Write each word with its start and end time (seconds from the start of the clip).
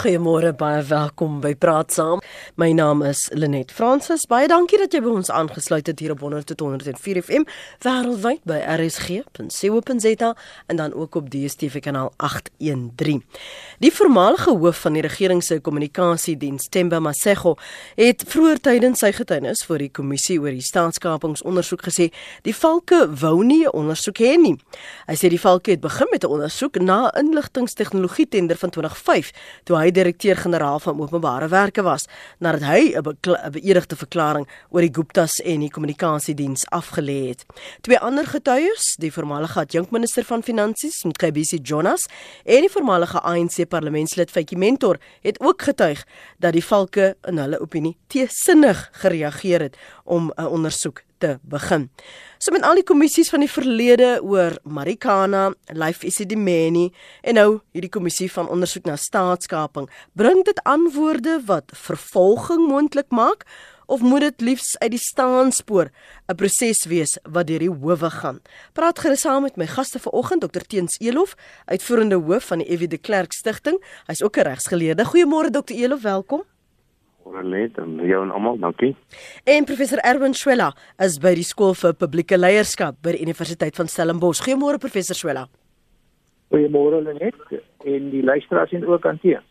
Goeiemôre, 0.00 0.54
baie 0.56 0.80
welkom 0.88 1.42
by 1.44 1.50
Praat 1.60 1.92
Saam. 1.92 2.22
My 2.56 2.70
naam 2.72 3.02
is 3.04 3.26
Lenet 3.36 3.68
Fransis. 3.68 4.22
Baie 4.24 4.46
dankie 4.48 4.78
dat 4.80 4.94
jy 4.96 5.02
by 5.04 5.10
ons 5.12 5.28
aangesluit 5.28 5.90
het 5.90 6.00
hier 6.00 6.14
op 6.14 6.22
100.104 6.24 7.20
FM 7.20 7.44
wêreldwyd 7.84 8.40
by 8.48 8.56
rsg.co.za 8.78 10.30
en 10.72 10.80
dan 10.80 10.94
ook 10.96 11.18
op 11.20 11.28
DStv 11.28 11.82
kanaal 11.84 12.14
813. 12.16 13.20
Die 13.84 13.90
voormalige 13.92 14.54
hoof 14.56 14.80
van 14.86 14.96
die 14.96 15.02
regering 15.04 15.42
se 15.44 15.58
kommunikasiediens, 15.60 16.70
Temba 16.72 17.02
Masego, 17.04 17.58
het 18.00 18.24
vroeër 18.24 18.62
tydens 18.70 19.04
sy 19.04 19.12
getuienis 19.18 19.66
voor 19.68 19.84
die 19.84 19.90
kommissie 19.92 20.38
oor 20.40 20.56
die 20.56 20.64
staatskapingsondersoek 20.64 21.84
gesê 21.90 22.08
die 22.48 22.56
valke 22.56 23.02
wou 23.20 23.44
nie 23.44 23.66
'n 23.66 23.76
ondersoek 23.76 24.24
hê 24.24 24.40
nie. 24.40 24.56
Hy 25.06 25.14
sê 25.14 25.28
die 25.28 25.40
valke 25.40 25.70
het 25.76 25.80
begin 25.80 26.08
met 26.10 26.24
'n 26.24 26.32
ondersoek 26.32 26.80
na 26.80 27.12
inligtingstegnologie 27.12 28.28
tender 28.28 28.56
van 28.56 28.70
2005 28.70 29.32
toe 29.64 29.76
hy 29.76 29.89
direkteur-generaal 29.92 30.78
van 30.80 31.00
openbare 31.00 31.48
werke 31.48 31.82
was 31.82 32.06
nadat 32.38 32.62
hy 32.62 32.94
'n 32.96 33.52
beëdigde 33.52 33.96
verklaring 33.96 34.48
oor 34.68 34.80
die 34.80 34.94
Guptas 34.94 35.40
en 35.40 35.60
die 35.60 35.70
kommunikasiediens 35.70 36.64
afgelê 36.70 37.28
het. 37.28 37.44
Twee 37.80 37.98
ander 37.98 38.26
getuies, 38.26 38.96
die 38.98 39.12
voormalige 39.12 39.60
adjunkminister 39.60 40.24
van 40.24 40.42
finansies, 40.42 41.04
Mkhebisi 41.04 41.58
Jonas, 41.62 42.06
en 42.44 42.60
die 42.60 42.70
voormalige 42.70 43.20
ANC 43.20 43.68
parlementslid 43.68 44.30
Faitjie 44.30 44.58
Mentor, 44.58 44.98
het 45.22 45.40
ook 45.40 45.62
getuig 45.62 46.06
dat 46.38 46.52
die 46.52 46.64
valke 46.64 47.16
in 47.28 47.38
hulle 47.38 47.60
opinie 47.60 47.96
teesinnig 48.06 48.88
gereageer 48.92 49.60
het 49.60 49.76
om 50.04 50.32
'n 50.36 50.46
ondersoek 50.46 51.02
te 51.20 51.36
begin. 51.42 51.88
So 52.40 52.52
met 52.56 52.64
al 52.64 52.80
die 52.80 52.86
kommissies 52.88 53.30
van 53.32 53.44
die 53.44 53.50
verlede 53.50 54.18
oor 54.24 54.56
Marikana, 54.64 55.50
Life 55.76 56.06
Isidimeni 56.08 56.88
en 57.22 57.36
nou 57.36 57.48
hierdie 57.76 57.92
kommissie 57.92 58.30
van 58.32 58.48
ondersoek 58.48 58.88
na 58.88 58.96
staatskaping, 58.96 59.90
bring 60.16 60.44
dit 60.48 60.62
antwoorde 60.64 61.40
wat 61.46 61.74
vervolging 61.76 62.64
moontlik 62.68 63.12
maak 63.12 63.44
of 63.90 64.00
moet 64.00 64.20
dit 64.20 64.40
liefs 64.40 64.76
uit 64.78 64.92
die 64.94 65.02
staanspoor 65.02 65.90
'n 66.30 66.34
proses 66.34 66.84
wees 66.86 67.18
wat 67.22 67.46
deur 67.46 67.58
die 67.58 67.70
howe 67.70 68.10
gaan. 68.10 68.38
Praat 68.72 68.98
gerus 68.98 69.20
saam 69.20 69.42
met 69.42 69.56
my 69.56 69.66
gaste 69.66 69.98
vanoggend 69.98 70.40
Dr 70.40 70.64
Teens 70.66 70.98
Elof, 71.00 71.34
uitvoerende 71.66 72.16
hoof 72.16 72.44
van 72.44 72.58
die 72.58 72.70
EW 72.72 72.88
de 72.88 72.98
Klerk 72.98 73.32
Stichting. 73.32 73.82
Hy's 74.06 74.22
ook 74.22 74.36
'n 74.36 74.42
regsgeleerde. 74.42 75.04
Goeiemôre 75.04 75.50
Dr 75.50 75.74
Elof, 75.74 76.02
welkom. 76.02 76.42
Orlet 77.28 77.78
en 77.78 77.98
jou 78.06 78.22
en 78.24 78.32
almal, 78.34 78.58
dankie. 78.58 78.94
En 79.44 79.64
professor 79.68 80.00
Erwin 80.06 80.34
Swela 80.34 80.70
is 81.04 81.18
by 81.22 81.34
die 81.36 81.46
skool 81.46 81.74
vir 81.78 81.94
publieke 82.00 82.38
leierskap 82.38 82.98
by 83.04 83.14
die 83.16 83.22
Universiteit 83.26 83.76
van 83.76 83.90
Stellenbosch. 83.92 84.42
Goeiemôre 84.46 84.80
professor 84.82 85.18
Swela. 85.18 85.46
Goeiemôre 86.50 87.02
Lenet 87.04 87.36
en 87.84 88.10
die 88.10 88.22
luisteraars 88.24 88.72
en 88.72 88.86
ook 88.86 89.06
aan 89.06 89.20
teens. 89.22 89.46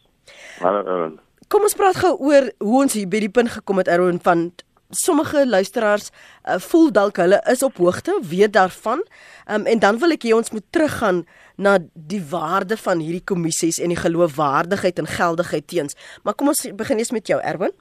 Hallo 0.59 0.83
Erwin. 0.85 1.19
Kom 1.49 1.63
ons 1.65 1.73
praat 1.73 1.97
gou 1.97 2.11
oor 2.29 2.51
hoe 2.61 2.81
ons 2.83 2.93
hier 2.93 3.09
by 3.09 3.23
die 3.23 3.31
punt 3.33 3.49
gekom 3.55 3.79
het 3.81 3.87
Erwin 3.89 4.19
van 4.21 4.49
sommige 4.89 5.47
luisteraars 5.47 6.09
uh, 6.09 6.57
voel 6.57 6.91
dalk 6.91 7.17
hulle 7.21 7.39
is 7.51 7.63
op 7.63 7.77
hoogte, 7.77 8.19
weet 8.29 8.53
daarvan. 8.53 9.03
Um, 9.51 9.65
en 9.65 9.79
dan 9.79 9.99
wil 9.99 10.15
ek 10.15 10.25
hê 10.25 10.33
ons 10.33 10.51
moet 10.51 10.65
teruggaan 10.73 11.25
na 11.57 11.77
die 11.93 12.21
waarde 12.31 12.77
van 12.77 13.03
hierdie 13.03 13.23
kommissies 13.23 13.77
en 13.77 13.93
die 13.93 13.99
geloofwaardigheid 13.99 14.99
en 14.99 15.11
geldigheid 15.11 15.67
teens. 15.67 15.97
Maar 16.23 16.33
kom 16.33 16.49
ons 16.49 16.65
begin 16.73 16.97
eers 16.97 17.13
met 17.13 17.29
jou 17.29 17.37
Erwin. 17.41 17.75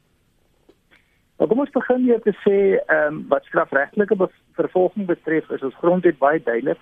Nou 1.39 1.49
kom 1.49 1.65
ons 1.65 1.73
begin 1.73 2.05
hier 2.05 2.21
te 2.21 2.35
sê 2.45 2.59
ehm 2.77 3.09
um, 3.09 3.25
wat 3.33 3.47
strafregtelike 3.49 4.17
vervolging 4.59 5.07
betref 5.07 5.51
is 5.55 5.63
ons 5.63 5.81
grondwet 5.81 6.19
baie 6.19 6.43
duidelik 6.43 6.81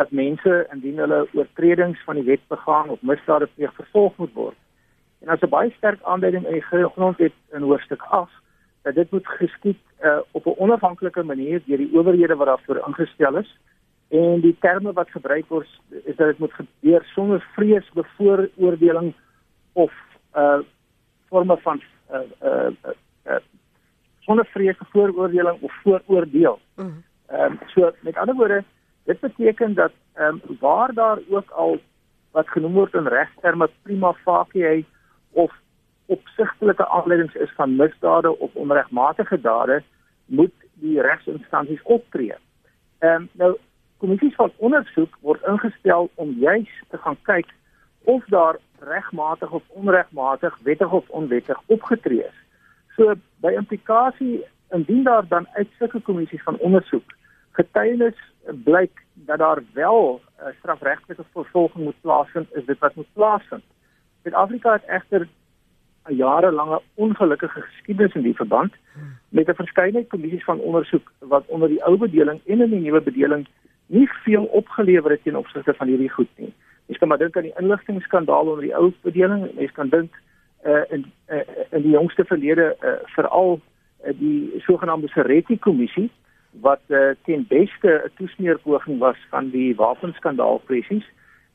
dat 0.00 0.12
mense 0.16 0.66
indien 0.72 1.02
hulle 1.02 1.24
oortredings 1.36 2.00
van 2.06 2.16
die 2.16 2.24
wet 2.24 2.40
begaan 2.48 2.88
of 2.88 3.02
misdade 3.02 3.48
pleeg 3.54 3.74
vervolg 3.76 4.16
moet 4.16 4.32
word. 4.32 4.56
En 5.20 5.28
as 5.28 5.42
'n 5.42 5.52
baie 5.52 5.72
sterk 5.76 6.00
aanduiding 6.02 6.46
in 6.46 6.56
die 6.56 6.88
grondwet 6.94 7.34
in 7.52 7.66
hoofstuk 7.68 8.00
8 8.08 8.30
dat 8.82 8.94
dit 8.94 9.10
moet 9.10 9.26
geskied 9.26 9.78
uh, 10.00 10.18
op 10.30 10.46
'n 10.46 10.58
onafhanklike 10.58 11.22
manier 11.22 11.62
deur 11.66 11.76
die 11.76 11.98
owerhede 11.98 12.34
wat 12.34 12.46
daarvoor 12.46 12.84
ingestel 12.86 13.36
is 13.36 13.58
en 14.08 14.40
die 14.40 14.56
terme 14.60 14.92
wat 14.92 15.10
gebruik 15.10 15.46
word 15.48 15.68
is 15.88 16.16
dat 16.16 16.26
dit 16.26 16.38
moet 16.38 16.52
gebeur 16.52 17.04
sonder 17.14 17.46
vrees 17.54 17.90
bevooroordeling 17.94 19.14
of 19.72 19.92
uh 20.36 20.58
forme 21.28 21.56
van 21.56 21.82
uh 22.10 22.18
uh, 22.42 22.70
uh, 22.84 22.94
uh 23.26 23.38
sonder 24.18 24.46
vrees 24.46 24.76
bevooroordeling 24.78 25.60
of 25.60 25.72
vooroordeel. 25.82 26.58
Ehm 26.76 26.90
um, 27.30 27.58
so 27.66 27.92
met 28.00 28.16
ander 28.16 28.34
woorde 28.34 28.64
dit 29.04 29.20
beteken 29.20 29.74
dat 29.74 29.92
ehm 30.12 30.40
um, 30.48 30.58
waar 30.60 30.94
daar 30.94 31.18
ook 31.28 31.50
al 31.50 31.80
wat 32.30 32.48
genoem 32.48 32.72
word 32.72 32.94
in 32.94 33.06
regterme 33.06 33.70
prima 33.82 34.12
facie 34.12 34.86
of 35.30 35.52
opsigtelike 36.10 36.86
aanleidings 36.88 37.34
is 37.34 37.52
van 37.56 37.76
misdade 37.76 38.38
of 38.38 38.54
onregmatige 38.54 39.40
dade, 39.40 39.82
moet 40.26 40.54
die 40.82 41.00
regsinstansies 41.00 41.82
optree. 41.82 42.34
Ehm 42.98 43.22
um, 43.22 43.28
nou 43.32 43.56
kommissies 44.00 44.34
van 44.34 44.52
ondersoek 44.56 45.16
word 45.20 45.42
ingestel 45.44 46.10
om 46.14 46.30
juis 46.40 46.70
te 46.88 46.98
gaan 46.98 47.18
kyk 47.22 47.48
of 48.08 48.24
daar 48.32 48.56
regmatig 48.80 49.50
of 49.50 49.62
onregmatig, 49.68 50.58
wettig 50.64 50.92
of 50.92 51.08
onwettig 51.08 51.60
opgetree 51.66 52.24
is. 52.24 52.38
So 52.96 53.14
by 53.44 53.52
implikasie 53.56 54.44
indien 54.70 55.02
daar 55.04 55.28
dan 55.28 55.48
uit 55.52 55.68
sulke 55.78 56.00
kommissies 56.00 56.42
van 56.42 56.56
ondersoek 56.58 57.12
getuienis 57.50 58.18
blyk 58.64 59.04
dat 59.14 59.38
daar 59.38 59.62
wel 59.72 60.20
uh, 60.20 60.46
strafregtelike 60.58 61.24
vervolging 61.32 61.84
moet 61.84 62.00
plaasvind, 62.00 62.54
is 62.54 62.64
dit 62.64 62.78
wat 62.78 62.94
moet 62.94 63.12
plaasvind. 63.12 63.64
Suid-Afrika 64.22 64.72
het 64.72 64.86
egter 64.86 65.28
'n 66.10 66.16
jarelange 66.16 66.80
ongelukkige 66.94 67.60
geskiedenis 67.60 68.14
in 68.14 68.22
die 68.22 68.34
verband 68.34 68.74
met 69.28 69.48
'n 69.48 69.54
verskeidenheid 69.62 70.08
kommissies 70.08 70.44
van 70.44 70.58
ondersoek 70.58 71.12
wat 71.18 71.44
onder 71.46 71.68
die 71.68 71.84
ou 71.84 71.96
bedeling 71.96 72.40
en 72.46 72.60
in 72.60 72.70
die 72.70 72.80
nuwe 72.80 73.00
bedeling 73.00 73.46
nie 73.86 74.08
veel 74.24 74.44
opgelewer 74.44 75.10
het 75.10 75.22
teen 75.22 75.36
opsigte 75.36 75.74
van 75.74 75.86
hierdie 75.86 76.10
goed 76.10 76.28
nie. 76.36 76.52
Mens 76.86 76.98
kan 76.98 77.08
maar 77.08 77.18
dink 77.18 77.36
aan 77.36 77.42
die 77.42 77.58
inligtingskandaal 77.58 78.46
onder 78.46 78.60
die 78.60 78.76
ou 78.76 78.92
bedeling, 79.02 79.54
mens 79.54 79.72
kan 79.72 79.88
dink 79.88 80.12
uh, 80.66 80.82
in 80.88 81.12
uh, 81.28 81.40
in 81.70 81.82
die 81.82 81.90
jongste 81.90 82.24
verlede 82.24 82.76
uh, 82.80 82.90
veral 83.04 83.60
uh, 84.04 84.12
die 84.18 84.52
sogenaamde 84.58 85.08
Seretti 85.08 85.58
kommissie 85.58 86.10
wat 86.50 86.80
uh, 86.88 87.10
ten 87.24 87.46
beste 87.48 88.02
'n 88.04 88.10
toesmeerpoging 88.16 88.98
was 88.98 89.16
van 89.28 89.50
die 89.50 89.76
wapenskandaal 89.76 90.58
presies 90.58 91.06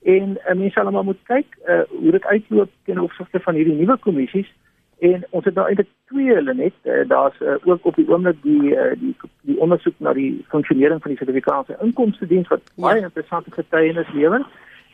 en 0.05 0.37
uh, 0.37 0.53
mense 0.53 0.77
sal 0.77 0.91
maar 0.91 1.03
moet 1.03 1.21
kyk 1.29 1.57
uh, 1.65 1.81
hoe 1.89 2.11
dit 2.11 2.25
uitloop 2.25 2.71
ten 2.85 2.99
opsigte 3.01 3.39
van 3.39 3.57
hierdie 3.57 3.77
nuwe 3.77 3.97
kommissies 3.97 4.51
en 4.99 5.23
ons 5.29 5.45
het 5.45 5.55
nou 5.57 5.65
eintlik 5.67 5.89
twee 6.11 6.33
hulle 6.33 6.53
net 6.53 6.77
uh, 6.83 7.01
daar's 7.09 7.39
uh, 7.41 7.55
ook 7.63 7.85
op 7.85 7.95
die 7.95 8.07
oomblik 8.09 8.37
die, 8.43 8.75
uh, 8.75 8.91
die 9.01 9.15
die 9.49 9.57
ondersoek 9.59 9.97
na 9.97 10.13
die 10.13 10.45
funksionering 10.53 11.01
van 11.01 11.11
die 11.11 11.17
Suid-Afrikaanse 11.17 11.77
inkomste 11.81 12.27
diens 12.29 12.51
wat 12.53 12.61
ja. 12.65 12.81
baie 12.87 13.01
interessante 13.01 13.51
getuienis 13.51 14.13
lewer 14.13 14.45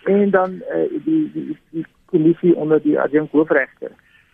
en 0.03 0.29
dan 0.29 0.61
uh, 0.71 0.87
die, 1.05 1.23
die 1.33 1.57
die 1.75 1.85
kommissie 2.11 2.55
onder 2.55 2.81
die 2.81 2.99
adjunkt 2.99 3.31
hoofregter. 3.31 3.91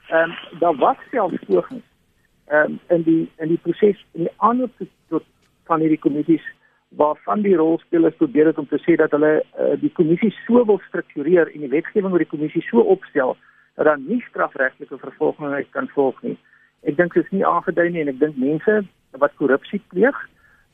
Ehm 0.09 0.31
um, 0.31 0.59
daar 0.59 0.75
was 0.75 0.97
selfs 1.11 1.43
pogings 1.47 1.83
ehm 2.45 2.71
um, 2.71 2.79
in 2.87 3.03
die 3.03 3.29
in 3.37 3.47
die 3.47 3.59
proses 3.65 4.05
in 4.11 4.29
die 4.29 4.35
aanloop 4.37 4.71
tot 5.07 5.23
van 5.63 5.79
hierdie 5.79 5.99
kommissies 5.99 6.45
waarvan 6.89 7.41
die 7.41 7.55
rolspelers 7.55 8.15
probeer 8.15 8.45
het 8.45 8.57
om 8.57 8.67
te 8.67 8.79
sê 8.79 8.95
dat 8.95 9.11
hulle 9.11 9.43
uh, 9.43 9.73
die 9.81 9.91
kommissie 9.91 10.31
so 10.45 10.63
wil 10.65 10.79
struktureer 10.87 11.51
en 11.53 11.65
die 11.65 11.73
wetgewing 11.73 12.13
oor 12.13 12.23
die 12.23 12.33
kommissie 12.33 12.63
so 12.69 12.79
opstel 12.79 13.35
dat 13.75 13.85
daar 13.85 13.99
nie 13.99 14.21
strafregtelike 14.29 14.97
vervolging 14.97 15.53
uit 15.53 15.69
kan 15.71 15.89
volg 15.93 16.21
nie. 16.21 16.37
Ek 16.87 16.97
dink 16.97 17.13
dit 17.13 17.25
is 17.25 17.35
nie 17.35 17.45
aangedui 17.45 17.89
nie 17.91 18.01
en 18.05 18.13
ek 18.13 18.19
dink 18.19 18.39
mense 18.41 18.79
wat 19.21 19.35
korrupsie 19.37 19.81
pleeg 19.91 20.17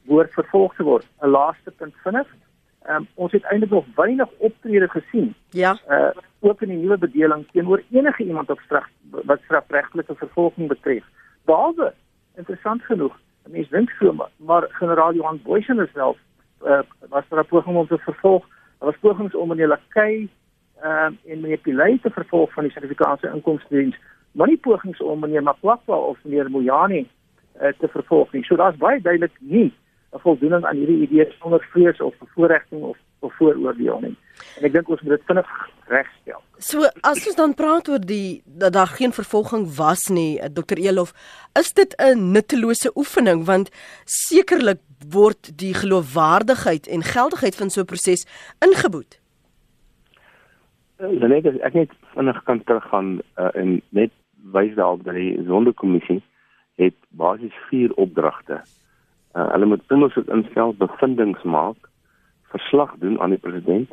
word 0.08 0.32
vervolg 0.36 0.76
te 0.78 0.84
word. 0.84 1.08
'n 1.22 1.32
Laaste 1.32 1.72
punt 1.72 1.96
vinnig. 2.04 2.30
Um, 2.90 3.08
ons 3.16 3.32
het 3.32 3.44
eintlik 3.44 3.72
nog 3.72 3.86
weinig 3.96 4.30
optrede 4.38 4.88
gesien. 4.92 5.34
Ja. 5.52 5.78
Uh 5.90 6.12
ook 6.44 6.62
in 6.62 6.74
die 6.74 6.78
nuwe 6.78 6.98
bedeling 6.98 7.46
teenoor 7.52 7.82
enige 7.92 8.24
iemand 8.24 8.50
op 8.50 8.60
straf 8.60 8.88
wat 9.12 9.40
strafregtelike 9.44 10.16
vervolging 10.16 10.68
betref. 10.68 11.04
Behalwe 11.46 11.94
interessant 12.36 12.84
genoeg 12.84 13.16
mens 13.50 13.70
dink 13.70 13.90
so 14.00 14.14
maar, 14.14 14.30
maar 14.38 14.68
generaal 14.70 15.14
Johan 15.14 15.40
Boysen 15.44 15.90
self 15.94 16.18
uh, 16.66 16.80
was 17.10 17.24
daar 17.30 17.40
'n 17.40 17.48
poging 17.48 17.78
om 17.78 17.88
te 17.88 17.98
vervolg. 17.98 18.48
Daar 18.80 18.90
was 18.90 19.00
pogings 19.00 19.36
om 19.36 19.48
meneer 19.48 19.68
Lakay 19.68 20.30
uh, 20.84 21.06
en 21.06 21.40
meneer 21.42 21.58
Pilay 21.58 22.00
te 22.02 22.10
vervolg 22.10 22.54
van 22.54 22.64
die 22.64 22.72
Suid-Afrikaanse 22.72 23.32
Inkomstediens, 23.34 24.00
maar 24.32 24.48
nie 24.48 24.58
pogings 24.58 25.02
om 25.02 25.20
meneer 25.20 25.44
Makwakwa 25.44 25.96
of 25.96 26.18
meneer 26.24 26.50
Moyani 26.50 27.10
uh, 27.62 27.68
te 27.80 27.88
vervolg 27.88 28.32
nie. 28.32 28.44
So 28.44 28.56
daar's 28.56 28.78
baie 28.78 29.02
duidelik 29.02 29.36
nie 29.40 29.74
'n 30.14 30.20
voldoening 30.20 30.66
aan 30.66 30.76
hierdie 30.76 31.02
idee 31.02 31.36
sonder 31.40 31.68
vrees 31.72 32.02
of 32.02 32.18
bevoordiging 32.18 32.84
of 32.84 32.98
of 33.24 33.36
vooroordeel 33.40 34.00
nie. 34.06 34.16
En 34.58 34.68
ek 34.68 34.74
dink 34.76 34.90
ons 34.92 35.02
moet 35.02 35.16
dit 35.16 35.26
vinnig 35.30 35.50
regstel. 35.92 36.42
So 36.64 36.88
as 37.02 37.26
ons 37.28 37.38
dan 37.40 37.56
praat 37.58 37.90
oor 37.92 38.02
die 38.04 38.42
dat 38.46 38.74
daar 38.78 38.92
geen 38.98 39.14
vervolging 39.16 39.68
was 39.78 40.08
nie, 40.10 40.40
eh, 40.40 40.50
Dr. 40.50 40.78
Elof, 40.78 41.14
is 41.60 41.74
dit 41.74 41.96
'n 41.98 42.32
nuttelose 42.32 42.92
oefening 42.96 43.46
want 43.46 43.70
sekerlik 44.06 44.82
word 45.10 45.58
die 45.58 45.74
geloofwaardigheid 45.74 46.88
en 46.88 47.04
geldigheid 47.04 47.56
van 47.56 47.70
so 47.70 47.82
'n 47.82 47.86
proses 47.86 48.26
ingeboet. 48.60 49.20
Lenet 50.98 51.46
ek 51.62 51.74
net 51.74 51.90
vinnig 52.16 52.44
kan 52.44 52.64
teruggaan 52.64 53.22
uh, 53.38 53.50
en 53.54 53.82
net 53.90 54.12
wys 54.52 54.76
daarop 54.76 55.04
dat 55.04 55.16
die 55.16 55.44
sondekommissie 55.48 56.22
het 56.76 56.96
basies 57.10 57.56
vier 57.70 57.94
opdragte. 57.94 58.62
Uh, 59.34 59.52
hulle 59.52 59.66
moet 59.66 59.92
ondersoek 59.92 60.28
instel, 60.28 60.74
bevindinge 60.74 61.42
maak, 61.44 61.90
verslag 62.56 62.96
doen 63.02 63.20
aan 63.22 63.36
die 63.36 63.42
president 63.42 63.92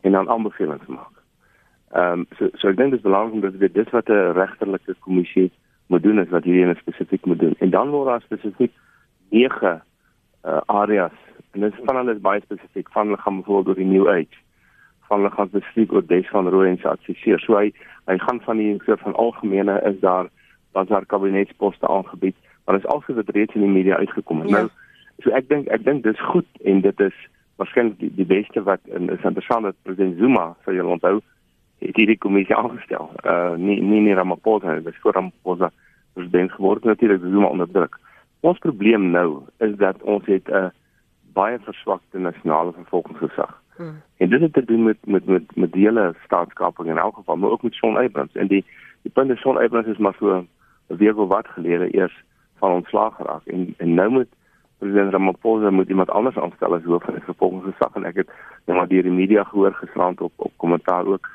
en 0.00 0.12
dan 0.12 0.28
aanbevelings 0.28 0.86
maak. 0.86 1.16
Ehm 1.92 2.20
um, 2.20 2.26
so 2.38 2.48
so 2.58 2.68
ek 2.68 2.76
dink 2.78 2.94
dit 2.94 3.00
is 3.00 3.06
belangrik 3.06 3.42
dat 3.42 3.58
dit 3.58 3.74
dis 3.74 3.90
wat 3.96 4.08
'n 4.08 4.32
regterlike 4.42 4.94
kommissie 5.06 5.50
moet 5.86 6.02
doen 6.02 6.20
is 6.22 6.30
wat 6.34 6.44
hierdie 6.44 6.64
ene 6.64 6.76
spesifiek 6.78 7.24
moet 7.26 7.38
doen. 7.38 7.54
En 7.58 7.70
dan 7.70 7.90
word 7.90 8.06
daar 8.06 8.22
spesifiek 8.22 8.72
nege 9.30 9.80
uh, 10.44 10.60
areas 10.66 11.16
en 11.52 11.60
dit 11.60 11.74
van 11.84 11.96
hulle 11.96 12.14
is 12.14 12.20
baie 12.20 12.40
spesifiek 12.40 12.88
van 12.94 13.06
hulle 13.06 13.22
gaan 13.22 13.40
byvoorbeeld 13.40 13.68
oor 13.68 13.82
die 13.82 13.92
new 13.94 14.08
age 14.08 14.38
van 15.08 15.18
hulle 15.18 15.34
gaan 15.34 15.48
spesifiek 15.48 15.92
oor 15.92 16.06
des 16.06 16.28
van 16.28 16.48
rooi 16.48 16.68
en 16.70 16.78
se 16.78 16.88
adviseer. 16.88 17.40
So 17.40 17.58
hy 17.58 17.72
hy 18.06 18.18
gaan 18.18 18.40
van 18.46 18.62
die 18.62 18.76
soort 18.84 19.02
van 19.06 19.14
algemene 19.14 19.80
is 19.90 19.98
daar 20.00 20.30
dan 20.72 20.86
daar 20.86 21.06
kabinetsposte 21.06 21.88
aangebied, 21.88 22.36
maar 22.64 22.76
dit 22.78 22.84
is 22.84 22.90
also 22.90 23.14
wat 23.14 23.34
reeds 23.34 23.54
in 23.54 23.66
die 23.66 23.74
media 23.78 23.96
uitgekom 23.96 24.40
het. 24.40 24.50
Ja. 24.50 24.56
Nou 24.56 24.68
so 25.24 25.34
ek 25.36 25.48
dink 25.48 25.68
ek 25.68 25.84
dink 25.84 26.06
dis 26.06 26.20
goed 26.30 26.48
en 26.64 26.80
dit 26.80 27.00
is 27.00 27.16
waarskynlik 27.60 27.98
die, 28.00 28.10
die 28.14 28.26
beste 28.26 28.62
wat 28.62 28.80
in 28.84 29.10
is 29.12 29.22
interessant 29.28 29.68
dat 29.68 29.76
president 29.82 30.18
Zuma 30.18 30.54
sou 30.64 30.74
jy 30.74 30.84
onthou 30.84 31.20
het 31.80 31.96
hierdie 31.96 32.18
kommissie 32.20 32.56
aangestel. 32.56 33.08
Uh 33.24 33.54
nie 33.56 33.80
nie 33.80 34.00
nie 34.06 34.16
Ramaphosa, 34.16 34.78
dit 34.80 34.92
is 34.92 35.00
voor 35.04 35.16
Ramaphosa 35.16 35.70
president 36.14 36.52
geword 36.52 36.84
natuurlik 36.84 37.24
Zuma 37.24 37.52
onder 37.52 37.70
druk. 37.70 37.98
Ons 38.40 38.58
probleem 38.58 39.10
nou 39.10 39.42
is 39.66 39.76
dat 39.80 40.02
ons 40.02 40.26
het 40.26 40.48
'n 40.48 40.54
uh, 40.54 40.70
baie 41.32 41.58
verswakte 41.58 42.18
nasionale 42.18 42.72
vervolgingsgesag. 42.72 43.52
Hmm. 43.76 44.02
En 44.16 44.30
dit 44.30 44.40
het 44.40 44.52
te 44.52 44.64
doen 44.64 44.82
met 44.84 44.98
met 45.06 45.26
met 45.26 45.56
met 45.56 45.72
die 45.72 45.84
hele 45.84 46.14
staatskaping 46.24 46.88
in 46.88 46.98
elk 46.98 47.14
geval, 47.14 47.36
maar 47.36 47.50
ook 47.50 47.62
met 47.62 47.74
Shaun 47.74 47.96
Abrams 47.96 48.34
en 48.34 48.46
die 48.46 48.64
die 49.02 49.12
punt 49.12 49.30
is 49.30 49.40
Shaun 49.40 49.58
Abrams 49.58 49.86
is 49.86 49.98
maar 49.98 50.16
so 50.18 50.36
'n 50.36 50.48
week 50.96 51.16
of 51.16 51.28
wat 51.28 51.48
gelede 51.48 51.94
eers 51.94 52.24
van 52.56 52.72
ontslaag 52.72 53.14
geraak 53.16 53.46
en 53.46 53.74
en 53.76 53.94
nou 53.94 54.10
moet 54.10 54.28
president 54.80 55.12
Ramaphosa 55.12 55.70
moet 55.70 55.88
iemand 55.88 56.10
anders 56.10 56.38
aanstel 56.38 56.74
as 56.74 56.88
hoof 56.88 57.04
van 57.04 57.18
die 57.18 57.28
vervolgingsgesag 57.28 57.98
en 58.00 58.08
ek 58.08 58.22
het 58.22 58.32
nou 58.66 58.78
maar 58.78 58.88
deur 58.88 59.06
die 59.06 59.18
media 59.20 59.44
gehoor 59.50 59.76
gisterand 59.78 60.20
op 60.20 60.32
op 60.36 60.52
kommentaar 60.56 61.06
ook 61.06 61.28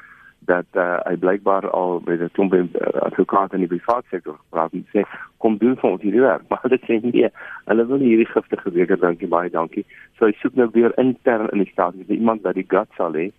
dat 0.46 0.66
uh, 0.78 0.98
hy 1.06 1.16
blykbaar 1.18 1.70
al 1.70 2.02
met 2.06 2.22
'n 2.22 2.30
klomp 2.32 2.54
uh, 2.54 2.62
advokate 3.08 3.56
in 3.58 3.66
die 3.66 3.72
private 3.78 4.08
sektor 4.10 4.36
gepraat 4.38 4.74
en 4.74 4.86
sê 4.94 5.06
kom 5.38 5.58
doen 5.58 5.78
vir 5.78 5.90
ons 5.90 6.02
hierdie 6.02 6.22
werk. 6.22 6.44
Maar 6.50 6.70
dit 6.70 6.84
sê 6.90 7.00
nee 7.02 7.30
hulle 7.66 7.86
wil 7.86 8.04
hierdie 8.10 8.30
giftige 8.34 8.72
weker 8.72 9.00
dankie 9.00 9.28
baie 9.28 9.50
dankie. 9.50 9.86
So 10.18 10.26
hy 10.26 10.36
soek 10.42 10.56
nou 10.56 10.70
weer 10.74 10.94
intern 11.02 11.50
in 11.50 11.64
die 11.64 11.72
staat 11.72 11.94
is 11.96 12.18
iemand 12.18 12.42
wat 12.42 12.56
die 12.56 12.68
guts 12.68 12.96
sal 12.96 13.14
hê 13.14 13.32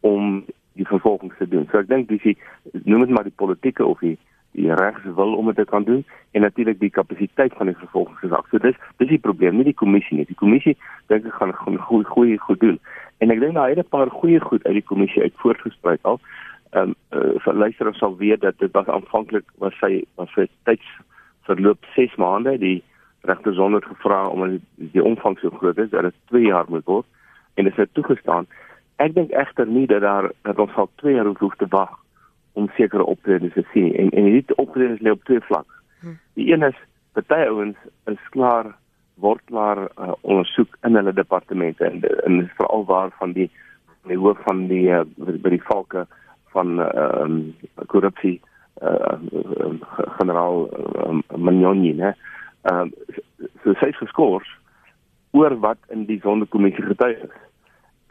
om 0.00 0.44
die 0.72 0.86
vervolging 0.86 1.32
te 1.38 1.48
doen. 1.48 1.68
So 1.70 1.78
ek 1.78 1.88
dink 1.88 2.08
dis 2.08 2.36
noem 2.84 3.06
dit 3.06 3.10
maar 3.16 3.28
die 3.28 3.40
politieke 3.44 3.84
of 3.86 4.00
die 4.00 4.18
die 4.52 4.74
regs 4.74 5.04
wil 5.16 5.34
om 5.34 5.46
dit 5.46 5.56
te 5.56 5.64
kan 5.64 5.84
doen 5.84 6.04
en 6.30 6.40
natuurlik 6.40 6.80
die 6.80 6.90
kapasiteit 6.90 7.52
van 7.56 7.66
die 7.66 7.76
vervolgingsgesag. 7.76 8.48
So 8.50 8.58
dis 8.58 8.76
dis 9.00 9.08
die 9.08 9.18
probleem, 9.18 9.56
nie 9.56 9.68
die 9.70 9.80
kommissie 9.82 10.16
nie. 10.16 10.28
Die 10.28 10.38
kommissie 10.38 10.76
dink 11.12 11.26
ek 11.28 11.38
gaan 11.40 11.54
gaan 11.56 11.78
goeie 11.88 12.08
goeie 12.08 12.38
goed 12.38 12.60
doen. 12.60 12.78
En 13.24 13.32
ek 13.32 13.40
dink 13.40 13.54
daar 13.54 13.72
het 13.72 13.78
'n 13.78 13.88
paar 13.88 14.10
goeie 14.10 14.40
goed 14.40 14.64
uit 14.66 14.74
die 14.80 14.88
kommissie 14.90 15.22
uit 15.22 15.40
voortgespruit 15.44 16.02
al. 16.02 16.20
Ehm 16.70 16.92
um, 16.92 16.94
uh, 17.18 17.40
vir 17.44 17.54
luisteraars 17.54 17.98
sal 17.98 18.16
weet 18.16 18.40
dat 18.40 18.58
dit 18.58 18.72
was 18.72 18.86
aanvanklik 18.86 19.44
was 19.58 19.74
sy 19.80 20.04
was 20.16 20.32
sy 20.32 20.46
tyds 20.64 20.88
verloop 21.48 21.84
6 21.94 22.14
maande 22.16 22.58
die 22.58 22.82
regter 23.22 23.54
sonder 23.54 23.82
gevra 23.82 24.26
om 24.26 24.48
die, 24.48 24.60
die 24.76 25.04
omvang 25.04 25.38
so 25.38 25.50
groot 25.50 25.78
is 25.78 25.90
dat 25.90 26.02
dit 26.02 26.14
2 26.26 26.42
jaar 26.42 26.64
moet 26.68 26.84
word 26.84 27.06
en 27.54 27.64
dit 27.64 27.78
is 27.78 27.88
toegestaan. 27.92 28.46
Ek 28.96 29.14
dink 29.14 29.30
egter 29.30 29.66
nie 29.66 29.86
dat 29.86 30.00
daar 30.00 30.30
dat 30.42 30.58
ons 30.58 30.74
al 30.74 30.90
2 30.94 31.14
jaar 31.14 31.26
hoef 31.26 31.56
te 31.56 31.66
wag 31.68 32.01
om 32.52 32.68
sekere 32.76 33.04
optredes 33.04 33.52
te 33.52 33.64
sien 33.72 33.94
en 33.94 34.10
en 34.10 34.28
hierdie 34.28 34.56
optredes 34.56 35.00
lê 35.00 35.10
op 35.10 35.24
twee 35.24 35.40
vlakke. 35.48 35.74
Hm. 36.00 36.16
Die 36.38 36.52
een 36.52 36.62
is 36.68 36.78
party 37.12 37.40
ouens 37.48 37.76
is 38.10 38.28
klaar 38.30 38.72
word 39.14 39.42
klaar 39.50 39.84
uh, 39.98 40.12
ondersoek 40.20 40.76
in 40.86 40.96
hulle 40.96 41.12
departemente 41.12 41.84
en 41.84 42.00
en 42.24 42.50
veral 42.56 42.84
waar 42.84 43.12
van 43.18 43.32
die 43.32 43.50
die 44.10 44.18
hoof 44.18 44.40
van 44.46 44.66
die 44.66 44.88
uh, 44.90 45.04
by 45.16 45.52
die 45.54 45.62
valke 45.68 46.06
van 46.54 46.80
ehm 46.80 47.22
um, 47.22 47.36
korrupsie 47.86 48.40
uh, 48.82 49.16
uh, 49.32 49.70
generaal 50.18 50.66
um, 51.06 51.22
Manjoni, 51.36 51.94
né? 51.94 52.12
Ehm 52.62 52.90
um, 52.90 52.92
so 53.62 53.74
sy 53.80 53.92
geskort 53.96 54.48
oor 55.32 55.54
wat 55.60 55.78
in 55.88 56.04
die 56.06 56.20
sondekommissie 56.20 56.84
getuig 56.84 57.22
is. 57.24 57.36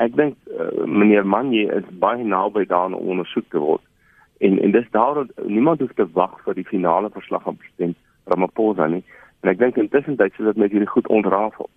Ek 0.01 0.15
dink 0.17 0.37
uh, 0.49 0.85
meneer 0.85 1.27
Manje 1.27 1.67
is 1.75 1.89
baie 2.01 2.23
naby 2.23 2.65
daaraan 2.65 2.97
om 2.97 3.11
ondersoek 3.13 3.49
te 3.49 3.61
word 3.61 3.85
en 4.47 4.59
en 4.65 4.71
dis 4.71 4.89
daarom 4.91 5.29
niemand 5.45 5.79
hoef 5.79 5.93
te 5.95 6.07
wag 6.17 6.37
vir 6.45 6.57
die 6.57 6.67
finale 6.73 7.09
verslag 7.13 7.43
van 7.47 7.57
president 7.61 7.97
Ramaphosa 8.25 8.87
nie. 8.87 9.03
En 9.41 9.49
ek 9.53 9.59
dink 9.61 9.77
intussen 9.77 10.17
tyd 10.17 10.33
sodat 10.37 10.59
met 10.61 10.73
hierdie 10.73 10.89
goed 10.89 11.07
ontrafel. 11.07 11.69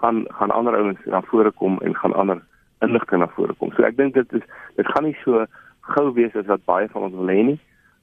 Gaan 0.00 0.24
gaan 0.38 0.54
ander 0.54 0.76
ouens 0.76 1.00
na 1.06 1.22
vore 1.32 1.50
kom 1.50 1.80
en 1.86 1.96
gaan 1.96 2.14
ander 2.14 2.42
inligting 2.86 3.22
na 3.22 3.28
vore 3.36 3.54
kom. 3.58 3.72
So 3.76 3.86
ek 3.86 3.96
dink 3.96 4.14
dit 4.14 4.38
is 4.38 4.46
dit 4.76 4.94
gaan 4.94 5.08
nie 5.08 5.16
so 5.24 5.46
gou 5.94 6.06
wees 6.14 6.36
as 6.36 6.48
wat 6.50 6.64
baie 6.70 6.88
van 6.92 7.08
ons 7.08 7.18
wil 7.18 7.34
hê 7.34 7.42
nie 7.52 7.60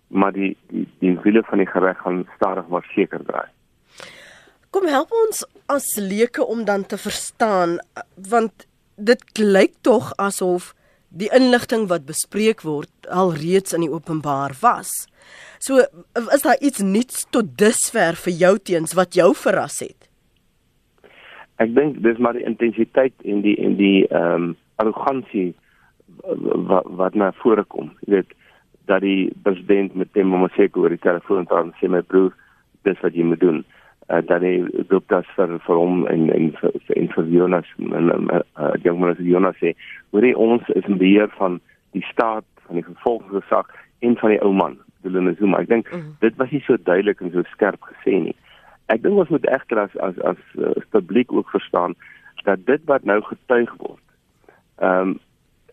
maar 0.08 0.32
die 0.32 0.58
die 0.68 0.88
die 1.00 1.18
wille 1.24 1.44
van 1.44 1.58
die 1.58 1.70
reg 1.74 1.98
gaan 1.98 2.26
stadig 2.36 2.68
maar 2.68 2.86
seker 2.96 3.24
draai. 3.26 3.48
Kom 4.70 4.88
help 4.88 5.12
ons 5.26 5.44
as 5.66 5.96
leuke 5.96 6.46
om 6.46 6.66
dan 6.66 6.86
te 6.86 6.98
verstaan 6.98 7.78
want 8.30 8.68
dit 8.96 9.24
lyk 9.40 9.74
tog 9.82 10.14
asof 10.16 10.74
die 11.10 11.30
inligting 11.34 11.88
wat 11.92 12.06
bespreek 12.08 12.64
word 12.68 12.90
al 13.10 13.34
reeds 13.34 13.74
in 13.74 13.86
die 13.86 13.92
openbaar 13.92 14.56
was. 14.62 14.92
So 15.60 15.80
is 15.80 16.44
daar 16.44 16.60
iets 16.62 16.84
nuuts 16.84 17.26
tot 17.32 17.56
dusver 17.58 18.20
vir 18.26 18.34
jou 18.34 18.58
teens 18.60 18.94
wat 18.98 19.16
jou 19.16 19.34
verras 19.36 19.80
het? 19.84 20.10
Ek 21.58 21.74
dink 21.74 22.02
dis 22.06 22.20
maar 22.22 22.38
die 22.38 22.46
intensiteit 22.46 23.16
en 23.26 23.42
die 23.46 23.56
en 23.58 23.78
die 23.80 24.06
ehm 24.08 24.52
um, 24.52 24.56
arrogansie 24.78 25.56
wat 26.70 26.86
wat 27.00 27.16
na 27.18 27.32
vore 27.42 27.64
kom. 27.66 27.90
Jy 28.06 28.20
weet 28.20 28.36
dat 28.88 29.02
die 29.02 29.32
president 29.44 29.96
met 29.96 30.16
om 30.16 30.46
sê 30.56 30.70
oor 30.74 30.94
die 30.94 31.02
telefoon 31.02 31.48
dan 31.50 31.74
sê 31.80 31.90
my 31.90 32.02
broer 32.02 32.36
dis 32.86 33.02
wat 33.02 33.16
jy 33.16 33.26
moet 33.26 33.42
doen 33.42 33.64
uh, 34.10 34.22
dat 34.28 34.42
hy 34.42 34.84
doop 34.90 35.08
das 35.08 35.28
vir 35.36 35.60
vir 35.66 35.76
hom 35.76 36.06
en 36.08 36.30
en 36.34 36.52
vir, 36.60 36.72
vir, 36.88 37.08
vir 37.16 37.32
Jonas 37.34 37.72
en 37.78 38.12
uh, 38.32 38.74
jong 38.84 39.00
man 39.00 39.14
as 39.16 39.24
Jonas 39.24 39.58
sê 39.62 39.74
hoe 40.12 40.24
hy 40.24 40.34
ons 40.34 40.64
is 40.76 40.86
in 40.88 40.98
beheer 40.98 41.32
van 41.38 41.60
die 41.92 42.06
staat 42.12 42.48
van 42.68 42.80
die 42.80 42.88
vervolgingsgesag 42.88 43.72
en 44.00 44.18
van 44.18 44.36
die 44.36 44.42
ou 44.42 44.54
man 44.54 44.78
Dylan 45.08 45.36
Zuma. 45.40 45.62
Ek 45.64 45.70
dink 45.70 45.92
mm 45.92 46.00
-hmm. 46.00 46.16
dit 46.20 46.36
was 46.36 46.52
nie 46.52 46.62
so 46.66 46.78
duidelik 46.84 47.22
en 47.22 47.32
so 47.32 47.44
skerp 47.44 47.82
gesê 47.82 48.20
nie. 48.24 48.36
Ek 48.86 49.02
dink 49.04 49.16
ons 49.16 49.30
moet 49.30 49.46
egter 49.46 49.80
as 49.80 49.98
as 49.98 50.20
as 50.20 50.42
uh, 50.56 50.72
publiek 50.90 51.32
ook 51.32 51.50
verstaan 51.50 51.96
dat 52.44 52.66
dit 52.66 52.82
wat 52.86 53.04
nou 53.04 53.22
getuig 53.22 53.74
word 53.78 54.04
ehm 54.78 55.10
um, 55.10 55.20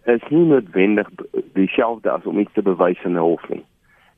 is 0.05 0.23
nie 0.29 0.45
noodwendig 0.45 1.09
dieselfde 1.53 2.11
as 2.11 2.25
om 2.25 2.39
iets 2.39 2.53
te 2.53 2.63
bewys 2.63 3.05
in 3.05 3.17
'n 3.17 3.25
hof 3.25 3.49
nie. 3.49 3.65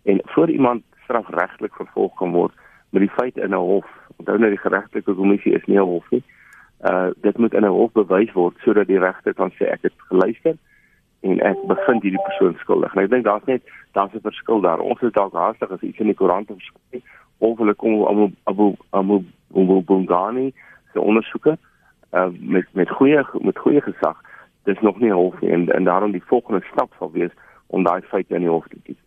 En 0.03 0.21
voor 0.25 0.51
iemand 0.51 0.83
strafregtelik 1.03 1.75
vervolg 1.75 2.15
kan 2.15 2.33
word 2.33 2.53
met 2.91 3.03
die 3.03 3.11
feit 3.11 3.37
in 3.37 3.51
'n 3.51 3.65
hof 3.71 3.87
onthou 4.17 4.39
nou 4.39 4.51
die 4.51 4.63
geregtelike 4.63 5.15
kommissie 5.15 5.53
is 5.55 5.67
nie 5.67 5.79
'n 5.79 5.89
hof 5.93 6.11
nie. 6.11 6.23
Uh 6.85 7.11
dit 7.21 7.39
moet 7.39 7.55
in 7.55 7.65
'n 7.65 7.77
hof 7.79 7.93
bewys 7.93 8.33
word 8.33 8.57
sodat 8.59 8.87
die 8.87 8.99
regter 8.99 9.35
kan 9.35 9.51
sê 9.51 9.65
ek 9.73 9.83
het 9.83 9.93
geluister 10.09 10.57
en 11.21 11.41
ek 11.41 11.57
bevind 11.67 12.03
hierdie 12.03 12.23
persoon 12.25 12.55
skuldig. 12.59 12.95
En 12.95 13.03
ek 13.03 13.11
dink 13.11 13.25
daar's 13.25 13.45
net 13.45 13.63
daar's 13.93 14.15
'n 14.15 14.21
verskil 14.21 14.61
daar. 14.61 14.81
Ons 14.81 15.03
is 15.03 15.13
dalk 15.13 15.33
haastig 15.33 15.71
as 15.71 15.81
iets 15.81 15.99
in 15.99 16.07
die 16.07 16.15
koerant 16.15 16.47
verskyn 16.47 17.03
of 17.39 17.59
hulle 17.59 17.75
kom 17.75 18.07
Abu 18.07 18.31
Abu 18.45 18.77
Abu 18.91 19.81
Bungani 19.83 20.53
se 20.93 21.01
ondersoeke 21.01 21.59
uh 22.13 22.29
met 22.41 22.67
met 22.73 22.91
goeie 22.91 23.25
met 23.41 23.59
goeie 23.59 23.81
gesag. 23.81 24.21
Dis 24.65 24.81
nog 24.81 25.01
nie 25.01 25.13
hof 25.13 25.41
nie 25.41 25.51
en 25.51 25.69
en 25.69 25.85
daarom 25.85 26.13
die 26.13 26.25
volgende 26.25 26.63
stap 26.73 26.93
sal 26.99 27.13
wees 27.13 27.33
om 27.67 27.85
daai 27.85 28.03
feite 28.03 28.35
in 28.35 28.41
die 28.41 28.51
hof 28.51 28.69
te 28.69 28.77
kies. 28.83 29.06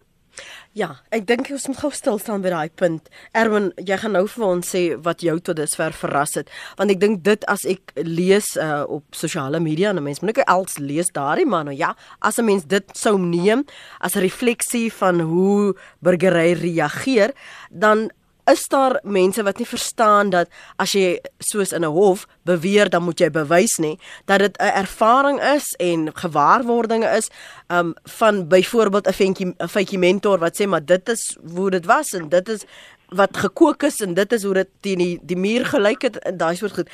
Ja, 0.77 0.91
ek 1.09 1.23
dink 1.25 1.47
ons 1.49 1.63
moet 1.65 1.79
gou 1.81 1.89
stil 1.97 2.19
staan 2.21 2.43
by 2.43 2.51
daai 2.53 2.69
punt. 2.77 3.07
Erwin, 3.33 3.71
jy 3.81 3.95
gaan 3.97 4.13
nou 4.13 4.27
vir 4.29 4.43
ons 4.45 4.67
sê 4.69 4.83
wat 5.01 5.23
jou 5.25 5.33
tot 5.41 5.57
dusver 5.57 5.95
verras 5.97 6.35
het, 6.37 6.51
want 6.77 6.93
ek 6.93 6.99
dink 7.01 7.23
dit 7.25 7.47
as 7.49 7.65
ek 7.65 7.95
lees 8.05 8.51
uh, 8.61 8.83
op 8.85 9.17
sosiale 9.17 9.57
media 9.63 9.89
en 9.89 10.03
mense 10.05 10.21
moet 10.21 10.37
ek 10.37 10.51
als 10.53 10.77
lees 10.77 11.09
daardie 11.15 11.47
man, 11.49 11.71
nou 11.71 11.75
ja, 11.75 11.95
as 12.21 12.37
'n 12.37 12.45
mens 12.45 12.69
dit 12.69 12.85
sou 12.93 13.17
neem 13.17 13.65
as 13.99 14.15
'n 14.15 14.21
refleksie 14.21 14.93
van 14.93 15.19
hoe 15.19 15.73
burgery 16.05 16.53
reageer, 16.53 17.33
dan 17.71 18.11
is 18.51 18.67
daar 18.67 18.99
mense 19.03 19.43
wat 19.43 19.57
nie 19.57 19.67
verstaan 19.67 20.29
dat 20.29 20.49
as 20.75 20.91
jy 20.91 21.19
soos 21.39 21.71
in 21.71 21.85
'n 21.85 21.93
hof 21.93 22.27
beweer 22.43 22.89
dan 22.89 23.03
moet 23.03 23.19
jy 23.19 23.29
bewys 23.29 23.77
nie 23.77 23.99
dat 24.25 24.39
dit 24.39 24.57
'n 24.57 24.73
ervaring 24.83 25.41
is 25.41 25.73
en 25.79 26.09
gewaarwordinge 26.13 27.09
is 27.17 27.29
um 27.67 27.93
van 28.03 28.47
byvoorbeeld 28.47 29.07
'n 29.07 29.13
ventjie 29.13 29.55
'n 29.57 29.67
feitjie 29.67 29.99
mentor 29.99 30.39
wat 30.39 30.61
sê 30.61 30.67
maar 30.67 30.85
dit 30.85 31.09
is 31.09 31.37
hoe 31.53 31.69
dit 31.69 31.85
was 31.85 32.13
en 32.13 32.29
dit 32.29 32.49
is 32.49 32.65
wat 33.09 33.37
gekook 33.37 33.83
is 33.83 33.99
en 33.99 34.13
dit 34.13 34.33
is 34.33 34.43
hoe 34.43 34.53
dit 34.53 34.69
teen 34.85 35.01
die 35.01 35.19
die 35.21 35.37
muur 35.37 35.65
gelyk 35.65 36.01
het 36.01 36.19
en 36.29 36.37
daai 36.37 36.55
soort 36.55 36.73
goed. 36.73 36.89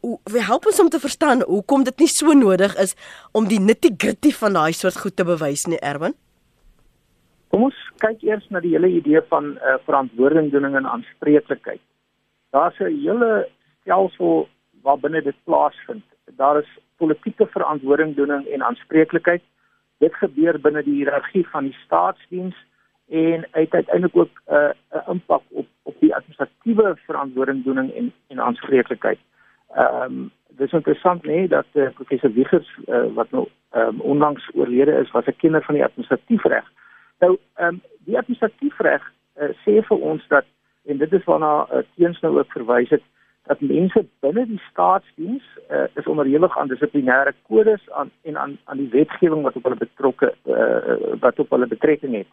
Hoe 0.00 0.18
help 0.44 0.66
ons 0.66 0.80
om 0.80 0.88
te 0.88 1.00
verstaan 1.00 1.42
hoekom 1.42 1.84
dit 1.84 1.98
nie 1.98 2.10
so 2.12 2.32
nodig 2.32 2.76
is 2.76 2.94
om 3.32 3.48
die 3.48 3.60
nitty-gritty 3.60 4.32
van 4.32 4.52
daai 4.52 4.72
soort 4.72 4.98
goed 4.98 5.16
te 5.16 5.24
bewys 5.24 5.64
nie, 5.66 5.80
Erwin? 5.80 6.14
Kom 7.48 7.62
ons 7.62 7.76
kyk 8.02 8.22
eers 8.22 8.48
na 8.52 8.60
die 8.60 8.74
hele 8.74 8.90
idee 9.00 9.20
van 9.32 9.54
uh, 9.56 9.78
verantwoordingdoening 9.86 10.76
en 10.76 10.86
aanspreeklikheid. 10.86 11.80
Daar's 12.52 12.78
'n 12.80 13.00
hele 13.04 13.48
stelsel 13.80 14.48
waarbinne 14.82 15.22
dit 15.22 15.36
plaasvind. 15.44 16.04
Daar 16.36 16.58
is 16.58 16.78
politieke 16.96 17.46
verantwoordingdoening 17.46 18.46
en 18.46 18.62
aanspreeklikheid. 18.62 19.42
Dit 19.98 20.14
gebeur 20.14 20.60
binne 20.60 20.82
die 20.82 20.94
hiërargie 20.94 21.46
van 21.48 21.64
die 21.64 21.76
staatsdiens 21.84 22.56
en 23.08 23.46
het 23.50 23.74
uiteindelik 23.74 24.16
ook 24.16 24.34
'n 24.46 24.54
uh, 24.54 24.70
'n 24.92 25.10
impak 25.10 25.42
op 25.50 25.66
op 25.82 25.96
die 26.00 26.14
administratiewe 26.14 26.96
verantwoordingdoening 27.06 27.94
en 27.94 28.12
en 28.28 28.40
aanspreeklikheid. 28.40 29.18
Ehm 29.74 30.02
um, 30.02 30.30
dis 30.58 30.72
interessant 30.72 31.22
nê 31.22 31.26
nee, 31.26 31.48
dat 31.48 31.66
uh, 31.72 31.90
professor 31.94 32.32
Wiegers 32.32 32.68
uh, 32.86 33.04
wat 33.14 33.30
nou 33.30 33.48
um, 33.74 34.00
onlangs 34.00 34.50
oorlede 34.54 34.92
is, 34.92 35.10
was 35.10 35.26
'n 35.26 35.36
kenner 35.36 35.62
van 35.62 35.74
die 35.74 35.84
administratiefreg. 35.84 36.64
Nou 37.18 37.36
ehm 37.54 37.74
um, 37.74 37.80
die 38.08 38.16
administratiefreg 38.16 39.02
uh, 39.36 39.52
sê 39.64 39.82
vir 39.84 40.04
ons 40.10 40.24
dat 40.28 40.46
en 40.88 40.98
dit 40.98 41.12
is 41.12 41.24
waarna 41.24 41.66
uh, 41.66 41.82
teens 41.96 42.20
nou 42.20 42.38
ook 42.38 42.52
verwys 42.52 42.90
het 42.90 43.04
dat 43.48 43.60
mense 43.60 44.04
binne 44.24 44.44
die 44.46 44.60
staatsdiens 44.70 45.44
uh, 45.70 45.84
is 46.00 46.06
onderhewig 46.06 46.58
aan 46.58 46.68
dissiplinêre 46.68 47.32
kodes 47.48 47.90
aan 47.90 48.10
en 48.22 48.36
aan 48.36 48.56
aan 48.64 48.80
die 48.82 48.90
wetgewing 48.92 49.42
wat 49.42 49.56
op 49.56 49.68
hulle 49.68 49.80
betrokke 49.84 50.32
uh, 50.46 50.96
wat 51.20 51.38
op 51.38 51.50
hulle 51.56 51.66
betrekking 51.66 52.16
het. 52.16 52.30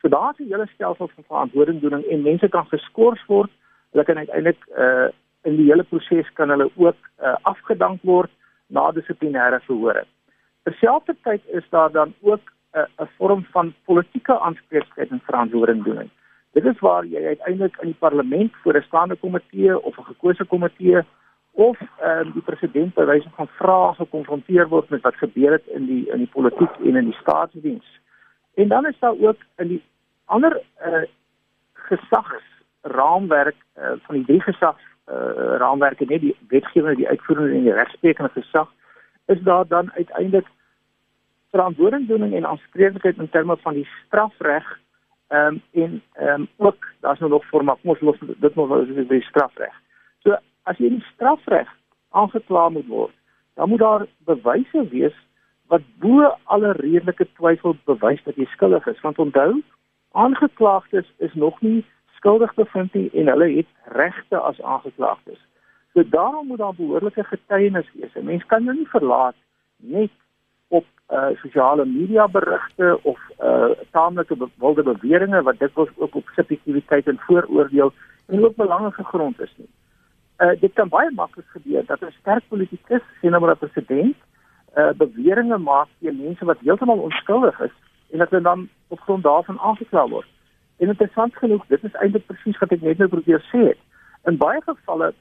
So 0.00 0.08
daar's 0.08 0.38
'n 0.38 0.50
hele 0.52 0.68
stelsel 0.74 1.08
van 1.14 1.24
verantwoordingdoening 1.26 2.04
en 2.04 2.22
mense 2.22 2.48
kan 2.48 2.66
geskort 2.66 3.26
word. 3.26 3.50
Hulle 3.90 4.04
kan 4.04 4.16
uiteindelik 4.16 4.62
uh 4.78 5.08
in 5.42 5.56
die 5.56 5.66
hele 5.66 5.82
proses 5.82 6.32
kan 6.32 6.48
hulle 6.48 6.70
ook 6.76 6.96
uh, 7.22 7.34
afgedank 7.42 8.02
word 8.02 8.30
na 8.66 8.90
dissiplinêre 8.92 9.60
verhore. 9.66 10.04
Terselfdertyd 10.62 11.42
is 11.46 11.64
daar 11.70 11.90
dan 11.90 12.14
ook 12.20 12.52
'n 12.72 12.86
'n 13.02 13.08
vorm 13.16 13.44
van 13.50 13.74
politieke 13.84 14.40
aanspreeklikheid 14.40 15.10
en 15.10 15.22
verantwoordingdoening. 15.24 16.10
Dit 16.52 16.64
is 16.64 16.78
waar 16.78 17.04
jy 17.04 17.26
uiteindelik 17.26 17.76
in 17.80 17.86
die 17.86 17.98
parlement 17.98 18.52
voor 18.62 18.76
'n 18.76 18.82
staande 18.82 19.16
komitee 19.16 19.82
of 19.82 19.98
'n 19.98 20.04
gekose 20.04 20.44
komitee 20.44 21.00
of 21.52 21.78
ehm 22.00 22.26
uh, 22.26 22.32
die 22.32 22.42
president 22.42 22.94
by 22.94 23.04
wyse 23.04 23.28
van 23.36 23.48
vrae 23.48 23.94
gekonfronteer 23.94 24.68
word 24.68 24.88
met 24.88 25.00
wat 25.00 25.14
gebeur 25.14 25.52
het 25.52 25.66
in 25.66 25.86
die 25.86 26.10
in 26.10 26.18
die 26.18 26.32
politiek 26.32 26.70
en 26.84 26.96
in 26.96 27.04
die 27.04 27.20
staatsdiens. 27.20 28.00
En 28.54 28.68
dan 28.68 28.86
is 28.86 28.98
daar 28.98 29.16
ook 29.20 29.40
in 29.56 29.68
die 29.68 29.82
ander 30.24 30.62
uh, 30.86 31.02
gesagsraamwerk 31.72 33.56
uh, 33.78 33.92
van 34.02 34.22
die 34.22 34.40
gesags 34.40 34.82
uh, 35.08 35.56
raamwerke 35.56 36.04
net 36.04 36.20
die 36.20 36.36
wetgewende, 36.48 36.96
die 36.96 37.08
uitvoerende 37.08 37.56
en 37.56 37.62
die 37.62 37.72
regsprekende 37.72 38.30
gesag 38.30 38.68
is 39.26 39.40
daar 39.40 39.66
dan 39.66 39.92
uiteindelik 39.92 40.46
verantwoordingdoening 41.52 42.34
en 42.34 42.46
aanspreeklikheid 42.46 43.18
in 43.18 43.30
terme 43.30 43.56
van 43.64 43.74
die 43.80 43.88
strafreg 44.04 44.66
ehm 45.32 45.46
um, 45.46 45.62
en 45.72 46.02
ehm 46.12 46.40
um, 46.40 46.48
ook 46.56 46.86
daar's 47.00 47.18
nou 47.18 47.30
nog 47.30 47.62
maar 47.62 47.76
kom 47.80 47.90
ons 47.90 48.00
los 48.00 48.18
dit 48.20 48.54
nog 48.54 48.68
wel 48.68 48.80
is 48.80 49.08
die 49.08 49.22
strafreg. 49.22 49.74
So 50.22 50.36
as 50.62 50.78
jy 50.78 50.88
die 50.88 51.04
strafreg 51.14 51.68
aangekla 52.10 52.68
moet 52.68 52.86
word, 52.86 53.14
dan 53.54 53.68
moet 53.68 53.78
daar 53.78 54.06
bewyse 54.24 54.88
wees 54.88 55.16
wat 55.72 55.84
bo 55.98 56.28
alle 56.44 56.72
redelike 56.72 57.26
twyfel 57.36 57.76
bewys 57.84 58.22
dat 58.24 58.36
jy 58.36 58.44
skuldig 58.52 58.86
is 58.86 59.00
want 59.00 59.18
onthou 59.18 59.62
aangeklaagdes 60.12 61.08
is 61.16 61.34
nog 61.34 61.60
nie 61.60 61.84
skuldig 62.16 62.54
bevind 62.54 62.94
nie 62.94 63.08
en 63.12 63.32
hulle 63.32 63.48
het 63.56 63.70
regte 63.96 64.38
as 64.38 64.60
aangeklaagdes. 64.62 65.40
So 65.92 66.04
daarom 66.08 66.46
moet 66.46 66.58
daar 66.58 66.74
behoorlike 66.74 67.24
getuienis 67.24 67.88
wees. 67.94 68.14
'n 68.14 68.24
Mens 68.24 68.44
kan 68.46 68.64
jou 68.64 68.76
nie 68.76 68.88
verlaat 68.88 69.34
net 69.76 70.10
op 70.78 70.86
uh 71.12 71.28
sosiale 71.42 71.84
media 71.84 72.28
berigte 72.28 72.98
of 73.02 73.20
uh 73.40 73.70
taamlike 73.90 74.36
wilde 74.64 74.82
beweringe 74.82 75.42
wat 75.42 75.58
dikwels 75.58 75.90
ook 75.96 76.14
op 76.20 76.30
subjektiwiteit 76.36 77.06
en 77.06 77.18
vooroordeel 77.26 77.92
en 78.26 78.44
ook 78.44 78.56
belangrike 78.56 79.04
grond 79.04 79.40
is 79.40 79.54
nie. 79.56 79.68
Uh 80.38 80.54
dit 80.60 80.72
kan 80.72 80.88
baie 80.88 81.10
maklik 81.14 81.48
gebeur 81.56 81.84
dat 81.86 82.00
'n 82.00 82.14
sterk 82.20 82.44
politikus, 82.48 83.04
sien 83.20 83.30
nou 83.30 83.42
maar 83.42 83.54
'n 83.54 83.64
president, 83.64 84.16
uh 84.76 84.92
beweringe 85.02 85.58
maak 85.58 85.88
teen 86.00 86.16
mense 86.16 86.44
wat 86.44 86.64
heeltemal 86.64 87.04
onskuldig 87.08 87.60
is 87.60 87.76
en 88.10 88.18
dat 88.18 88.30
hulle 88.30 88.42
dan 88.42 88.68
op 88.88 89.00
grond 89.00 89.22
daarvan 89.22 89.58
aangekla 89.58 90.08
word. 90.08 90.28
En 90.78 90.88
interessant 90.88 91.36
genoeg, 91.36 91.66
dit 91.66 91.84
is 91.84 91.94
eintlik 91.94 92.26
presies 92.26 92.58
wat 92.58 92.72
ek 92.72 92.80
net 92.80 92.98
nou 92.98 93.08
probeer 93.08 93.44
sê 93.52 93.60
het. 93.68 93.80
In 94.24 94.36
baie 94.36 94.62
gevalle 94.64 95.12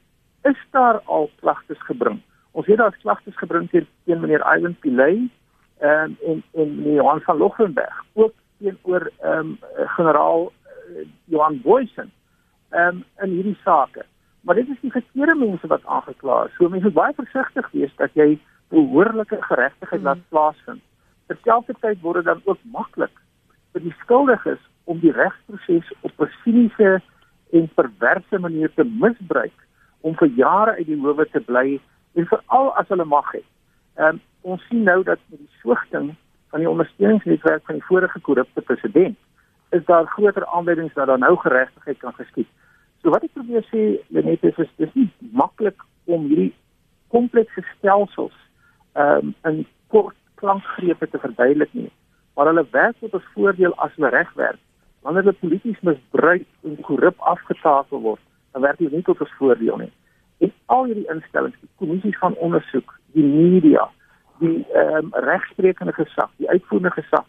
is 0.44 0.58
daar 0.72 1.02
al 1.06 1.30
klagtes 1.40 1.82
gebring. 1.90 2.22
Ons 2.52 2.66
het 2.66 2.78
daar 2.78 2.98
klagtes 3.02 3.38
gebring 3.38 3.70
teen, 3.70 3.88
teen 4.06 4.20
meneer 4.20 4.44
Ivan 4.56 4.76
Pillay 4.80 5.30
um, 5.82 6.18
en 6.26 6.44
en 6.54 6.94
Johan 6.94 7.22
van 7.22 7.38
Loggenberg, 7.38 8.04
ook 8.14 8.34
teenoor 8.60 9.12
ehm 9.20 9.38
um, 9.38 9.58
generaal 9.98 10.52
uh, 10.52 11.08
Johan 11.24 11.62
Boysen 11.62 12.12
ehm 12.70 12.88
um, 12.88 13.04
in 13.20 13.30
hierdie 13.30 13.58
sake. 13.64 14.06
Maar 14.42 14.56
dit 14.56 14.70
is 14.70 14.82
die 14.82 14.92
verkeerde 14.92 15.36
mense 15.36 15.68
wat 15.68 15.86
aangekla 15.86 16.46
is. 16.46 16.56
So 16.56 16.70
mense 16.70 16.86
moet 16.86 16.94
baie 16.94 17.14
versigtig 17.14 17.72
wees 17.72 17.96
dat 17.96 18.10
jy 18.14 18.40
behoorlike 18.68 19.38
geregtigheid 19.42 20.02
laat 20.02 20.18
hmm. 20.18 20.30
plaasvind 20.30 20.82
terselfdertyd 21.32 22.02
word 22.02 22.22
dit 22.22 22.30
dan 22.30 22.42
ook 22.46 22.60
maklik 22.76 23.14
vir 23.72 23.84
die 23.86 23.96
skuldiges 24.04 24.60
om 24.92 25.00
die 25.04 25.14
regsproses 25.16 25.92
op 26.02 26.12
'n 26.20 26.32
siniese 26.44 27.02
en 27.52 27.70
perverse 27.76 28.40
manier 28.40 28.72
te 28.76 28.84
misbruik 28.84 29.58
om 30.02 30.16
vir 30.16 30.28
jare 30.28 30.72
uit 30.80 30.88
die 30.88 31.00
howe 31.00 31.26
te 31.32 31.40
bly 31.40 31.80
en 32.16 32.28
veral 32.28 32.72
as 32.80 32.88
hulle 32.88 33.06
mag 33.06 33.32
het. 33.32 33.48
Ehm 33.96 34.08
um, 34.08 34.22
ons 34.42 34.64
sien 34.70 34.84
nou 34.84 35.04
dat 35.04 35.20
met 35.30 35.40
die 35.40 35.60
soogting 35.62 36.14
van 36.52 36.60
die 36.60 36.70
ondersteuningsnetwerk 36.70 37.66
van 37.66 37.78
die 37.80 37.86
vorige 37.88 38.20
korrupte 38.20 38.62
president 38.62 39.18
is 39.70 39.86
daar 39.86 40.06
groter 40.06 40.46
aanwysings 40.46 40.94
dat 40.94 41.08
daar 41.08 41.18
nou 41.18 41.38
geregtigheid 41.38 41.98
kan 41.98 42.14
geskied. 42.14 42.48
So 43.02 43.10
wat 43.10 43.24
ek 43.24 43.34
probeer 43.34 43.64
sê, 43.70 43.84
Lenet 44.14 44.44
is 44.44 44.58
dis 44.78 44.94
nie 44.94 45.08
maklik 45.34 45.80
om 46.06 46.28
hierdie 46.28 46.52
komplekse 47.14 47.64
stelsels 47.78 48.36
ehm 48.94 49.32
um, 49.32 49.36
in 49.48 49.64
kort 49.88 50.18
klankgrepe 50.42 51.08
te 51.08 51.20
verduidelik 51.22 51.74
nie, 51.74 51.92
maar 52.36 52.50
hulle 52.50 52.66
werk 52.72 52.98
tot 53.00 53.14
ons 53.14 53.32
voordeel 53.36 53.74
as 53.86 53.94
hulle 53.96 54.12
reg 54.12 54.30
werk. 54.40 54.60
Wanneer 55.06 55.24
hulle 55.24 55.40
polities 55.40 55.80
misbruik 55.88 56.46
en 56.68 56.78
korrup 56.88 57.20
afgetafel 57.34 58.02
word, 58.04 58.22
dan 58.52 58.66
werk 58.66 58.80
dit 58.82 58.92
nie 58.92 59.04
tot 59.08 59.22
ons 59.22 59.34
voordeel 59.40 59.84
nie. 59.86 59.92
En 60.46 60.54
al 60.76 60.90
hierdie 60.90 61.08
instellings, 61.14 61.58
die 61.62 61.70
kommissies 61.82 62.18
van 62.22 62.38
ondersoek, 62.48 62.94
die 63.16 63.26
media, 63.26 63.88
die 64.42 64.66
ehm 64.74 64.96
um, 64.98 65.14
regsprekende 65.28 65.94
gesag, 65.94 66.30
die 66.42 66.50
uitvoerende 66.50 66.92
gesag, 66.98 67.26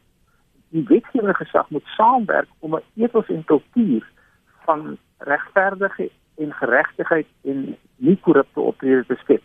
die 0.72 0.84
wetgewende 0.88 1.34
gesag 1.34 1.70
moet 1.70 1.86
saamwerk 1.96 2.48
om 2.58 2.74
'n 2.74 2.84
ethos 3.04 3.28
en 3.28 3.44
kultuur 3.44 4.04
van 4.64 4.96
regverdige 5.18 6.10
en 6.36 6.52
geregtigheid 6.52 7.26
en 7.44 7.76
nie 7.96 8.18
korrupte 8.20 8.60
optrede 8.60 9.04
te 9.06 9.16
skep 9.20 9.42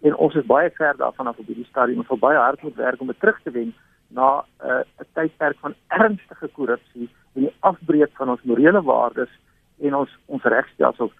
en 0.00 0.16
ons 0.16 0.34
is 0.34 0.46
baie 0.46 0.70
ver 0.70 0.96
daarvan 0.96 1.26
af 1.26 1.38
op 1.38 1.46
hierdie 1.46 1.66
stadium 1.68 2.04
om 2.06 2.18
baie 2.18 2.38
hard 2.38 2.62
moet 2.62 2.76
werk 2.76 3.00
om 3.00 3.06
dit 3.06 3.20
terug 3.20 3.40
te 3.42 3.50
wen 3.50 3.74
na 4.08 4.44
eh, 4.56 4.68
'n 4.68 4.84
uh, 5.00 5.06
tydperk 5.14 5.58
van 5.60 5.74
ernstige 5.86 6.48
korrupsie 6.48 7.08
en 7.34 7.42
die 7.42 7.54
afbreek 7.60 8.10
van 8.12 8.28
ons 8.28 8.42
morele 8.42 8.82
waardes 8.82 9.32
en 9.80 9.94
ons 9.94 10.18
ons 10.26 10.42
regstelsel. 10.42 11.12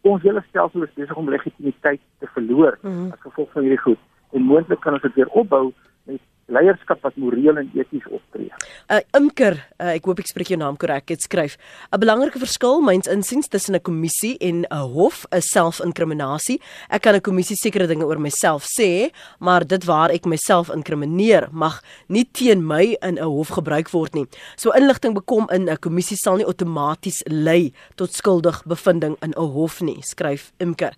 Ons 0.00 0.22
hele 0.22 0.42
stelsel 0.48 0.82
is 0.82 0.94
besig 0.94 1.16
om 1.16 1.28
legitimiteit 1.28 2.00
te 2.18 2.26
verloor 2.26 2.78
mm 2.82 2.90
-hmm. 2.90 3.12
as 3.12 3.20
gevolg 3.20 3.52
van 3.52 3.62
hierdie 3.62 3.84
goed 3.86 3.98
en 4.32 4.42
moontlik 4.42 4.80
kan 4.80 4.92
ons 4.92 5.02
dit 5.02 5.14
weer 5.14 5.28
opbou 5.28 5.72
met 6.08 6.20
leierskap 6.50 7.02
wat 7.06 7.16
moreel 7.20 7.60
en 7.60 7.70
eties 7.74 8.06
optree. 8.10 8.50
'n 8.90 8.94
uh, 8.94 9.00
Imker, 9.14 9.54
uh, 9.78 9.94
ek 9.94 10.04
hoop 10.04 10.18
ek 10.18 10.30
spreek 10.30 10.50
jou 10.52 10.58
naam 10.58 10.76
korrek, 10.76 11.08
het 11.14 11.22
skryf: 11.22 11.56
'n 11.92 12.00
Belangrike 12.02 12.42
verskil 12.42 12.80
myns 12.82 13.06
insiens 13.06 13.48
tussen 13.48 13.74
'n 13.74 13.82
kommissie 13.82 14.36
en 14.38 14.66
'n 14.66 14.86
hof 14.94 15.26
is 15.30 15.50
selfinkriminasie. 15.54 16.60
Ek 16.90 17.02
kan 17.02 17.14
'n 17.14 17.20
kommissie 17.20 17.56
sekere 17.56 17.86
dinge 17.86 18.04
oor 18.04 18.18
myself 18.18 18.66
sê, 18.66 19.10
maar 19.38 19.66
dit 19.66 19.84
waar 19.84 20.10
ek 20.10 20.26
myself 20.26 20.70
inkrimineer 20.70 21.48
mag 21.52 21.82
nie 22.08 22.24
teen 22.24 22.66
my 22.66 22.96
in 23.02 23.18
'n 23.18 23.22
hof 23.22 23.48
gebruik 23.48 23.90
word 23.90 24.14
nie. 24.14 24.26
So 24.56 24.70
inligting 24.70 25.14
bekom 25.14 25.48
in 25.50 25.68
'n 25.68 25.78
kommissie 25.78 26.16
sal 26.16 26.36
nie 26.36 26.46
outomaties 26.46 27.22
lei 27.26 27.72
tot 27.96 28.12
skuldig 28.12 28.62
bevinding 28.66 29.16
in 29.22 29.32
'n 29.36 29.52
hof 29.52 29.80
nie, 29.80 30.02
skryf 30.02 30.52
Imker. 30.58 30.92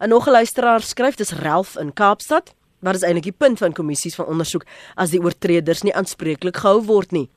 'n 0.00 0.08
Nog 0.08 0.26
'n 0.26 0.32
luisteraar 0.32 0.80
skryf 0.80 1.16
dis 1.16 1.32
Ralph 1.32 1.76
in 1.76 1.92
Kaapstad. 1.92 2.54
Wat 2.80 2.98
is 2.98 3.04
eintlik 3.06 3.30
die 3.30 3.36
punt 3.36 3.58
van 3.62 3.72
kommissies 3.76 4.16
van 4.18 4.28
ondersoek 4.32 4.66
as 4.96 5.12
die 5.14 5.20
oortreders 5.22 5.84
nie 5.86 5.94
aanspreeklik 5.96 6.60
gehou 6.62 6.82
word 6.84 7.12
nie? 7.16 7.28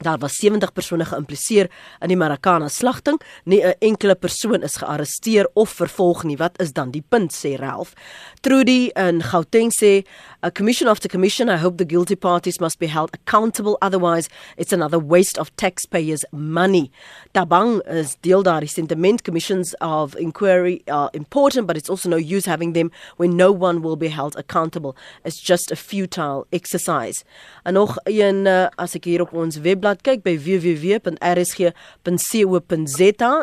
Daar 0.00 0.18
was 0.18 0.36
70 0.36 0.72
persone 0.72 1.04
geïmpliseer 1.04 1.68
in 2.00 2.08
die 2.08 2.16
Maracana 2.16 2.68
slagting. 2.72 3.20
Nie 3.44 3.62
'n 3.64 3.74
enkele 3.78 4.14
persoon 4.14 4.62
is 4.62 4.76
gearresteer 4.76 5.48
of 5.52 5.70
vervolg 5.70 6.24
nie. 6.24 6.36
Wat 6.36 6.60
is 6.60 6.72
dan 6.72 6.90
die 6.90 7.04
punt 7.08 7.32
sê 7.32 7.58
Ralph? 7.58 7.92
Trudy 8.40 8.90
in 8.94 9.22
Gauteng 9.22 9.70
sê, 9.70 10.06
"A 10.42 10.50
commission 10.50 10.88
after 10.88 11.08
commission, 11.08 11.48
I 11.48 11.56
hope 11.56 11.76
the 11.76 11.84
guilty 11.84 12.16
parties 12.16 12.58
must 12.58 12.78
be 12.78 12.86
held 12.86 13.10
accountable 13.12 13.76
otherwise 13.82 14.28
it's 14.56 14.72
another 14.72 15.06
waste 15.06 15.38
of 15.38 15.50
taxpayers' 15.54 16.24
money." 16.30 16.90
Tabang 17.32 17.82
is 17.86 18.16
deel 18.20 18.42
daar 18.42 18.60
die 18.60 18.68
sentiment 18.68 19.22
commissions 19.22 19.76
of 19.78 20.14
inquiry 20.14 20.80
are 20.86 21.10
important, 21.12 21.66
but 21.66 21.76
it's 21.76 21.90
also 21.90 22.08
no 22.08 22.16
use 22.16 22.46
having 22.46 22.72
them 22.72 22.90
when 23.16 23.36
no 23.36 23.52
one 23.52 23.82
will 23.82 23.96
be 23.96 24.08
held 24.08 24.36
accountable. 24.36 24.96
It's 25.24 25.40
just 25.40 25.70
a 25.70 25.76
futile 25.76 26.46
exercise. 26.50 27.22
En 27.62 27.72
nog 27.72 27.98
een 28.04 28.46
uh, 28.46 28.66
as 28.76 28.94
ek 28.94 29.04
hier 29.04 29.20
op 29.20 29.32
ons 29.32 29.56
webblad 29.60 29.89
laat 29.90 30.02
kyk 30.06 30.22
by 30.22 30.36
www.rsg.co.za. 30.38 31.72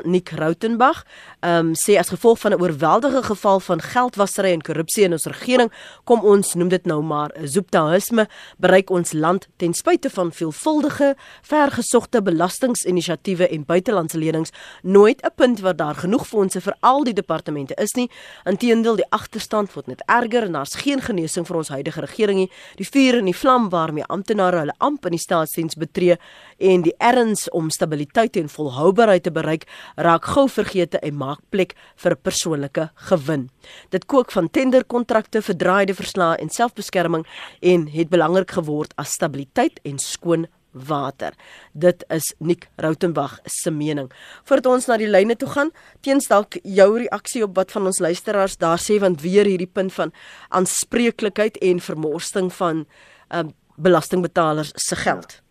Nick 0.07 0.29
Rautenbach 0.39 1.03
um, 1.43 1.73
sê 1.75 1.97
as 1.99 2.09
gevolg 2.13 2.39
van 2.39 2.51
'n 2.55 2.61
oorweldige 2.61 3.23
geval 3.23 3.59
van 3.59 3.81
geldwasery 3.81 4.51
en 4.51 4.61
korrupsie 4.61 5.03
in 5.03 5.11
ons 5.11 5.25
regering, 5.25 5.71
kom 6.03 6.19
ons 6.23 6.53
noem 6.53 6.69
dit 6.69 6.85
nou 6.85 7.01
maar 7.03 7.31
'n 7.35 7.47
zooptahisme, 7.47 8.27
bereik 8.57 8.89
ons 8.89 9.11
land 9.13 9.47
ten 9.57 9.73
spyte 9.73 10.09
van 10.09 10.31
veelvuldige 10.31 11.15
vergesogte 11.41 12.21
belastinginisiatiewe 12.21 13.47
en 13.47 13.65
buitelandse 13.65 14.17
lenings 14.17 14.51
nooit 14.81 15.21
'n 15.23 15.31
punt 15.35 15.59
waar 15.59 15.75
daar 15.75 15.95
genoeg 15.95 16.27
fondse 16.27 16.61
vir 16.61 16.75
al 16.79 17.03
die 17.03 17.13
departemente 17.13 17.73
is 17.75 17.91
nie. 17.91 18.09
Inteendeel, 18.45 18.95
die 18.95 19.09
agterstand 19.09 19.73
word 19.73 19.87
net 19.87 20.03
erger 20.05 20.43
en 20.43 20.51
daar's 20.51 20.75
geen 20.75 21.01
genesing 21.01 21.47
vir 21.47 21.55
ons 21.57 21.69
huidige 21.69 21.99
regering 22.01 22.37
nie. 22.37 22.51
Die 22.75 22.87
vuur 22.87 23.17
en 23.17 23.25
die 23.25 23.35
vlam 23.35 23.69
waarmee 23.69 24.03
amptenare 24.05 24.57
hulle 24.57 24.75
amp 24.77 25.05
in 25.05 25.11
die 25.11 25.19
staatsdiens 25.19 25.75
betree 25.75 26.17
en 26.57 26.81
die 26.85 26.93
erns 26.97 27.45
om 27.49 27.69
stabiliteit 27.69 28.37
en 28.37 28.49
volhoubaarheid 28.49 29.23
te 29.23 29.31
bereik, 29.31 29.67
raak 29.95 30.25
gou 30.25 30.47
vergete 30.49 30.99
en 30.99 31.17
maak 31.17 31.39
plek 31.49 31.75
vir 31.95 32.15
persoonlike 32.15 32.89
gewin. 33.09 33.49
Dit 33.89 34.05
kook 34.05 34.31
van 34.31 34.49
tenderkontrakte, 34.49 35.41
verdraaide 35.41 35.93
verslae 35.97 36.37
en 36.41 36.49
selfbeskerming 36.49 37.25
en 37.61 37.87
het 37.93 38.09
belangrik 38.09 38.51
geword 38.57 38.93
as 38.97 39.15
stabiliteit 39.17 39.79
en 39.83 39.99
skoon 39.99 40.47
water. 40.85 41.33
Dit 41.73 42.03
is 42.13 42.33
Nick 42.39 42.69
Rautenbach 42.75 43.39
se 43.45 43.71
mening. 43.71 44.11
Voordat 44.43 44.71
ons 44.71 44.87
na 44.89 44.97
die 44.99 45.09
lyne 45.09 45.37
toe 45.39 45.49
gaan, 45.49 45.71
teens 46.05 46.29
dalk 46.29 46.59
jou 46.63 46.89
reaksie 47.01 47.43
op 47.45 47.55
wat 47.57 47.73
van 47.75 47.89
ons 47.89 48.01
luisteraars 48.03 48.57
daar 48.61 48.81
sê 48.81 48.99
want 49.01 49.23
weer 49.25 49.47
hierdie 49.49 49.69
punt 49.69 49.93
van 49.93 50.13
aanspreeklikheid 50.49 51.57
en 51.65 51.83
vermorsting 51.83 52.51
van 52.59 52.85
um, 53.33 53.53
belastingbetalers 53.77 54.73
se 54.75 54.95
geld. 54.95 55.41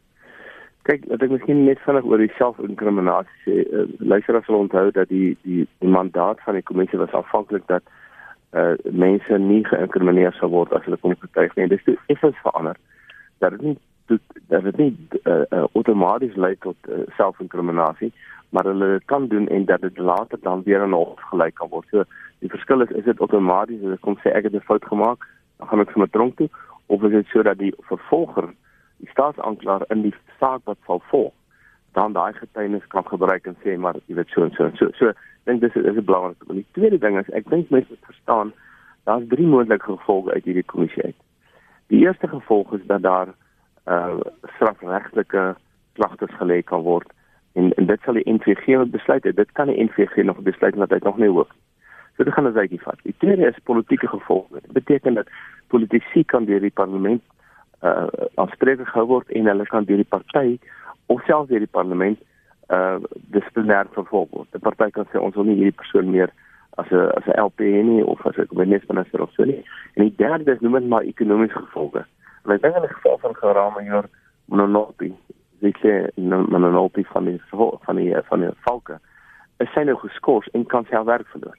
Kyk, 0.86 1.06
wat 1.10 1.22
ek 1.22 1.32
miskien 1.34 1.64
net 1.66 1.80
vinnig 1.82 2.04
oor 2.06 2.20
die 2.22 2.32
selfinkriminasie 2.38 3.38
sê, 3.42 3.54
uh, 3.74 3.86
luisteraars 3.98 4.46
sal 4.46 4.60
onthou 4.60 4.90
dat 4.94 5.08
die 5.10 5.36
die 5.42 5.64
die 5.82 5.90
mandaat 5.90 6.42
van 6.46 6.54
die 6.54 6.66
kommissie 6.66 7.00
was 7.00 7.14
afhanklik 7.20 7.66
dat 7.72 7.82
uh 8.54 8.74
mense 9.04 9.38
nie 9.42 9.64
geïnkrimineer 9.66 10.36
sou 10.38 10.48
word 10.52 10.72
as 10.72 10.84
hulle 10.86 10.98
kom 11.02 11.16
getuig 11.18 11.56
nie. 11.56 11.66
Dis 11.72 11.82
toe 11.84 11.96
effens 12.14 12.38
verander 12.44 12.78
dat 13.42 13.56
dit 13.56 13.62
nie 13.66 13.76
dat 14.52 14.62
dit 14.62 14.76
nie 14.76 14.92
uh, 15.24 15.42
uh, 15.50 15.64
outomaties 15.74 16.36
lei 16.38 16.54
tot 16.62 16.76
uh, 16.88 17.02
selfinkriminasie, 17.16 18.12
maar 18.54 18.68
hulle 18.70 19.00
kan 19.10 19.26
doen 19.32 19.48
en 19.48 19.64
dat 19.66 19.82
dit 19.82 19.98
later 19.98 20.38
dan 20.42 20.62
weer 20.62 20.80
aan 20.80 20.94
hof 20.94 21.20
gelyk 21.30 21.54
kan 21.58 21.72
word. 21.72 21.88
So 21.90 22.04
die 22.44 22.50
verskil 22.52 22.86
is 22.86 22.94
is 23.00 23.04
dit 23.10 23.20
outomaties 23.20 23.82
as 23.82 23.96
ek 23.98 24.04
kom 24.06 24.18
sê 24.22 24.30
ek 24.30 24.46
het 24.46 24.54
'n 24.54 24.68
fout 24.70 24.84
gemaak, 24.84 25.26
dan 25.58 25.68
gaan 25.68 25.80
ek 25.80 25.90
sommer 25.90 26.10
tronk 26.10 26.36
toe 26.36 26.48
of 26.86 27.02
is 27.02 27.10
dit 27.10 27.26
sodat 27.26 27.58
die 27.58 27.74
vervolger, 27.90 28.48
die 28.96 29.10
staatsanklaer 29.10 29.84
in 29.88 30.02
die 30.02 30.14
saak 30.40 30.64
wat 30.64 30.78
sal 30.86 31.02
volg, 31.10 31.32
dan 31.92 32.12
daai 32.12 32.32
getuienis 32.32 32.86
kan 32.92 33.04
gebruik 33.08 33.46
en 33.46 33.56
sê 33.64 33.76
maar 33.80 33.96
jy 34.06 34.16
weet 34.18 34.32
so 34.34 34.44
en 34.44 34.54
so 34.56 34.64
en 34.68 34.76
so. 34.76 34.90
So 34.98 35.12
dink 35.44 35.60
dis 35.60 35.74
is 35.74 35.96
'n 35.96 36.04
belangrike 36.04 36.44
punt. 36.44 36.58
Die 36.58 36.72
tweede 36.72 36.98
ding 36.98 37.18
is 37.18 37.30
ek 37.30 37.50
dink 37.50 37.70
mense 37.70 37.88
moet 37.90 38.08
verstaan 38.10 38.52
daar's 39.04 39.28
drie 39.28 39.46
moontlike 39.46 39.84
gevolge 39.84 40.32
uit 40.32 40.44
hierdie 40.44 40.64
kommissie 40.72 41.02
uit. 41.02 41.20
Die 41.86 42.00
eerste 42.00 42.28
gevolg 42.28 42.72
is 42.72 42.86
dat 42.86 43.02
daar 43.02 43.28
uh 43.86 44.18
strafregtelike 44.54 45.54
klagtes 45.92 46.34
gelê 46.40 46.62
kan 46.62 46.82
word 46.82 47.12
en 47.52 47.72
en 47.72 47.86
dit 47.86 48.00
sal 48.00 48.18
die 48.18 48.32
NVG 48.32 48.90
besluit. 48.90 49.22
Dit 49.22 49.52
kan 49.52 49.66
die 49.66 49.84
NVG 49.84 50.24
nog 50.24 50.42
besluit 50.48 50.74
dat 50.74 50.90
hy 50.90 50.98
nog 51.02 51.16
nie 51.16 51.28
hoef. 51.28 51.52
So 52.16 52.24
dit 52.24 52.32
gaan 52.34 52.46
ons 52.46 52.56
uitgie 52.56 52.82
vat. 52.82 52.98
Die 53.02 53.14
tweede 53.18 53.46
is 53.46 53.62
politieke 53.62 54.08
gevolge. 54.08 54.60
Dit 54.60 54.72
beteken 54.72 55.14
dat 55.14 55.28
politici 55.66 56.24
kan 56.24 56.44
deur 56.44 56.60
die 56.60 56.74
parlement 56.74 57.22
uh 57.82 58.06
afsprake 58.34 58.84
gehou 58.84 59.06
word 59.06 59.30
en 59.30 59.46
hulle 59.46 59.66
kan 59.66 59.84
deur 59.84 60.00
die 60.00 60.12
party 60.14 60.58
of 61.12 61.22
selfs 61.26 61.50
deur 61.50 61.60
die 61.60 61.76
parlement 61.78 62.18
uh 62.72 62.98
disiplinêr 63.34 63.90
vervolg 63.94 64.30
word. 64.30 64.48
Die 64.52 64.62
party 64.62 64.90
kan 64.90 65.08
sê 65.12 65.20
ons 65.20 65.36
wil 65.36 65.48
nie 65.48 65.58
hierdie 65.60 65.80
persoon 65.82 66.10
meer 66.10 66.32
as 66.76 66.90
'n 66.90 67.10
as 67.18 67.26
'n 67.26 67.40
LP 67.40 67.60
nie 67.60 68.04
of 68.04 68.26
as 68.26 68.38
'n 68.38 68.48
minister 68.52 69.22
of 69.22 69.30
so 69.32 69.44
nie. 69.44 69.64
En 69.94 70.02
die 70.02 70.16
derde 70.16 70.52
is 70.52 70.60
noem 70.60 70.72
dit 70.72 70.88
maar 70.88 71.02
ekonomiese 71.02 71.58
gevolge. 71.58 72.04
En 72.44 72.52
ek 72.52 72.62
dink 72.62 72.76
in 72.76 72.82
die 72.82 72.94
geval 72.94 73.18
van 73.18 73.34
Geramayor 73.34 74.08
Mononopi, 74.46 75.14
sê 75.60 76.10
Mononopi 76.16 77.04
van 77.04 77.24
die 77.24 77.40
van 77.48 77.96
die 77.96 78.14
van 78.28 78.40
die 78.40 78.50
valke, 78.66 78.98
is 79.58 79.72
sy 79.72 79.82
nou 79.82 79.96
geskort 79.96 80.48
en 80.52 80.66
kan 80.66 80.84
sy 80.84 81.04
werk 81.04 81.26
verloor. 81.26 81.56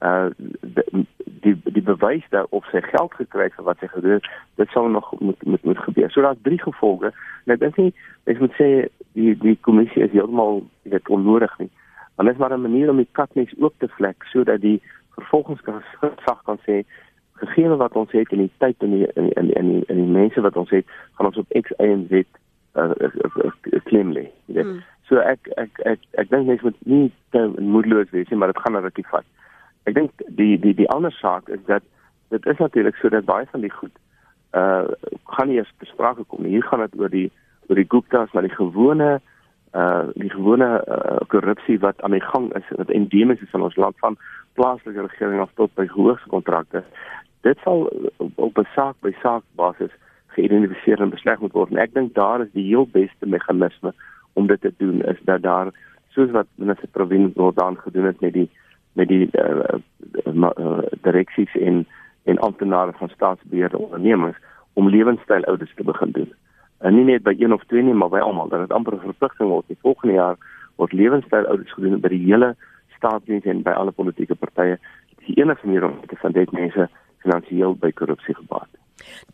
Uh 0.00 0.28
die 0.36 1.06
die, 1.42 1.54
die 1.64 1.82
bewys 1.82 2.26
dat 2.30 2.46
of 2.50 2.66
sy 2.70 2.80
geld 2.80 3.14
gekry 3.14 3.48
het 3.48 3.54
vir 3.56 3.64
wat 3.64 3.80
sy 3.80 3.88
gedoen 3.90 4.18
het, 4.18 4.28
dit 4.60 4.70
sal 4.74 4.88
nog 4.88 5.10
moet 5.20 5.42
moet 5.42 5.64
moet 5.64 5.78
gebeur. 5.78 6.10
So 6.10 6.22
daar's 6.22 6.42
drie 6.42 6.60
gevolge. 6.62 7.12
En 7.46 7.54
ek 7.54 7.60
dink 7.60 7.76
nie 7.76 7.92
ek 8.30 8.40
moet 8.42 8.54
sê 8.60 8.68
die 9.18 9.34
die 9.42 9.56
kommissie 9.66 10.02
is 10.02 10.14
heeltemal 10.14 10.62
dit 10.82 11.08
onnodig 11.08 11.58
nie. 11.58 11.70
Dit 12.18 12.32
is 12.32 12.38
maar 12.38 12.54
'n 12.54 12.62
manier 12.62 12.90
om 12.90 12.96
die 12.96 13.12
katnies 13.12 13.54
oop 13.58 13.74
te 13.78 13.88
vlek 13.88 14.24
sodat 14.30 14.60
die 14.60 14.82
vervolgingsgesag 15.18 16.42
kan 16.44 16.58
sê 16.66 16.84
gegee 17.38 17.68
wat 17.68 17.96
ons 17.96 18.12
het 18.12 18.32
in 18.32 18.38
die 18.38 18.52
tyd 18.58 18.76
en 18.82 18.90
die 18.90 19.06
in 19.14 19.30
in 19.30 19.50
in 19.50 19.68
die, 19.72 19.82
in 19.86 19.96
die 19.96 20.12
mense 20.20 20.40
wat 20.40 20.56
ons 20.56 20.70
het, 20.70 20.86
gaan 21.14 21.26
ons 21.26 21.36
op 21.36 21.46
X 21.62 21.70
Y 21.78 21.90
en 21.94 22.06
Z 22.10 22.12
uh, 22.74 22.90
uh, 23.00 23.10
uh, 23.44 23.80
klim 23.84 24.12
lê. 24.12 24.28
Hmm. 24.46 24.80
So 25.08 25.22
ek 25.22 25.48
ek 25.56 25.80
ek 25.84 26.00
ek 26.22 26.30
dink 26.30 26.46
mense 26.46 26.66
moet 26.66 26.80
nie 26.86 27.12
te 27.30 27.44
moedeloos 27.58 28.10
wees 28.10 28.28
nie, 28.28 28.38
maar 28.38 28.52
dit 28.52 28.62
gaan 28.62 28.76
'n 28.76 28.86
rukkie 28.86 29.06
vat. 29.10 29.24
Ek 29.88 29.96
dink 29.96 30.26
die 30.40 30.58
die 30.60 30.74
die 30.74 30.90
ander 30.94 31.14
saak 31.20 31.48
is 31.48 31.64
dat 31.66 31.82
dit 32.34 32.46
is 32.46 32.60
natuurlik 32.60 32.96
so 33.00 33.08
dat 33.08 33.28
baie 33.28 33.48
van 33.52 33.64
die 33.64 33.72
goed 33.72 33.94
uh 34.56 34.84
gaan 35.36 35.50
eers 35.52 35.72
besprake 35.80 36.24
kom. 36.28 36.44
Hier 36.44 36.62
gaan 36.62 36.84
dit 36.84 37.00
oor 37.00 37.12
die 37.12 37.30
oor 37.68 37.76
die 37.76 37.88
Gupta's, 37.88 38.32
maar 38.32 38.46
die 38.46 38.56
gewone 38.56 39.20
uh 39.76 40.08
die 40.14 40.30
gewone 40.32 40.68
uh, 40.80 41.20
korrupsie 41.28 41.78
wat 41.80 42.02
aan 42.02 42.16
die 42.16 42.24
gang 42.24 42.52
is 42.56 42.68
wat 42.76 42.90
endemies 42.90 43.40
is 43.44 43.52
in 43.52 43.64
ons 43.64 43.76
land 43.76 43.96
van 44.04 44.16
plaaslike 44.56 45.06
regering 45.08 45.40
af 45.40 45.52
tot 45.60 45.74
by 45.76 45.86
hoogste 45.92 46.28
kontrakte 46.32 46.84
dit 47.48 47.58
sal 47.64 47.88
op 48.34 48.58
'n 48.58 48.68
saak 48.74 48.96
by 49.00 49.12
saak 49.22 49.42
basis 49.54 49.92
geïdentifiseer 50.36 51.00
en 51.00 51.10
besleg 51.10 51.40
moet 51.40 51.52
word. 51.52 51.70
En 51.70 51.82
ek 51.82 51.94
dink 51.94 52.14
daar 52.14 52.40
is 52.40 52.52
die 52.52 52.66
heel 52.66 52.86
beste 52.86 53.26
meganisme 53.26 53.92
om 54.32 54.46
dit 54.46 54.60
te 54.60 54.72
doen 54.76 55.02
is 55.02 55.20
dat 55.30 55.42
daar 55.42 55.70
soos 56.08 56.30
wat 56.30 56.46
minister 56.54 56.88
Provin 56.88 57.32
Gordhan 57.36 57.76
gedoen 57.76 58.04
het 58.04 58.20
met 58.20 58.32
die 58.32 58.50
met 58.98 59.08
die 59.08 59.28
uh, 59.32 59.78
uh, 60.26 60.78
direksies 61.06 61.54
en 61.56 61.86
en 62.28 62.38
amptenare 62.44 62.92
van 62.92 63.08
staatsbeheerde 63.08 63.78
ondernemings 63.78 64.36
om 64.72 64.88
lewenstyl 64.88 65.44
audits 65.44 65.74
te 65.74 65.84
begin 65.84 66.10
doen. 66.10 66.32
En 66.78 66.94
nie 66.94 67.04
net 67.04 67.22
by 67.22 67.34
een 67.38 67.52
of 67.52 67.64
twee 67.64 67.82
nie, 67.82 67.94
maar 67.94 68.10
by 68.12 68.20
almal. 68.20 68.48
Dat 68.48 68.60
dit 68.60 68.72
amper 68.72 68.94
'n 68.94 69.06
verpligting 69.10 69.48
word. 69.48 69.66
Die 69.66 69.78
volgende 69.80 70.14
jaar 70.14 70.36
word 70.76 70.92
lewenstyl 70.92 71.46
audits 71.46 71.72
gedoen 71.72 72.00
by 72.00 72.08
die 72.08 72.24
hele 72.26 72.56
staatsdiens 72.96 73.44
en 73.44 73.62
by 73.62 73.70
alle 73.70 73.90
politieke 73.90 74.34
partye. 74.34 74.78
Dit 75.08 75.18
is 75.18 75.26
die 75.26 75.42
enigste 75.42 75.66
manier 75.66 75.84
om 75.84 76.06
te 76.06 76.16
vind 76.16 76.34
dit 76.34 76.52
mense 76.52 76.88
finansiëel 77.18 77.74
by 77.74 77.90
korrupsie 77.92 78.34
gebaat. 78.34 78.68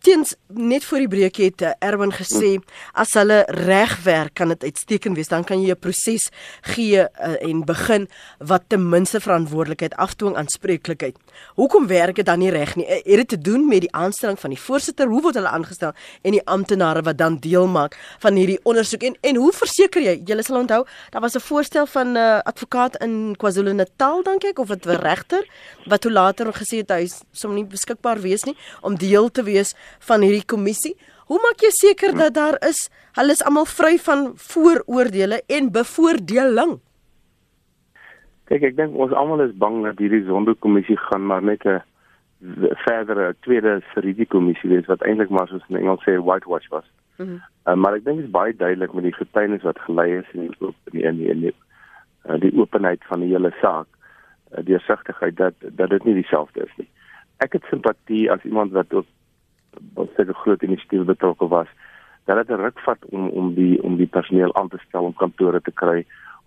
Teens 0.01 0.35
net 0.47 0.85
voor 0.85 0.99
die 0.99 1.09
breek 1.09 1.37
het 1.37 1.63
eh, 1.63 1.73
Erwin 1.79 2.13
gesê 2.13 2.59
as 2.93 3.15
hulle 3.15 3.45
reg 3.49 4.03
werk 4.05 4.35
kan 4.35 4.49
dit 4.49 4.63
uitstekend 4.63 5.17
wees 5.17 5.29
dan 5.29 5.45
kan 5.45 5.63
jy 5.63 5.71
'n 5.73 5.79
proses 5.79 6.31
gee 6.63 7.01
uh, 7.01 7.37
en 7.41 7.65
begin 7.65 8.09
wat 8.39 8.63
ten 8.69 8.89
minste 8.89 9.21
verantwoordelikheid 9.21 9.95
afdwing 9.97 10.37
aanspreeklikheid. 10.37 11.17
Hoekom 11.55 11.87
werk 11.87 12.17
dit 12.17 12.27
dan 12.27 12.39
nie 12.39 12.51
reg 12.51 12.77
nie? 12.77 12.87
Eh, 12.87 13.03
het 13.05 13.17
dit 13.17 13.29
te 13.29 13.39
doen 13.39 13.69
met 13.69 13.81
die 13.81 13.93
aanstelling 13.93 14.39
van 14.39 14.51
die 14.51 14.61
voorsitter, 14.61 15.09
hoe 15.09 15.23
word 15.23 15.35
hulle 15.35 15.49
aangestel 15.49 15.93
en 16.23 16.31
die 16.31 16.47
amptenare 16.47 17.03
wat 17.03 17.19
dan 17.19 17.39
deel 17.39 17.67
maak 17.67 17.99
van 18.19 18.35
hierdie 18.35 18.61
ondersoek 18.63 19.03
en 19.03 19.17
en 19.21 19.37
hoe 19.37 19.53
verseker 19.53 20.03
jy? 20.03 20.23
Jy 20.25 20.43
sal 20.43 20.59
onthou, 20.59 20.85
daar 21.11 21.21
was 21.21 21.35
'n 21.35 21.41
voorstel 21.41 21.87
van 21.87 22.13
'n 22.13 22.17
uh, 22.17 22.39
advokaat 22.39 22.97
in 23.03 23.35
KwaZulu-Natal 23.37 24.23
dink 24.23 24.45
ek 24.45 24.59
of 24.59 24.69
dit 24.69 24.87
'n 24.87 25.01
regter 25.01 25.45
wat 25.87 26.01
toe 26.01 26.13
later 26.13 26.53
gesê 26.53 26.77
het 26.83 26.91
hy 26.91 27.09
som 27.33 27.55
nie 27.55 27.65
beskikbaar 27.65 28.21
wees 28.21 28.45
nie 28.45 28.57
om 28.81 28.97
deel 28.97 29.31
te 29.31 29.43
wees 29.43 29.54
wees 29.55 29.75
van 30.09 30.27
hierdie 30.27 30.47
kommissie. 30.55 30.95
Hoe 31.31 31.41
maak 31.41 31.63
jy 31.65 31.71
seker 31.73 32.13
dat 32.19 32.35
daar 32.37 32.59
is 32.69 32.89
hulle 33.17 33.33
is 33.33 33.45
almal 33.47 33.69
vry 33.71 33.95
van 34.03 34.33
vooroordeele 34.51 35.41
en 35.49 35.71
bevoordeling? 35.73 36.77
Kyk, 38.51 38.67
ek 38.71 38.77
dink 38.77 38.97
ons 39.01 39.15
almal 39.17 39.47
is 39.47 39.55
bang 39.57 39.81
dat 39.87 40.03
hierdie 40.03 40.25
sondekommissie 40.29 40.99
gaan 41.07 41.25
maar 41.31 41.43
net 41.43 41.65
'n 41.65 41.81
verdere 42.85 43.35
tweede 43.41 43.81
risikokommissie 43.95 44.69
wees 44.71 44.87
wat 44.87 45.03
eintlik 45.03 45.31
maar 45.31 45.49
soos 45.49 45.65
in 45.69 45.77
Engels 45.81 46.05
sê 46.05 46.19
whitewash 46.21 46.69
was. 46.69 46.85
Mm 47.17 47.27
-hmm. 47.27 47.41
uh, 47.67 47.75
maar 47.75 47.95
ek 47.95 48.05
dink 48.05 48.17
dit 48.17 48.27
is 48.27 48.31
baie 48.31 48.57
duidelik 48.57 48.93
met 48.93 49.05
die 49.05 49.15
getuienis 49.15 49.63
wat 49.63 49.79
gelei 49.87 50.19
is 50.19 50.29
en 50.33 50.41
die 50.41 50.57
oop 50.59 50.77
in 50.93 50.99
die 50.99 51.07
in 51.09 51.17
die, 51.17 51.29
in 51.31 51.41
die, 51.41 51.55
uh, 52.29 52.41
die 52.41 52.53
openheid 52.61 53.05
van 53.09 53.21
die 53.21 53.31
hele 53.33 53.53
saak, 53.61 53.87
uh, 54.53 54.65
die 54.65 54.79
sigtigheid 54.79 55.37
dat 55.37 55.55
dat 55.61 55.91
dit 55.91 56.05
nie 56.05 56.15
dieselfde 56.15 56.61
is 56.65 56.77
nie. 56.77 56.89
Ek 57.37 57.53
het 57.53 57.65
simpatie 57.71 58.31
as 58.33 58.45
iemand 58.45 58.73
wat 58.73 58.93
ook 58.93 59.07
wat 59.95 60.09
seker 60.17 60.35
groot 60.35 60.63
inisiatief 60.63 61.05
betrokke 61.05 61.49
was 61.49 61.69
dat 62.25 62.37
dit 62.37 62.57
'n 62.57 62.61
ruk 62.61 62.79
vat 62.79 63.05
om 63.11 63.29
om 63.29 63.55
die 63.55 63.83
om 63.83 63.97
die 63.97 64.07
personeel 64.07 64.55
aan 64.55 64.69
te 64.69 64.79
stel 64.89 65.05
om 65.05 65.15
kantore 65.15 65.61
te 65.61 65.73
kry 65.73 66.07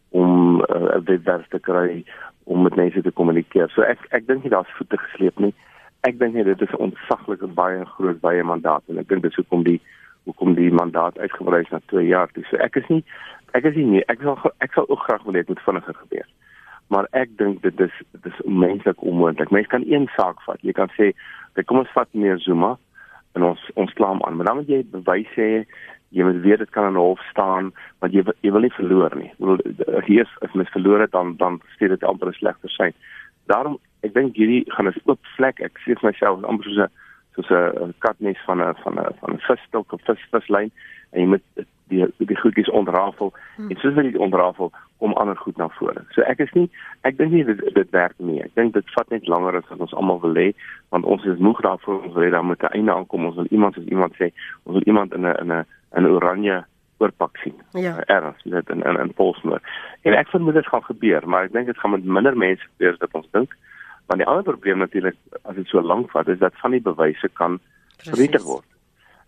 om 0.09 0.61
uh, 0.61 0.65
'n 0.75 0.97
uh, 0.97 1.05
webwerf 1.05 1.47
te 1.47 1.59
kry 1.59 2.03
om 2.43 2.61
met 2.61 2.75
mense 2.75 3.01
te 3.01 3.11
kommunikeer. 3.11 3.69
So 3.69 3.81
ek 3.81 3.99
ek 4.09 4.27
dink 4.27 4.43
nie 4.43 4.49
daar's 4.51 4.75
voete 4.77 4.97
gesleep 4.97 5.39
nie. 5.39 5.53
Ek 6.01 6.19
dink 6.19 6.33
net 6.33 6.45
dit 6.45 6.61
is 6.61 6.71
'n 6.71 6.83
ontsaglike 6.87 7.47
baie 7.47 7.85
groot 7.85 8.19
baie 8.19 8.43
mandaat 8.43 8.83
en 8.87 8.97
ek 8.97 9.07
dink 9.07 9.21
dis 9.21 9.35
hoekom 9.35 9.63
die 9.63 9.81
hoekom 10.23 10.53
die 10.53 10.71
mandaat 10.71 11.17
uitgebrei 11.17 11.61
is 11.61 11.69
na 11.69 11.79
2 11.85 12.07
jaar. 12.07 12.31
Toe. 12.31 12.43
So 12.49 12.57
ek 12.57 12.75
is 12.75 12.87
nie 12.87 13.03
ek 13.53 13.63
is 13.63 13.75
nie 13.75 14.03
ek 14.07 14.21
sal 14.21 14.37
ek 14.57 14.73
sal 14.73 14.89
ook 14.89 14.99
graag 14.99 15.23
wil 15.23 15.33
hê 15.33 15.43
dit 15.43 15.47
moet 15.47 15.65
vinniger 15.65 15.93
gebeur. 15.93 16.27
Maar 16.87 17.07
ek 17.11 17.37
dink 17.37 17.61
dit 17.61 17.79
is 17.79 17.91
dit 18.11 18.25
is 18.25 18.41
menslik 18.45 19.01
onmoontlik. 19.01 19.51
Mense 19.51 19.69
kan 19.69 19.83
een 19.85 20.09
saak 20.15 20.41
vat. 20.41 20.61
Jy 20.61 20.71
kan 20.71 20.89
sê, 20.97 21.13
"Kom 21.65 21.77
ons 21.77 21.91
vat 21.91 22.07
meer 22.13 22.39
Zuma 22.39 22.77
en 23.37 23.45
ons 23.51 23.69
ons 23.75 23.93
klaam 23.99 24.23
aan." 24.25 24.35
Maar 24.35 24.49
dan 24.49 24.59
moet 24.61 24.73
jy 24.73 24.81
bewys 24.91 25.31
hê 25.37 25.51
jy 26.15 26.23
moet 26.23 26.41
weet 26.41 26.59
dit 26.63 26.69
kan 26.69 26.87
in 26.87 26.93
'n 26.93 27.03
hof 27.03 27.21
staan 27.29 27.71
want 27.99 28.13
jy 28.13 28.23
jy 28.41 28.51
wil 28.51 28.61
nie 28.61 28.79
verloor 28.79 29.15
nie. 29.15 29.31
Ek 29.31 29.37
bedoel 29.37 30.03
hier 30.05 30.21
is 30.21 30.33
as 30.41 30.53
mens 30.53 30.69
verloor 30.69 30.99
het 30.99 31.11
dan 31.11 31.35
dan 31.37 31.61
steek 31.75 31.89
dit 31.89 32.03
amper 32.03 32.27
'n 32.27 32.39
slegter 32.39 32.69
sein. 32.69 32.93
Daarom 33.45 33.79
ek 34.01 34.13
dink 34.13 34.35
hierdie 34.35 34.63
gaan 34.67 34.87
'n 34.87 35.01
oop 35.05 35.19
vlek. 35.35 35.59
Ek 35.59 35.79
sê 35.79 35.95
vir 35.99 36.09
myself 36.11 36.43
amper 36.43 36.65
soos 36.65 36.77
'n 36.77 36.91
soos 37.35 37.49
'n 37.51 37.93
katnes 37.99 38.39
van 38.45 38.61
'n 38.61 38.75
van 38.83 38.99
'n 38.99 39.13
van 39.19 39.33
'n 39.33 39.45
visstok 39.47 39.93
of 39.93 40.01
vis 40.01 40.27
vislyn 40.31 40.71
en 41.11 41.21
jy 41.21 41.27
moet 41.27 41.43
die 41.89 42.05
die 42.17 42.37
goedjies 42.37 42.69
ontrafel 42.69 43.33
hmm. 43.55 43.69
en 43.69 43.81
soos 43.81 43.95
jy 43.95 44.11
dit 44.11 44.21
ontrafel 44.21 44.71
kom 44.97 45.13
ander 45.13 45.37
goed 45.37 45.57
na 45.57 45.67
vore. 45.77 46.03
So 46.15 46.25
ek 46.25 46.39
is 46.45 46.53
nie 46.57 46.67
ek 47.07 47.17
dink 47.17 47.31
nie 47.31 47.43
dit 47.47 47.61
dit 47.75 47.91
werk 47.95 48.15
nie. 48.17 48.39
Ek 48.43 48.55
dink 48.59 48.73
dit 48.73 48.95
vat 48.95 49.09
net 49.13 49.27
langer 49.27 49.59
as 49.59 49.67
wat 49.71 49.83
ons 49.85 49.93
almal 49.93 50.21
wil 50.23 50.39
hê 50.39 50.47
want 50.95 51.05
ons 51.05 51.25
is 51.25 51.43
moeg 51.43 51.61
daarvoor 51.65 52.01
ons 52.07 52.15
wil 52.15 52.25
hê 52.25 52.31
daar 52.33 52.45
moet 52.45 52.63
'n 52.63 52.73
einde 52.79 52.93
aankom. 52.93 53.25
Ons 53.25 53.35
wil 53.35 53.51
iemand 53.51 53.75
soos 53.75 53.91
iemand 53.93 54.15
sê, 54.15 54.31
ons 54.63 54.77
wil 54.77 54.87
iemand 54.87 55.13
in 55.13 55.25
'n 55.25 55.35
in 55.43 55.51
'n 55.51 55.65
'n 56.01 56.11
oranje 56.11 56.65
oorpak 56.97 57.37
sien. 57.37 57.53
Ja. 57.71 58.03
Erns, 58.05 58.41
dit 58.43 58.69
in 58.69 58.81
in 58.81 58.99
in 58.99 59.13
Polsmoor. 59.13 59.61
En 60.01 60.13
ek 60.13 60.27
vermoed 60.27 60.53
dit 60.53 60.67
gaan 60.67 60.83
gebeur, 60.83 61.27
maar 61.27 61.43
ek 61.43 61.53
dink 61.53 61.65
dit 61.65 61.77
gaan 61.77 61.91
met 61.91 62.03
minder 62.03 62.37
mense 62.37 62.63
gebeur 62.63 62.93
as 62.93 62.99
wat 62.99 63.13
ons 63.13 63.31
dink. 63.31 63.53
Want 64.07 64.19
die 64.19 64.27
ander 64.27 64.43
probleem 64.43 64.77
natuurlik 64.77 65.15
as 65.43 65.55
dit 65.55 65.67
so 65.67 65.81
lank 65.81 66.11
vat 66.11 66.27
is 66.27 66.39
dat 66.39 66.53
van 66.63 66.71
die 66.71 66.81
bewyse 66.81 67.29
kan 67.33 67.59
vernietig 67.97 68.43
word. 68.43 68.65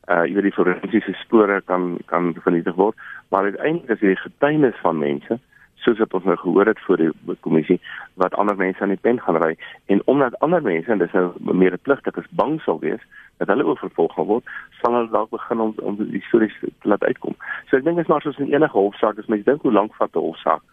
Uh 0.09 0.23
jy 0.25 0.33
weet 0.33 0.49
die 0.49 0.57
forensiese 0.57 1.13
spore 1.21 1.61
kan 1.61 1.97
kan 2.05 2.33
vernietig 2.43 2.75
word, 2.75 2.97
maar 3.29 3.43
uiteindelik 3.43 3.89
is 3.89 3.99
die 3.99 4.15
getuienis 4.15 4.77
van 4.81 4.97
mense 4.97 5.39
soos 5.79 5.99
wat 6.01 6.13
ons 6.13 6.25
nou 6.27 6.35
gehoor 6.37 6.67
het 6.67 6.79
voor 6.83 6.97
die 6.97 7.35
kommissie 7.45 7.79
wat 8.19 8.33
ander 8.33 8.57
mense 8.59 8.81
aan 8.83 8.91
die 8.91 8.99
pen 8.99 9.19
gaan 9.23 9.37
ry 9.39 9.53
en 9.85 10.01
omdat 10.11 10.39
ander 10.39 10.61
mense 10.61 10.91
en 10.91 10.99
dis 10.99 11.13
nou 11.15 11.31
meer 11.39 11.77
pligtig 11.77 12.17
is 12.19 12.31
bang 12.41 12.57
sal 12.65 12.81
wees 12.83 13.03
dat 13.39 13.47
hulle 13.47 13.63
ook 13.63 13.79
vervolg 13.79 14.13
gaan 14.13 14.27
word, 14.27 14.49
sal 14.81 14.93
hulle 14.97 15.11
dalk 15.13 15.29
begin 15.31 15.61
om 15.63 15.73
om 15.89 15.95
die 15.99 16.23
stories 16.27 16.55
te 16.61 16.89
laat 16.91 17.03
uitkom. 17.03 17.37
So 17.69 17.77
ek 17.77 17.85
dink 17.85 17.95
dit 17.95 18.05
is 18.05 18.11
maar 18.11 18.25
soos 18.25 18.39
in 18.43 18.51
enige 18.51 18.75
hofsaak, 18.77 19.19
as 19.19 19.31
mens 19.31 19.45
dink 19.47 19.63
hoe 19.63 19.71
lank 19.71 19.95
vat 19.95 20.15
'n 20.15 20.25
hofsaak. 20.25 20.63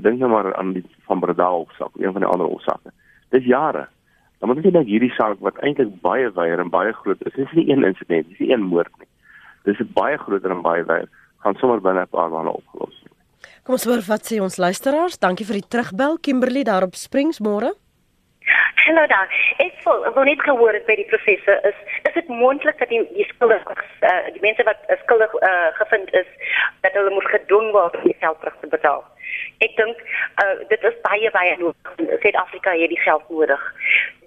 Dink 0.00 0.18
net 0.18 0.28
maar 0.28 0.54
aan 0.56 0.72
die 0.72 0.84
van 1.08 1.20
Breda 1.20 1.50
hofsaak, 1.50 1.92
een 1.96 2.12
van 2.12 2.24
die 2.24 2.30
ander 2.30 2.46
hofsaake. 2.46 2.90
Dis 3.30 3.44
jare. 3.44 3.88
Dan 4.46 4.54
moet 4.54 4.66
jy 4.68 4.70
dink 4.70 4.86
hierdie 4.86 5.14
saak 5.16 5.40
wat 5.42 5.56
eintlik 5.66 5.88
baie 6.04 6.28
wyer 6.36 6.60
en 6.62 6.68
baie 6.70 6.92
groot 6.94 7.22
is. 7.26 7.34
Dis 7.34 7.54
nie 7.58 7.64
een 7.66 7.82
insident, 7.82 8.28
dis 8.30 8.38
nie 8.44 8.52
een 8.52 8.62
moord 8.62 8.92
nie. 9.00 9.08
Dis 9.66 9.80
baie 9.96 10.18
groter 10.22 10.52
en 10.54 10.62
baie 10.62 10.84
wyer. 10.86 11.08
Gaan 11.42 11.58
sommer 11.58 11.80
binne 11.82 12.04
'n 12.04 12.12
paar 12.14 12.30
maande 12.30 12.52
opgelos 12.54 12.94
word. 13.02 13.16
Kom 13.64 13.74
ons 13.74 13.84
hoor 13.84 14.02
wat 14.06 14.22
sê 14.22 14.38
ons 14.40 14.56
luisteraars. 14.56 15.18
Dankie 15.18 15.46
vir 15.46 15.58
die 15.58 15.68
terugbel 15.68 16.18
Kimberley 16.22 16.62
daar 16.62 16.86
op 16.86 16.94
Springsmore. 16.94 17.74
Hallo 18.86 19.06
daar. 19.06 19.28
Ek 19.58 19.74
voel, 19.82 20.04
wat 20.14 20.24
net 20.24 20.42
gehoor 20.42 20.72
het 20.72 20.86
by 20.86 20.94
die 20.94 21.10
professor 21.10 21.58
is, 21.66 21.78
is 22.06 22.14
dit 22.14 22.28
moontlik 22.28 22.78
dat 22.78 22.88
die, 22.88 23.02
die 23.18 23.26
skuldiges, 23.34 23.88
uh, 24.00 24.30
die 24.30 24.44
mense 24.46 24.62
wat 24.62 24.78
uh, 24.86 24.96
skuldig 25.02 25.32
uh, 25.42 25.74
gevind 25.80 26.14
is, 26.14 26.28
dat 26.86 26.92
hulle 26.92 27.10
moet 27.10 27.26
gedwing 27.34 27.72
word 27.72 27.96
om 27.98 28.04
die 28.06 28.16
geld 28.20 28.38
terug 28.40 28.56
te 28.60 28.70
betaal? 28.76 29.02
Ek 29.64 29.76
dink 29.76 30.00
uh, 30.42 30.56
dit 30.68 30.82
is 30.82 30.96
baie 31.02 31.30
baie 31.30 31.56
nodig. 31.58 32.20
Suid-Afrika 32.22 32.74
het 32.76 32.92
die 32.92 33.00
geld 33.00 33.28
nodig. 33.30 33.62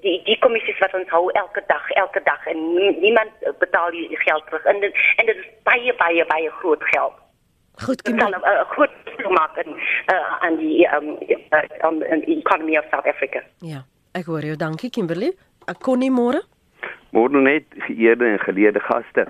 Die 0.05 0.17
die 0.25 0.37
kommissies 0.39 0.79
wat 0.79 0.93
ons 0.97 1.09
hou 1.13 1.29
elke 1.31 1.63
dag, 1.67 1.89
elke 2.03 2.21
dag 2.23 2.45
en 2.47 2.59
niemand 3.01 3.31
betaal 3.59 3.91
die 3.91 4.07
geld 4.25 4.45
terug. 4.47 4.63
En 4.63 4.79
dit, 4.79 5.03
en 5.17 5.25
dit 5.25 5.35
is 5.35 5.51
baie 5.63 5.93
baie 6.01 6.25
baie 6.25 6.49
groot 6.61 6.83
geld. 6.93 7.13
Goed, 7.79 8.01
Kim. 8.01 8.17
Dan 8.17 8.31
'n 8.31 8.43
uh, 8.43 8.65
groot 8.69 8.91
maak 9.29 9.55
in 9.57 9.71
uh, 10.11 10.43
aan 10.43 10.55
die 10.57 10.87
um, 10.95 11.15
uh, 11.27 11.87
on 11.87 11.99
the 11.99 12.35
economy 12.37 12.77
of 12.77 12.85
South 12.91 13.07
Africa. 13.07 13.43
Ja. 13.57 13.85
Ek 14.11 14.25
hoor 14.25 14.41
jou, 14.41 14.55
dankie 14.57 14.89
Kimberley. 14.89 15.35
Ek 15.69 15.83
kon 15.85 16.01
nie 16.01 16.09
môre. 16.09 16.41
Môre 17.13 17.41
net 17.41 17.65
geëerde 17.85 18.25
en 18.25 18.39
geleerde 18.41 18.81
gaste. 18.81 19.27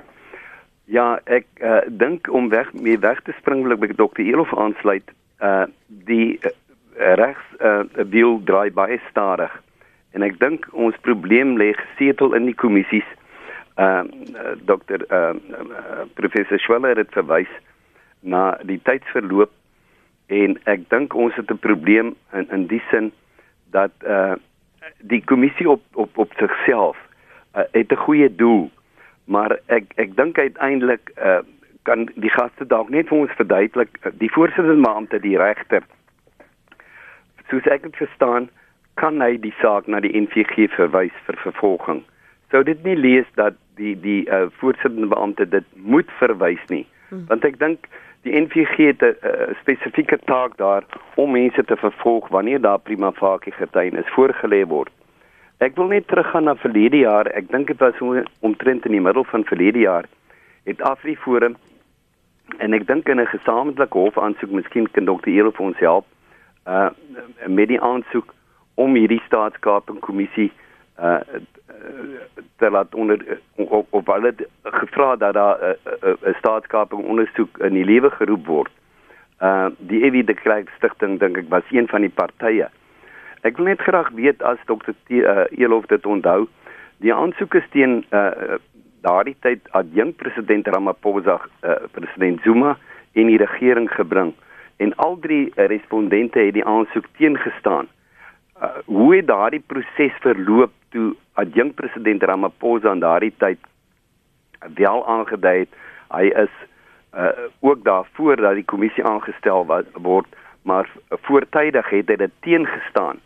Ja, 0.90 1.20
ek 1.28 1.46
uh, 1.62 1.82
dink 2.02 2.30
om 2.32 2.48
weg 2.50 2.72
mee 2.74 3.00
weg 3.00 3.20
te 3.28 3.36
spring 3.38 3.66
wil 3.66 3.76
ek 3.76 3.84
by 3.84 3.90
Dr. 3.94 4.24
Elof 4.24 4.54
aansluit. 4.56 5.12
Uh 5.42 5.66
die 5.88 6.40
uh, 6.44 6.52
regs 7.16 7.46
uh 7.60 7.84
wiel 8.10 8.42
draai 8.44 8.72
baie 8.72 9.00
stadig. 9.10 9.52
En 10.12 10.22
ek 10.22 10.40
dink 10.40 10.68
ons 10.72 10.96
probleem 11.02 11.58
lê 11.58 11.72
gesetel 11.74 12.34
in 12.34 12.46
die 12.46 12.56
kommissies. 12.56 13.08
Uh 13.78 14.04
Dr. 14.66 15.06
Uh, 15.08 15.36
uh 15.36 16.06
professor 16.14 16.60
Schweller 16.60 16.98
het 16.98 17.14
verwys 17.16 17.52
na 18.20 18.58
die 18.68 18.80
tydsverloop 18.84 19.52
en 20.28 20.58
ek 20.70 20.90
dink 20.90 21.16
ons 21.16 21.36
het 21.36 21.52
'n 21.52 21.58
probleem 21.58 22.16
in 22.34 22.48
in 22.52 22.68
die 22.68 22.84
sin 22.92 23.12
dat 23.72 23.92
uh 24.04 24.36
die 24.98 25.24
kommissie 25.24 25.70
op 25.70 25.84
op 25.94 26.18
op 26.18 26.34
sigself 26.38 26.98
uh, 27.56 27.64
het 27.72 27.92
'n 27.92 27.96
goeie 27.96 28.36
doel, 28.36 28.72
maar 29.24 29.60
ek 29.66 29.84
ek 29.96 30.16
dink 30.16 30.38
uiteindelik 30.38 31.12
uh, 31.18 31.40
kan 31.84 32.10
die 32.16 32.30
gaste 32.30 32.66
dalk 32.66 32.90
net 32.90 33.08
vir 33.08 33.18
ons 33.18 33.38
verduidelik 33.38 33.98
uh, 34.04 34.12
die 34.20 34.32
voorsitter 34.34 34.76
beampte 34.76 35.20
die 35.20 35.38
regter 35.38 35.84
soos 37.50 37.68
ek 37.74 37.84
dit 37.88 37.96
verstaan 37.98 38.50
kan 39.00 39.22
hy 39.24 39.38
die 39.42 39.54
saak 39.62 39.88
na 39.88 40.02
die 40.04 40.12
NVG 40.18 40.68
verwys 40.76 41.16
vir 41.28 41.40
vervolging. 41.46 42.04
Sou 42.52 42.62
dit 42.68 42.82
nie 42.84 42.98
lees 42.98 43.28
dat 43.40 43.58
die 43.80 43.96
die 44.04 44.22
uh, 44.28 44.48
voorsitter 44.60 45.08
beampte 45.08 45.48
dit 45.48 45.66
moet 45.76 46.10
verwys 46.20 46.62
nie, 46.74 46.86
hmm. 47.10 47.26
want 47.32 47.48
ek 47.48 47.60
dink 47.62 47.88
die 48.28 48.36
NVG 48.36 48.90
het 48.92 49.04
'n 49.06 49.16
uh, 49.24 49.56
spesifieke 49.62 50.20
taak 50.28 50.58
daar 50.58 50.84
om 51.16 51.32
mense 51.32 51.64
te 51.64 51.78
vervolg 51.80 52.28
wanneer 52.36 52.62
daar 52.62 52.80
prima 52.80 53.12
facie 53.12 53.54
getuienis 53.56 54.14
voorgelê 54.18 54.66
word. 54.68 54.92
Ek 55.60 55.76
wil 55.76 55.88
net 55.88 56.08
teruggaan 56.08 56.44
na 56.44 56.56
verlede 56.56 56.98
jaar. 56.98 57.28
Ek 57.36 57.52
dink 57.52 57.68
dit 57.68 57.80
was 57.80 57.96
omtrent 58.40 58.86
in 58.86 58.92
die 58.92 59.02
middel 59.02 59.24
van 59.24 59.44
verlede 59.44 59.80
jaar 59.80 60.06
het 60.64 60.82
Afriforum 60.82 61.56
en 62.58 62.74
ek 62.74 62.88
dink 62.88 63.10
in 63.10 63.20
'n 63.20 63.26
gesamentlike 63.26 63.98
hof 63.98 64.18
aansoek, 64.18 64.52
miskien 64.52 64.92
kan 64.92 65.06
dokter 65.06 65.32
Eero 65.32 65.52
vir 65.52 65.66
ons 65.66 65.80
help, 65.80 66.06
uh 66.66 66.90
met 67.48 67.68
die 67.68 67.82
aansoek 67.82 68.34
om 68.76 68.96
hierdie 68.96 69.22
staatskaping 69.26 70.00
kommissie 70.00 70.52
uh 71.00 71.20
te 72.58 72.70
laat 72.70 72.96
onder 72.96 73.40
op 73.56 73.88
op 73.90 74.08
hulle 74.08 74.34
gevra 74.64 75.16
dat 75.16 75.34
daar 75.34 75.58
'n 75.62 75.76
uh, 75.86 76.10
'n 76.10 76.30
uh, 76.30 76.36
staatskaping 76.38 77.04
ondersoek 77.04 77.58
in 77.58 77.74
die 77.74 77.86
lewe 77.86 78.10
geroep 78.10 78.46
word. 78.46 78.72
Uh 79.42 79.68
die 79.78 80.04
EW 80.04 80.26
de 80.26 80.34
Klerk 80.34 80.70
stigting 80.78 81.20
dink 81.20 81.38
ek 81.38 81.50
was 81.50 81.64
een 81.72 81.88
van 81.88 82.02
die 82.02 82.16
partye. 82.16 82.68
Ek 83.42 83.58
wil 83.58 83.66
net 83.66 83.82
graag 83.82 84.10
weet 84.10 84.44
as 84.44 84.58
dokter 84.66 84.96
uh, 85.08 85.44
Elof 85.50 85.86
dit 85.86 86.06
onthou, 86.06 86.48
die 86.98 87.14
aansoek 87.14 87.54
is 87.54 87.70
teen 87.70 88.06
uh 88.12 88.58
daardie 89.02 89.36
tyd 89.40 89.68
adjunk 89.72 90.16
president 90.16 90.68
Ramaphosa, 90.68 91.40
uh, 91.64 91.76
president 91.92 92.42
Zuma 92.44 92.78
en 93.14 93.32
die 93.32 93.38
regering 93.38 93.90
gebring. 93.92 94.34
En 94.78 94.96
al 94.96 95.18
drie 95.20 95.52
respondente 95.56 96.40
het 96.40 96.54
die 96.54 96.66
aansoek 96.66 97.06
teengestaan. 97.18 97.88
Uh, 98.62 98.70
hoe 98.86 99.16
het 99.16 99.28
daardie 99.28 99.64
proses 99.66 100.16
verloop 100.22 100.72
toe 100.90 101.16
adjunk 101.34 101.76
president 101.76 102.24
Ramaphosa 102.24 102.90
aan 102.90 103.00
daardie 103.00 103.34
tyd 103.38 103.60
wel 104.76 105.08
aangedui 105.08 105.60
het? 105.60 105.80
Hy 106.10 106.32
is 106.44 106.54
uh, 107.16 107.30
ook 107.60 107.84
daarvoor 107.84 108.36
dat 108.36 108.54
die 108.54 108.66
kommissie 108.66 109.06
aangestel 109.06 109.66
word 109.94 110.36
maar 110.62 110.90
voortydig 111.10 111.90
het 111.90 112.10
hy 112.10 112.16
dit 112.16 112.32
teengestaan. 112.46 113.20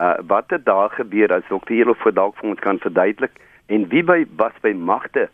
Uh, 0.00 0.14
wat 0.26 0.44
het 0.54 0.64
daar 0.64 0.90
gebeur? 0.90 1.32
As 1.34 1.46
dokter 1.48 1.94
vir 2.02 2.14
dalk 2.14 2.36
vir 2.38 2.50
ons 2.50 2.60
kan 2.62 2.78
verduidelik 2.78 3.34
en 3.68 3.88
wie 3.92 4.04
by 4.04 4.24
was 4.40 4.56
by 4.64 4.72
magte 4.72 5.28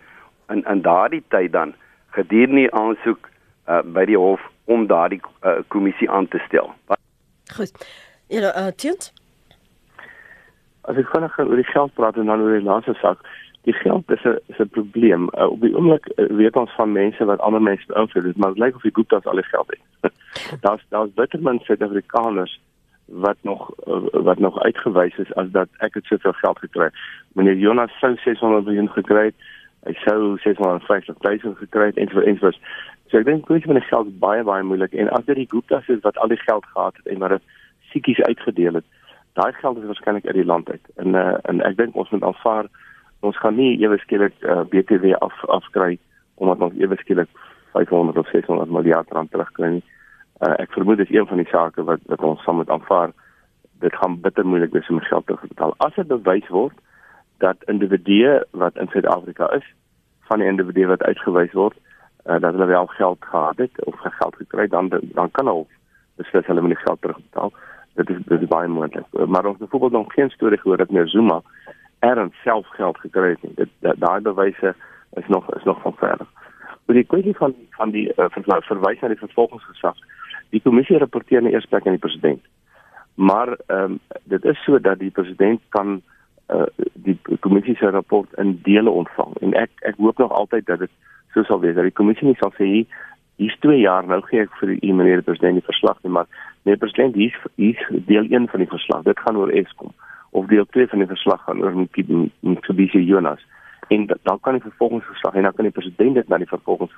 in 0.53 0.65
in 0.71 0.83
daardie 0.83 1.23
tyd 1.35 1.53
dan 1.53 1.75
gedurende 2.17 2.71
aansoek 2.71 3.29
uh, 3.69 3.83
by 3.83 4.05
die 4.05 4.19
hof 4.19 4.41
om 4.65 4.87
daardie 4.87 5.21
uh, 5.43 5.61
kommissie 5.69 6.11
aan 6.11 6.29
te 6.29 6.43
stel 6.49 6.75
goed 7.57 7.87
ja 8.29 8.51
uh, 8.55 8.73
tjent 8.77 9.13
as 10.91 11.01
ek 11.01 11.11
vinnig 11.13 11.39
oor 11.41 11.57
die 11.61 11.71
geld 11.73 11.95
praat 11.99 12.19
en 12.21 12.31
dan 12.31 12.43
oor 12.45 12.59
die 12.59 12.67
laaste 12.67 12.95
sak, 13.01 13.23
die 13.65 13.77
geld 13.81 14.11
is 14.13 14.25
'n 14.25 14.37
is 14.53 14.61
'n 14.61 14.69
probleem. 14.69 15.29
Uh, 15.33 15.49
op 15.51 15.61
die 15.61 15.75
oomblik 15.75 16.07
uh, 16.17 16.29
weet 16.41 16.57
ons 16.57 16.75
van 16.77 16.93
mense 16.93 17.25
wat 17.25 17.41
ander 17.41 17.63
mense 17.63 17.87
beïnvloed 17.87 18.37
maar 18.37 18.53
dit 18.55 18.59
lyk 18.65 18.77
of 18.77 18.83
die 18.83 18.95
Gupta's 18.95 19.25
al 19.25 19.41
die 19.41 19.51
geld 19.53 19.69
het. 19.73 20.13
daar's 20.65 20.85
daar's 20.89 21.15
bitter 21.15 21.41
min 21.41 21.61
Suid-Afrikaners 21.65 22.61
wat 23.07 23.37
nog 23.43 23.71
wat 24.13 24.39
nog 24.39 24.61
uitgewys 24.63 25.17
is 25.19 25.35
as 25.35 25.51
dat 25.51 25.69
ek 25.79 25.95
het 25.95 26.05
soveel 26.05 26.33
geld 26.33 26.59
gekry. 26.59 26.89
Meneer 27.33 27.57
Jonas 27.57 27.99
sou 28.01 28.17
600 28.17 28.65
miljoen 28.65 28.91
gekry 28.91 29.25
het. 29.25 29.35
Hy 29.85 29.93
sou 29.93 30.39
650 30.39 31.17
000 31.21 31.55
gekry 31.55 31.87
het 31.87 31.97
en 31.97 32.09
so 32.09 32.21
en 32.21 32.39
so. 32.39 32.53
Ek 33.15 33.29
dink 33.29 33.45
kwessie 33.47 33.71
van 33.71 33.79
die 33.79 33.87
geld 33.87 34.19
baie 34.19 34.43
baie 34.43 34.63
moeilik 34.67 34.93
en 34.93 35.11
as 35.15 35.25
dit 35.29 35.37
die 35.37 35.51
Gupta's 35.51 35.89
is 35.89 36.03
wat 36.03 36.17
al 36.19 36.33
die 36.33 36.41
geld 36.41 36.65
gehad 36.67 36.97
het 36.97 37.07
en 37.13 37.19
maar 37.19 37.37
dit 37.37 37.43
siekies 37.93 38.23
uitgedeel 38.27 38.81
het 38.81 38.89
daai 39.35 39.53
geld 39.53 39.79
is 39.79 39.85
waarskynlik 39.85 40.27
uit 40.27 40.35
die 40.35 40.45
land 40.45 40.71
uit. 40.71 40.87
En 40.97 41.15
uh, 41.15 41.35
en 41.43 41.63
ek 41.67 41.77
dink 41.77 41.97
ons 41.99 42.11
moet 42.11 42.23
aanvaar 42.23 42.71
ons 43.25 43.39
gaan 43.41 43.57
nie 43.57 43.79
ewe 43.81 43.99
skielik 44.03 44.35
uh, 44.43 44.63
BTW 44.71 45.15
af 45.27 45.45
afkry 45.57 45.99
omdat 46.35 46.63
ons 46.67 46.79
ewe 46.79 46.97
skielik 47.01 47.31
500 47.73 48.19
of 48.19 48.31
600 48.31 48.71
miljard 48.71 49.11
rand 49.11 49.31
terugkry 49.31 49.71
nie. 49.77 49.85
Uh, 50.41 50.55
ek 50.59 50.73
vermoed 50.75 50.99
dis 50.99 51.13
een 51.15 51.27
van 51.27 51.37
die 51.37 51.51
sake 51.51 51.85
wat 51.85 52.03
wat 52.11 52.23
ons 52.23 52.43
saam 52.43 52.57
moet 52.57 52.71
aanvaar. 52.71 53.13
Dit 53.85 53.95
gaan 53.95 54.21
bitter 54.21 54.47
moeilik 54.47 54.73
wees 54.73 54.89
om 54.91 55.01
geld 55.01 55.27
te 55.27 55.37
betaal. 55.43 55.75
As 55.79 55.95
dit 55.95 56.09
bewys 56.11 56.49
word 56.49 56.79
dat 57.39 57.63
individue 57.71 58.41
wat 58.51 58.77
in 58.77 58.89
Suid-Afrika 58.89 59.51
is, 59.53 59.67
van 60.31 60.39
die 60.39 60.49
individue 60.49 60.87
wat 60.87 61.03
uitgewys 61.03 61.53
word, 61.53 61.77
uh, 62.27 62.41
dat 62.41 62.53
hulle 62.53 62.67
wel 62.67 62.87
geld 62.87 63.19
gehad 63.21 63.57
het 63.57 63.85
of 63.85 63.95
geld 64.01 64.37
gekry 64.37 64.67
dan 64.67 64.91
dan 64.91 65.31
kan 65.31 65.47
hulle 65.47 65.67
beslis 66.17 66.47
hulle 66.47 66.61
moet 66.61 66.75
die 66.75 66.85
geld 66.85 67.01
terugbetaal. 67.01 67.53
Dit 67.95 68.11
is 68.11 68.19
dit 68.27 68.41
is 68.41 68.49
baie 68.49 68.69
moontlik. 68.69 69.07
Maar 69.27 69.47
ons 69.47 69.59
het 69.59 69.65
byvoorbeeld 69.69 69.93
nog 69.93 70.13
geen 70.13 70.31
storie 70.31 70.59
gehoor 70.59 70.77
dat 70.77 70.91
meneer 70.91 71.09
Zuma 71.09 71.43
erns 71.99 72.43
self 72.43 72.67
geld 72.67 72.99
gekry 72.99 73.29
het 73.29 73.43
nie. 73.43 73.55
Dit 73.55 73.71
daai 73.81 74.21
bewyse 74.21 74.75
is 75.13 75.27
nog 75.29 75.55
is 75.55 75.65
nog 75.65 75.81
van 75.81 75.95
verder. 75.97 76.27
Oor 76.87 76.95
die 76.95 77.05
kwessie 77.05 77.37
van 77.37 77.55
van 77.71 77.91
die 77.91 78.13
uh, 78.17 78.27
verwys 78.69 79.01
na 79.01 79.09
die 79.09 79.23
vervolgingsgesag. 79.23 79.97
Die 80.55 80.63
kommissie 80.63 80.99
rapporteer 81.03 81.43
in 81.43 81.51
eerste 81.53 81.73
plek 81.73 81.87
aan 81.87 81.99
die 81.99 82.07
president. 82.07 82.43
Maar 83.15 83.57
ehm 83.67 83.97
um, 83.97 83.99
dit 84.31 84.45
is 84.45 84.65
so 84.65 84.81
dat 84.81 84.99
die 84.99 85.11
president 85.11 85.61
kan 85.69 86.01
uh, 86.49 86.67
die 86.93 87.19
kommissie 87.41 87.77
se 87.77 87.91
rapport 87.91 88.33
in 88.43 88.59
dele 88.63 88.91
ontvang 88.91 89.35
en 89.41 89.55
ek 89.55 89.71
ek 89.91 89.97
hoop 89.97 90.19
nog 90.19 90.33
altyd 90.33 90.67
dat 90.67 90.79
dit 90.79 90.91
so 91.33 91.43
sal 91.43 91.61
wees 91.61 91.75
dat 91.75 91.89
die 91.89 91.99
kommissie 92.01 92.27
nie 92.27 92.39
sal 92.41 92.53
sê 92.59 92.69
hier's 93.37 93.57
2 93.65 93.79
jaar 93.81 94.07
nou 94.07 94.21
gee 94.29 94.43
ek 94.45 94.59
vir 94.61 94.75
die 94.75 94.93
meneer 94.93 95.23
die 95.23 95.29
president 95.31 95.61
die 95.61 95.69
verslag 95.71 96.03
nie 96.03 96.13
maar 96.17 96.29
nee 96.69 96.77
president 96.77 97.17
hier's 97.21 97.39
hier's 97.61 97.87
deel 98.11 98.29
1 98.29 98.51
van 98.53 98.65
die 98.65 98.73
verslag 98.75 99.07
dit 99.09 99.25
gaan 99.25 99.41
oor 99.41 99.55
Eskom 99.63 99.95
of 100.31 100.47
deel 100.53 100.67
2 100.77 100.91
van 100.93 101.05
die 101.05 101.11
verslag 101.15 101.43
gaan 101.47 101.63
oor 101.65 101.75
Mitsubishi 101.79 103.05
Jonas 103.09 103.43
en 103.89 104.07
dan 104.13 104.41
kan 104.41 104.59
die 104.59 104.67
vervolgingsverslag 104.69 105.35
en 105.35 105.49
dan 105.49 105.55
kan 105.55 105.71
die 105.71 105.77
president 105.79 106.21
dit 106.21 106.29
na 106.29 106.39
die 106.39 106.51
vervolgings 106.51 106.95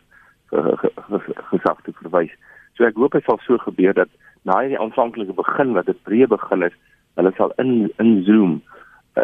gesag 1.50 1.80
te 1.82 1.92
verwys. 2.02 2.30
So 2.76 2.84
ek 2.84 2.98
hoop 3.00 3.12
dit 3.16 3.24
sal 3.24 3.40
so 3.44 3.58
gebeur 3.58 3.94
dat 3.96 4.08
na 4.44 4.60
die 4.62 4.78
aanvanklike 4.78 5.34
begin 5.34 5.74
wat 5.74 5.86
dit 5.86 6.02
breë 6.06 6.28
begin 6.30 6.62
is, 6.62 6.74
hulle 7.16 7.32
sal 7.36 7.52
in 7.62 7.90
in 8.02 8.22
zoom 8.24 8.62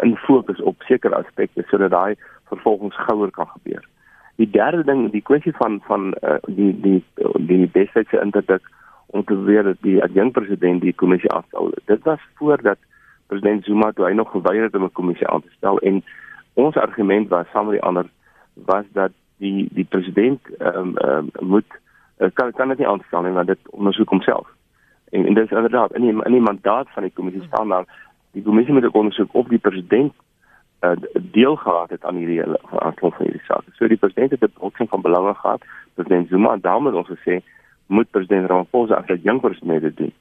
in 0.01 0.15
fokus 0.17 0.61
op 0.61 0.81
sekere 0.89 1.15
aspekte 1.15 1.65
sodat 1.69 1.93
daai 1.93 2.15
vervolgings 2.49 2.97
gouer 3.07 3.31
kan 3.31 3.47
gebeur. 3.47 3.83
Die 4.41 4.49
derde 4.49 4.83
ding, 4.83 5.11
die 5.13 5.21
kwessie 5.21 5.53
van 5.59 5.81
van 5.87 6.13
uh, 6.21 6.39
die 6.47 6.71
die 6.81 6.99
die 7.51 7.67
bestyds 7.67 8.17
interdik 8.21 8.65
om 9.13 9.23
te 9.23 9.37
weer 9.45 9.63
dat 9.63 9.77
die 9.85 10.01
adjunkt 10.03 10.33
president 10.33 10.81
die 10.81 10.93
kommissie 10.93 11.29
afstel. 11.29 11.71
Dit 11.85 12.03
was 12.09 12.19
voordat 12.41 12.81
president 13.27 13.65
Zuma 13.65 13.91
toe 13.91 14.07
hy 14.07 14.13
nog 14.17 14.31
geweier 14.31 14.63
het 14.63 14.75
om 14.75 14.83
'n 14.83 14.97
kommissie 14.99 15.27
aan 15.27 15.41
te 15.41 15.53
stel 15.57 15.79
en 15.79 16.03
ons 16.53 16.75
argument 16.75 17.29
was 17.29 17.45
saam 17.51 17.65
met 17.65 17.77
die 17.79 17.87
ander 17.89 18.09
was 18.53 18.85
dat 18.93 19.11
die 19.37 19.69
die 19.71 19.85
president 19.89 20.41
ehm 20.57 20.77
um, 20.77 20.97
um, 21.09 21.29
moet 21.39 21.81
kan 22.33 22.51
kan 22.51 22.67
dit 22.67 22.77
nie 22.77 22.87
aanstel 22.87 23.21
nie 23.21 23.31
want 23.31 23.47
dit 23.47 23.69
ondersoek 23.69 24.09
homself. 24.09 24.47
En 25.11 25.25
en 25.25 25.33
dit 25.33 25.43
is 25.43 25.57
inderdaad 25.57 25.93
in 25.93 26.01
die 26.01 26.23
in 26.23 26.31
die 26.31 26.41
mandaat 26.41 26.89
van 26.89 27.03
die 27.03 27.11
kommissie 27.11 27.43
staan 27.43 27.69
daar 27.69 27.85
die 28.31 28.43
kommissie 28.43 28.73
moet 28.73 28.89
ondersoek 28.91 29.33
of 29.33 29.47
die 29.47 29.59
president 29.59 30.13
uh, 30.81 30.91
deel 31.21 31.55
gehad 31.55 31.89
het 31.89 32.05
aan 32.05 32.15
hierdie 32.15 32.43
aantal 32.69 33.11
van 33.11 33.25
hierdie 33.25 33.45
sake. 33.47 33.71
So 33.73 33.87
die 33.87 33.97
president 33.97 34.31
het 34.31 34.41
'n 34.41 34.59
botsing 34.59 34.89
van 34.89 35.01
belang 35.01 35.37
gehad. 35.37 35.61
President 35.93 36.27
Zuma 36.29 36.51
het 36.51 36.63
daarmee 36.63 36.95
ons 36.95 37.09
gesê 37.09 37.41
moet 37.87 38.09
president 38.09 38.49
Ramaphosa 38.49 38.93
as 38.93 39.07
'n 39.07 39.19
jong 39.23 39.39
president 39.39 39.81
dit 39.81 39.97
doen. 39.97 40.13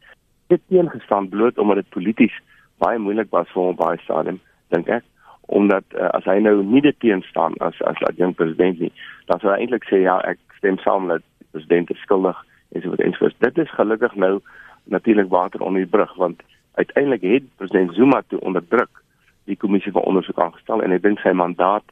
Dit 0.46 0.60
teengestaan 0.68 1.28
bloot 1.28 1.58
omdat 1.58 1.76
dit 1.76 1.88
polities 1.88 2.40
baie 2.78 2.98
moeilik 2.98 3.30
was 3.30 3.50
vir 3.54 3.62
hom 3.62 3.76
baie 3.76 3.98
stadium 4.02 4.40
dink 4.74 4.88
ek 4.88 5.04
omdat 5.52 5.84
uh, 5.98 6.08
as 6.16 6.24
hy 6.30 6.38
nou 6.40 6.62
nie 6.64 6.82
dit 6.84 6.98
teenstaan 7.04 7.56
as 7.66 7.78
as 7.90 8.00
'n 8.08 8.16
jong 8.16 8.34
president 8.34 8.80
nie 8.80 8.92
dan 9.26 9.40
sou 9.40 9.52
hy 9.52 9.58
eintlik 9.60 9.86
sê 9.90 10.02
ja 10.02 10.18
ek 10.32 10.38
stem 10.58 10.78
saam 10.78 11.08
dat 11.08 11.22
president 11.52 11.92
skuldig 12.02 12.44
is 12.72 12.88
wat 12.88 13.00
eens 13.00 13.18
was 13.18 13.36
dit 13.38 13.58
is 13.58 13.78
gelukkig 13.78 14.14
nou 14.14 14.40
natuurlik 14.84 15.28
water 15.30 15.60
onder 15.60 15.84
die 15.84 15.90
brug 15.90 16.14
want 16.14 16.42
uiteindelik 16.74 17.22
het 17.22 17.48
president 17.56 17.94
Zuma 17.94 18.22
toe 18.26 18.40
onderdruk 18.40 19.02
die 19.44 19.56
kommissie 19.56 19.92
van 19.92 20.02
ondersoek 20.02 20.38
aangestel 20.40 20.82
en 20.82 20.94
ek 20.94 21.02
dink 21.02 21.20
sy 21.22 21.34
mandaat 21.36 21.84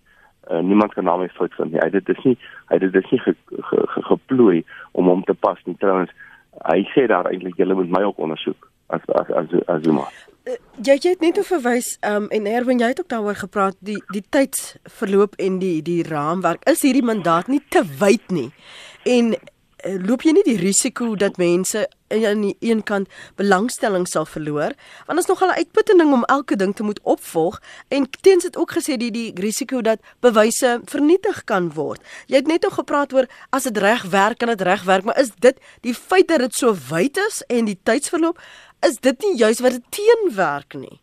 uh, 0.51 0.61
niemand 0.61 0.94
kan 0.94 1.05
daarmee 1.05 1.29
fout 1.35 1.55
vind 1.55 1.73
nie. 1.73 1.83
Hy 1.83 1.90
dit 1.90 2.09
is 2.09 2.25
nie 2.25 2.37
hy 2.70 2.79
dit 2.79 2.99
is 3.03 3.12
nie 3.12 3.20
ge, 3.27 3.35
ge, 3.68 3.85
ge, 3.94 4.03
geplooi 4.09 4.59
om 4.92 5.11
hom 5.11 5.25
te 5.27 5.35
pas 5.35 5.59
nie. 5.66 5.77
Trouwens 5.83 6.12
hy 6.66 6.83
sê 6.94 7.07
daar 7.11 7.31
eintlik 7.31 7.59
julle 7.61 7.77
moet 7.79 7.92
my 7.92 8.03
ook 8.09 8.18
ondersoek 8.18 8.68
as 8.94 9.07
as 9.20 9.33
as, 9.42 9.57
as 9.66 9.83
Zuma. 9.87 10.07
Uh, 10.49 10.57
jy 10.79 10.96
jy 10.96 11.14
het 11.14 11.25
net 11.25 11.38
oor 11.38 11.49
verwys 11.51 11.96
um, 12.07 12.31
en 12.35 12.46
Erwin 12.51 12.83
jy 12.83 12.92
het 12.94 13.03
ook 13.03 13.11
daaroor 13.12 13.42
gepraat 13.42 13.79
die 13.85 13.99
die 14.14 14.25
tydsverloop 14.37 15.37
en 15.38 15.59
die 15.62 15.79
die 15.87 16.03
raamwerk 16.07 16.64
is 16.70 16.87
hierdie 16.87 17.07
mandaat 17.07 17.51
nie 17.53 17.62
te 17.68 17.85
wyd 18.01 18.31
nie. 18.35 18.51
En 19.03 19.33
uh, 19.33 19.97
loop 20.05 20.23
jy 20.27 20.35
nie 20.37 20.45
die 20.45 20.59
risiko 20.61 21.15
dat 21.17 21.39
mense 21.41 21.87
aan 22.11 22.43
die 22.43 22.57
een 22.61 22.83
kant 22.83 23.09
belangstelling 23.39 24.07
sal 24.09 24.27
verloor 24.27 24.75
want 25.07 25.17
dit 25.17 25.23
is 25.23 25.31
nogal 25.31 25.49
'n 25.49 25.63
uitputtending 25.63 26.13
om 26.13 26.25
elke 26.25 26.57
ding 26.57 26.75
te 26.77 26.83
moet 26.83 27.01
opvolg 27.03 27.61
en 27.89 28.09
teens 28.21 28.45
het 28.45 28.57
ook 28.57 28.73
gesê 28.73 28.97
die 28.97 29.11
die 29.11 29.33
risiko 29.35 29.81
dat 29.81 30.01
bewyse 30.21 30.81
vernietig 30.85 31.45
kan 31.45 31.73
word. 31.73 32.01
Jy 32.27 32.37
het 32.37 32.47
net 32.47 32.67
ook 32.67 32.73
gepraat 32.73 33.13
oor 33.13 33.27
as 33.51 33.63
dit 33.63 33.77
reg 33.77 34.03
werk 34.03 34.39
kan 34.39 34.49
dit 34.49 34.61
reg 34.61 34.83
werk, 34.83 35.05
maar 35.05 35.21
is 35.21 35.31
dit 35.39 35.57
die 35.81 35.95
feit 35.95 36.29
dat 36.29 36.39
dit 36.39 36.55
so 36.55 36.77
wyd 36.91 37.17
is 37.17 37.43
en 37.47 37.65
die 37.65 37.79
tydsverloop 37.83 38.39
is 38.81 38.97
dit 39.01 39.23
nie 39.23 39.37
juis 39.37 39.61
wat 39.61 39.73
dit 39.73 39.85
teenwerk 39.91 40.75
nie? 40.75 41.01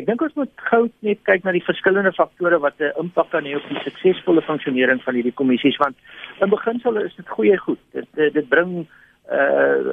Ek 0.00 0.06
dink 0.08 0.22
ons 0.24 0.36
moet 0.38 0.62
gou 0.70 0.86
net 1.04 1.18
kyk 1.28 1.42
na 1.44 1.52
die 1.52 1.64
verskillende 1.66 2.12
faktore 2.16 2.58
wat 2.64 2.80
'n 2.80 2.96
impak 3.02 3.28
kan 3.30 3.44
hê 3.44 3.56
op 3.56 3.66
die 3.68 3.82
suksesvolle 3.84 4.40
funksionering 4.46 5.02
van 5.04 5.14
hierdie 5.14 5.36
kommissies 5.40 5.76
want 5.76 5.96
in 6.40 6.48
beginsel 6.48 6.96
is 6.96 7.16
dit 7.16 7.28
goeie 7.28 7.58
goed. 7.58 7.80
Dit 7.92 8.08
dit, 8.14 8.32
dit 8.32 8.48
bring 8.48 8.86
uh 9.30 9.92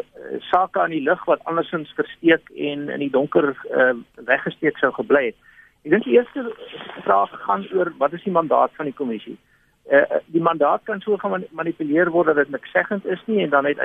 sake 0.52 0.80
aan 0.80 0.96
die 0.96 1.04
lig 1.04 1.26
wat 1.26 1.43
andersins 1.43 1.91
versteek 2.00 2.50
en 2.56 2.89
in 2.89 3.04
die 3.04 3.12
donker 3.12 3.52
uh 3.82 3.96
weggesteek 4.32 4.78
sou 4.78 4.91
gebly 4.96 5.26
het. 5.26 5.38
Ek 5.84 5.91
dink 5.91 6.04
die 6.08 6.15
eerste 6.15 6.56
vraag 7.04 7.36
gaan 7.43 7.67
oor 7.74 7.91
wat 7.98 8.13
is 8.13 8.24
die 8.24 8.38
mandaat 8.39 8.72
van 8.80 8.86
die 8.86 9.00
kommissie? 9.02 9.38
Uh 9.91 10.24
die 10.28 10.41
mandaat 10.50 10.88
kan 10.88 11.02
so 11.02 11.17
gemanipuleer 11.17 12.10
word 12.15 12.32
dat 12.32 12.46
dit 12.46 12.56
niks 12.56 12.72
seggend 12.72 13.06
is 13.06 13.28
nie 13.28 13.43
en 13.43 13.50
dan 13.50 13.65
het 13.65 13.84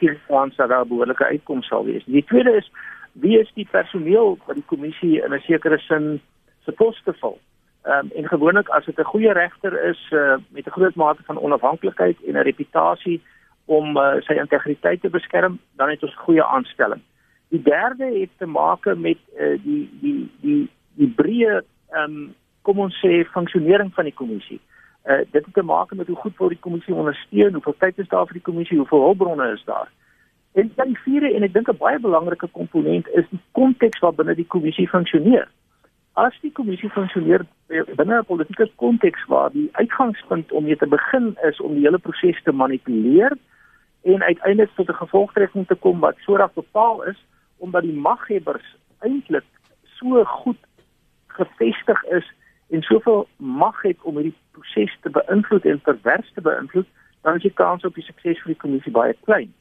geen 0.00 0.18
kans 0.26 0.56
dat 0.56 0.68
daar 0.68 0.84
'n 0.84 0.88
behoorlike 0.88 1.24
uitkoms 1.24 1.66
sal 1.66 1.84
wees. 1.84 2.04
Die 2.04 2.24
tweede 2.24 2.56
is 2.56 2.70
wie 3.12 3.38
is 3.38 3.50
die 3.54 3.66
personeel 3.70 4.38
wat 4.46 4.54
die 4.56 4.66
kommissie 4.66 5.22
in 5.22 5.34
'n 5.34 5.40
sekere 5.40 5.78
sin 5.78 6.20
supposed 6.64 7.04
te 7.04 7.12
vul? 7.12 7.38
Ehm 7.82 7.98
um, 7.98 8.10
en 8.14 8.28
gewoonlik 8.28 8.68
as 8.68 8.84
dit 8.84 8.98
'n 8.98 9.12
goeie 9.12 9.32
regter 9.32 9.84
is 9.84 10.10
uh, 10.10 10.36
met 10.48 10.66
'n 10.66 10.70
groot 10.70 10.94
mate 10.94 11.22
van 11.22 11.38
onafhanklikheid 11.38 12.16
en 12.26 12.34
'n 12.34 12.42
reputasie 12.42 13.22
om 13.64 13.96
uh, 13.96 14.14
sy 14.20 14.32
integriteit 14.32 15.00
te 15.00 15.10
beskerm, 15.10 15.58
dan 15.76 15.88
het 15.88 16.02
ons 16.02 16.16
goeie 16.16 16.44
aanstelling. 16.44 17.00
Die 17.48 17.62
derde 17.62 18.04
het 18.04 18.30
te 18.36 18.46
maak 18.46 18.84
met 18.84 19.18
uh, 19.38 19.58
die 19.62 19.90
die 20.00 20.30
die 20.40 20.68
die 20.94 21.12
breë 21.16 21.62
ehm 21.90 22.04
um, 22.04 22.34
kom 22.62 22.78
ons 22.78 22.98
sê 23.04 23.24
funksionering 23.24 23.94
van 23.94 24.04
die 24.04 24.14
kommissie. 24.14 24.60
Uh, 25.04 25.24
dit 25.30 25.44
het 25.44 25.54
te 25.54 25.62
maak 25.62 25.94
met 25.94 26.06
hoe 26.06 26.16
goed 26.16 26.36
word 26.36 26.50
die 26.50 26.60
kommissie 26.60 26.94
ondersteun, 26.94 27.52
hoeveel 27.52 27.74
tyd 27.78 27.98
is 27.98 28.08
daar 28.08 28.26
vir 28.26 28.38
die 28.38 28.48
kommissie, 28.48 28.76
hoeveel 28.76 29.00
hulpbronne 29.00 29.52
is 29.52 29.64
daar. 29.64 29.88
En 30.52 30.72
dan 30.74 30.86
die 30.86 30.98
vierde 30.98 31.34
en 31.34 31.42
ek 31.42 31.52
dink 31.52 31.68
'n 31.68 31.76
baie 31.76 31.98
belangrike 31.98 32.48
komponent 32.52 33.08
is 33.08 33.26
die 33.30 33.40
konteks 33.52 33.98
waarbinne 33.98 34.34
die 34.34 34.46
kommissie 34.46 34.88
funksioneer. 34.88 35.48
As 36.12 36.34
die 36.40 36.52
kommissie 36.52 36.90
funksioneer 36.90 37.46
binne 37.96 38.18
'n 38.18 38.24
politieke 38.24 38.70
konteks 38.76 39.26
waar 39.26 39.50
die 39.52 39.68
uitgangspunt 39.72 40.52
om 40.52 40.64
mee 40.64 40.76
te 40.76 40.86
begin 40.86 41.36
is 41.42 41.60
om 41.60 41.74
die 41.74 41.84
hele 41.84 41.98
proses 41.98 42.42
te 42.42 42.52
manipuleer 42.52 43.36
en 44.02 44.22
uiteindelik 44.22 44.74
tot 44.74 44.88
'n 44.88 45.02
gevolgtrekking 45.04 45.66
te 45.66 45.74
kom 45.74 46.00
wat 46.00 46.16
soorag 46.18 46.52
bepaal 46.52 47.04
is 47.04 47.24
omdat 47.58 47.82
die 47.82 48.00
maghebbers 48.00 48.76
eintlik 48.98 49.44
so 49.84 50.24
goed 50.24 50.58
gefestig 51.26 52.04
is 52.04 52.32
en 52.70 52.82
soveel 52.82 53.28
mag 53.36 53.82
het 53.82 54.02
om 54.02 54.14
hierdie 54.14 54.36
proses 54.50 54.96
te 55.00 55.10
beïnvloed 55.10 55.64
en 55.64 55.80
pervers 55.80 56.32
te 56.34 56.40
beïnvloed, 56.40 56.86
dan 57.22 57.34
is 57.34 57.42
die 57.42 57.54
kans 57.62 57.84
op 57.84 57.94
die 57.94 58.04
sukses 58.04 58.42
van 58.42 58.52
die 58.52 58.60
kommissie 58.60 58.92
baie 58.92 59.16
klein. 59.24 59.52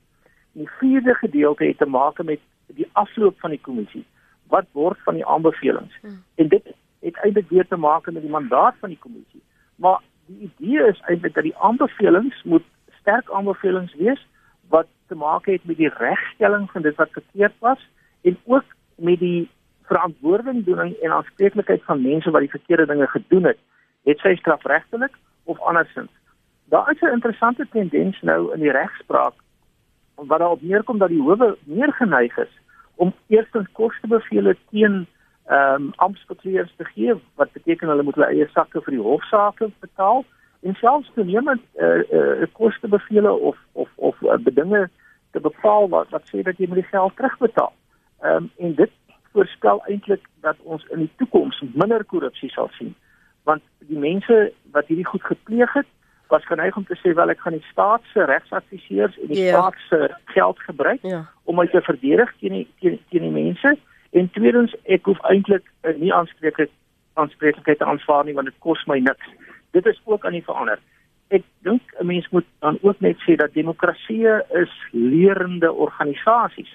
Die 0.59 0.69
vierde 0.79 1.13
gedeelte 1.13 1.63
het 1.63 1.77
te 1.77 1.85
maak 1.85 2.23
met 2.23 2.39
die 2.67 2.89
afloop 2.91 3.39
van 3.39 3.49
die 3.55 3.61
kommissie. 3.61 4.05
Wat 4.51 4.65
word 4.71 4.99
van 5.05 5.15
die 5.15 5.25
aanbevelings? 5.25 5.95
Hmm. 6.01 6.23
En 6.35 6.47
dit 6.47 6.73
het 6.99 7.21
eintlik 7.23 7.49
weer 7.49 7.67
te 7.67 7.79
maak 7.79 8.11
met 8.11 8.21
die 8.21 8.31
mandaat 8.31 8.75
van 8.79 8.89
die 8.89 8.99
kommissie. 8.99 9.41
Maar 9.75 10.01
die 10.25 10.51
idee 10.51 10.87
is 10.87 10.99
eintlik 11.07 11.33
dat 11.33 11.47
die 11.47 11.55
aanbevelings 11.57 12.43
moet 12.43 12.65
sterk 12.99 13.31
aanbevelings 13.31 13.95
wees 13.95 14.27
wat 14.67 14.87
te 15.07 15.15
maak 15.15 15.45
het 15.45 15.63
met 15.63 15.77
die 15.77 15.93
regstelling 15.97 16.67
van 16.71 16.81
dit 16.81 16.95
wat 16.95 17.15
verkeerd 17.15 17.55
was 17.59 17.87
en 18.21 18.37
ook 18.45 18.75
met 18.95 19.19
die 19.19 19.49
verantwoordingdoening 19.89 20.93
en 20.95 21.11
aanspreeklikheid 21.11 21.83
van 21.83 22.01
mense 22.01 22.31
wat 22.31 22.45
die 22.45 22.55
verkeerde 22.57 22.85
dinge 22.85 23.07
gedoen 23.07 23.43
het, 23.43 23.57
het 24.03 24.19
sy 24.19 24.35
strafregtelik 24.35 25.15
of 25.43 25.59
andersins. 25.59 26.11
Daar 26.69 26.91
is 26.91 27.01
'n 27.01 27.15
interessante 27.15 27.67
tendens 27.71 28.21
nou 28.21 28.53
in 28.53 28.59
die 28.59 28.71
regspraak 28.71 29.33
wat 30.27 30.39
daarop 30.39 30.61
neerkom 30.61 30.97
dat 30.97 31.09
die 31.09 31.21
howe 31.21 31.57
meer 31.63 31.93
geneig 31.93 32.37
is 32.37 32.51
om 32.95 33.13
eerstens 33.27 33.71
kostebevele 33.71 34.55
teen 34.69 35.07
ehm 35.45 35.83
um, 35.83 35.91
amptspatrueurs 35.95 36.73
te 36.77 36.85
gee 36.85 37.13
wat 37.35 37.51
beteken 37.51 37.87
hulle 37.87 38.03
moet 38.03 38.15
hulle 38.15 38.27
eie 38.33 38.47
sakke 38.53 38.81
vir 38.81 38.93
die 38.93 39.05
hofsaake 39.05 39.71
betaal 39.79 40.25
en 40.61 40.75
selfs 40.75 41.11
toenemend 41.15 41.61
eh 41.75 41.87
uh, 41.87 42.41
uh, 42.41 42.47
kostebevele 42.53 43.31
of 43.31 43.57
of 43.71 43.89
of 43.95 44.21
uh, 44.21 44.37
bedinge 44.37 44.89
te 45.31 45.39
bepaal 45.39 45.89
wat 45.89 46.09
wat 46.09 46.27
sê 46.31 46.41
dat 46.41 46.57
jy 46.57 46.67
moet 46.67 46.81
die 46.81 46.91
geld 46.91 47.15
terugbetaal. 47.15 47.73
Ehm 48.21 48.35
um, 48.35 48.51
en 48.57 48.75
dit 48.75 48.91
voorspel 49.31 49.81
eintlik 49.85 50.27
dat 50.41 50.57
ons 50.63 50.85
in 50.89 50.99
die 50.99 51.11
toekoms 51.17 51.63
minder 51.73 52.03
korrupsie 52.05 52.49
sal 52.49 52.69
sien 52.77 52.95
want 53.43 53.61
die 53.91 53.99
mense 53.99 54.51
wat 54.71 54.87
hierdie 54.87 55.07
goed 55.11 55.23
gepleeg 55.23 55.73
het 55.73 55.89
was 56.29 56.45
geneig 56.45 56.75
om 56.77 56.85
te 56.85 56.97
sê 57.01 57.13
wel 57.17 57.33
ek 57.33 57.39
gaan 57.43 57.57
die 57.57 57.65
staat 57.71 58.01
se 58.13 58.25
regsadviseurs 58.25 59.17
en 59.19 59.31
die 59.33 59.43
ja. 59.43 59.57
staat 59.57 59.77
se 59.89 60.09
geld 60.35 60.59
gebruik 60.59 61.01
ja. 61.01 61.25
om 61.43 61.55
my 61.55 61.67
te 61.67 61.81
verdedig 61.81 62.33
teen 62.39 62.57
die 62.57 62.67
teen, 62.79 62.99
teen 63.09 63.25
die 63.27 63.35
mense 63.35 63.75
en 64.11 64.29
tweedens 64.35 64.75
ek 64.85 65.09
hoef 65.09 65.21
eintlik 65.31 65.65
uh, 65.65 65.95
nie 65.97 66.13
aanspreeklik 66.13 66.71
aanspreeklikheid 67.19 67.81
te 67.81 67.85
aanvaar 67.85 68.25
nie 68.25 68.35
want 68.37 68.47
dit 68.47 68.59
kos 68.65 68.85
my 68.87 68.99
niks. 69.03 69.33
Dit 69.75 69.85
is 69.85 70.01
ook 70.05 70.25
aan 70.25 70.37
die 70.37 70.45
verander. 70.45 70.79
Ek 71.29 71.43
dink 71.67 71.81
'n 71.99 72.05
mens 72.05 72.29
moet 72.29 72.45
dan 72.59 72.77
ook 72.81 72.99
net 72.99 73.17
sê 73.25 73.35
dat 73.35 73.53
demokrasie 73.53 74.25
is 74.61 74.73
leerende 74.91 75.73
organisasies. 75.73 76.71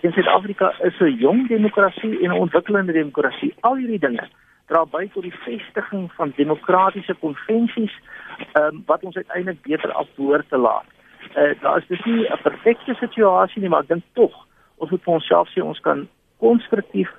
In 0.00 0.12
Suid-Afrika 0.12 0.74
is 0.82 1.00
'n 1.00 1.18
jong 1.18 1.48
demokrasie 1.48 2.20
en 2.22 2.30
'n 2.30 2.42
ontwikkelende 2.44 2.92
demokrasie. 2.92 3.54
Al 3.60 3.76
hierdie 3.76 3.98
dinge 3.98 4.28
dra 4.66 4.84
by 4.84 5.08
tot 5.12 5.22
die 5.22 5.38
vestiging 5.44 6.12
van 6.12 6.32
demokratiese 6.36 7.14
konvensies 7.14 7.94
um, 8.54 8.82
wat 8.86 9.04
ons 9.04 9.16
uiteindelik 9.16 9.62
beter 9.62 9.92
afhoor 9.92 10.44
te 10.48 10.56
laat. 10.56 10.84
Uh, 11.36 11.60
daar 11.60 11.78
is 11.78 11.86
dus 11.86 12.04
nie 12.04 12.26
'n 12.28 12.42
perfekte 12.42 12.94
situasie 12.94 13.60
nie, 13.60 13.68
maar 13.68 13.80
ek 13.80 13.88
dink 13.88 14.04
tog 14.12 14.46
ons 14.76 14.90
moet 14.90 15.02
vir 15.02 15.14
onsself 15.14 15.48
sê 15.48 15.62
ons 15.62 15.80
kan 15.80 16.08
konstruktief 16.38 17.10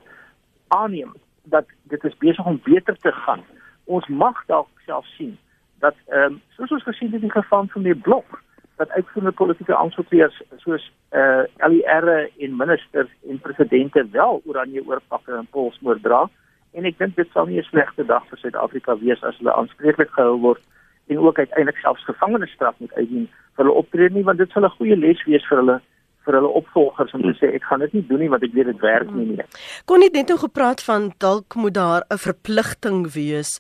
aanneem 0.68 1.14
dat 1.44 1.66
dit 1.84 2.04
is 2.04 2.18
besig 2.18 2.46
om 2.46 2.62
beter 2.64 2.98
te 2.98 3.12
gaan. 3.12 3.44
Ons 3.84 4.08
mag 4.08 4.46
dalk 4.46 4.70
self 4.86 5.06
sien 5.06 5.38
dat 5.80 5.96
ehm 6.08 6.24
um, 6.24 6.42
soos 6.56 6.72
ons 6.72 6.84
gesien 6.84 7.12
het 7.12 7.22
in 7.22 7.28
die 7.28 7.42
geval 7.42 7.68
van 7.68 7.84
die 7.84 7.96
blok 7.96 8.42
dat 8.80 8.90
uitvoerende 8.90 9.36
politieke 9.36 9.76
aansoekers 9.76 10.42
soos 10.58 10.92
eh 11.10 11.20
uh, 11.20 11.70
LER 11.72 12.30
en 12.40 12.56
ministers 12.56 13.10
en 13.30 13.40
presidente 13.40 14.08
wel 14.12 14.42
oranje 14.46 14.86
oorpakke 14.86 15.36
en 15.36 15.48
polsmoor 15.52 16.00
dra 16.02 16.30
en 16.74 16.86
ek 16.86 16.98
dink 16.98 17.16
dit 17.16 17.30
sal 17.34 17.46
nie 17.46 17.60
'n 17.60 17.70
slegte 17.72 18.06
dag 18.06 18.28
vir 18.30 18.38
Suid-Afrika 18.38 18.98
wees 18.98 19.24
as 19.24 19.38
hulle 19.38 19.54
aanspreeklik 19.54 20.12
gehou 20.12 20.38
word 20.40 20.62
en 21.10 21.20
ook 21.20 21.40
uiteindelik 21.40 21.80
selfs 21.82 22.06
gevangenisstraf 22.06 22.76
moet 22.80 22.94
uitdien 22.94 23.28
vir 23.56 23.66
hulle 23.66 23.78
optrede 23.82 24.16
nie 24.16 24.26
want 24.28 24.42
dit 24.42 24.52
sal 24.52 24.66
'n 24.66 24.78
goeie 24.78 24.96
les 24.96 25.24
wees 25.26 25.46
vir 25.50 25.62
hulle 25.62 25.80
vir 26.26 26.38
hulle 26.38 26.56
opvolgers 26.62 27.14
om 27.18 27.22
te 27.26 27.34
sê 27.40 27.54
ek 27.56 27.68
gaan 27.70 27.84
dit 27.86 27.94
nie 27.94 28.08
doen 28.08 28.20
nie 28.24 28.30
want 28.30 28.44
ek 28.44 28.54
weet 28.54 28.70
dit 28.72 28.82
werk 28.86 29.12
nie 29.12 29.26
nie. 29.26 29.46
Kon 29.86 30.00
nie 30.00 30.12
net 30.14 30.30
nou 30.30 30.38
gepraat 30.38 30.84
van 30.90 31.14
dalk 31.18 31.56
moet 31.56 31.74
daar 31.74 32.04
'n 32.10 32.18
verpligting 32.18 33.14
wees 33.14 33.60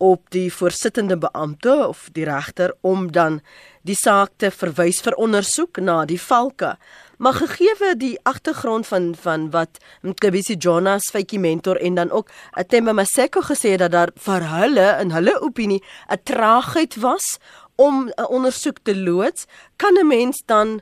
op 0.00 0.30
die 0.30 0.48
voorsittende 0.52 1.18
beampte 1.18 1.72
of 1.88 2.08
die 2.12 2.24
regter 2.24 2.72
om 2.80 3.12
dan 3.12 3.40
die 3.82 3.94
saak 3.94 4.30
te 4.36 4.50
verwys 4.50 5.00
vir 5.04 5.14
ondersoek 5.14 5.80
na 5.80 6.04
die 6.04 6.20
valke. 6.20 6.76
Maar 7.20 7.32
gegee 7.32 7.96
die 7.96 8.18
agtergrond 8.22 8.86
van 8.86 9.14
van 9.14 9.50
wat 9.50 9.78
Mkhabisi 10.02 10.54
Jonas 10.54 11.10
Faiki 11.10 11.38
mentor 11.38 11.76
en 11.76 11.94
dan 11.94 12.10
ook 12.10 12.30
Atemba 12.50 12.92
Maseko 12.92 13.40
gesê 13.40 13.70
het 13.70 13.78
dat 13.78 13.92
daar 13.92 14.10
vir 14.14 14.46
hulle 14.48 14.86
in 15.00 15.10
hulle 15.10 15.34
opinie 15.40 15.82
'n 16.08 16.22
traagheid 16.24 16.96
was 16.96 17.38
om 17.76 18.08
'n 18.08 18.26
ondersoek 18.28 18.78
te 18.82 18.96
loods, 18.96 19.46
kan 19.76 19.94
'n 19.98 20.06
mens 20.06 20.42
dan 20.46 20.80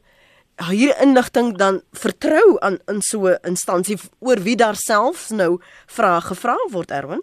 hier 0.70 1.02
inligting 1.02 1.56
dan 1.56 1.82
vertrou 1.92 2.56
aan 2.60 2.78
in 2.86 3.02
so 3.02 3.26
'n 3.26 3.38
instansie 3.42 3.98
oor 4.18 4.38
wie 4.38 4.56
daar 4.56 4.76
selfs 4.76 5.30
nou 5.30 5.60
vrae 5.86 6.20
gevra 6.20 6.56
word 6.70 6.90
Erwin? 6.90 7.22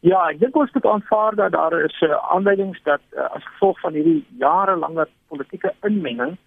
Ja, 0.00 0.28
ek 0.28 0.38
dink 0.38 0.56
ons 0.56 0.72
moet 0.72 0.86
aanvaar 0.86 1.34
dat 1.34 1.52
daar 1.52 1.84
is 1.84 2.00
uh, 2.00 2.30
aanduidings 2.30 2.82
dat 2.82 3.00
uh, 3.10 3.34
as 3.34 3.44
gevolg 3.44 3.80
van 3.80 3.92
hierdie 3.92 4.26
jarelange 4.38 5.08
politieke 5.28 5.74
inmenging 5.82 6.38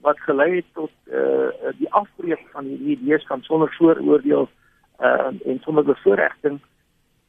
wat 0.00 0.20
gelei 0.20 0.54
het 0.54 0.64
tot 0.72 0.90
uh, 1.04 1.48
die 1.78 1.92
afbreek 1.92 2.42
van 2.52 2.64
hierdie 2.64 2.96
idees 2.96 3.26
van 3.26 3.42
sonder 3.42 3.74
vooroordeel 3.78 4.48
uh, 5.00 5.30
en 5.44 5.60
sonder 5.60 5.84
bevoordiging 5.84 6.60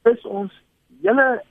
is 0.04 0.26
ons 0.26 0.54
hele 1.02 1.44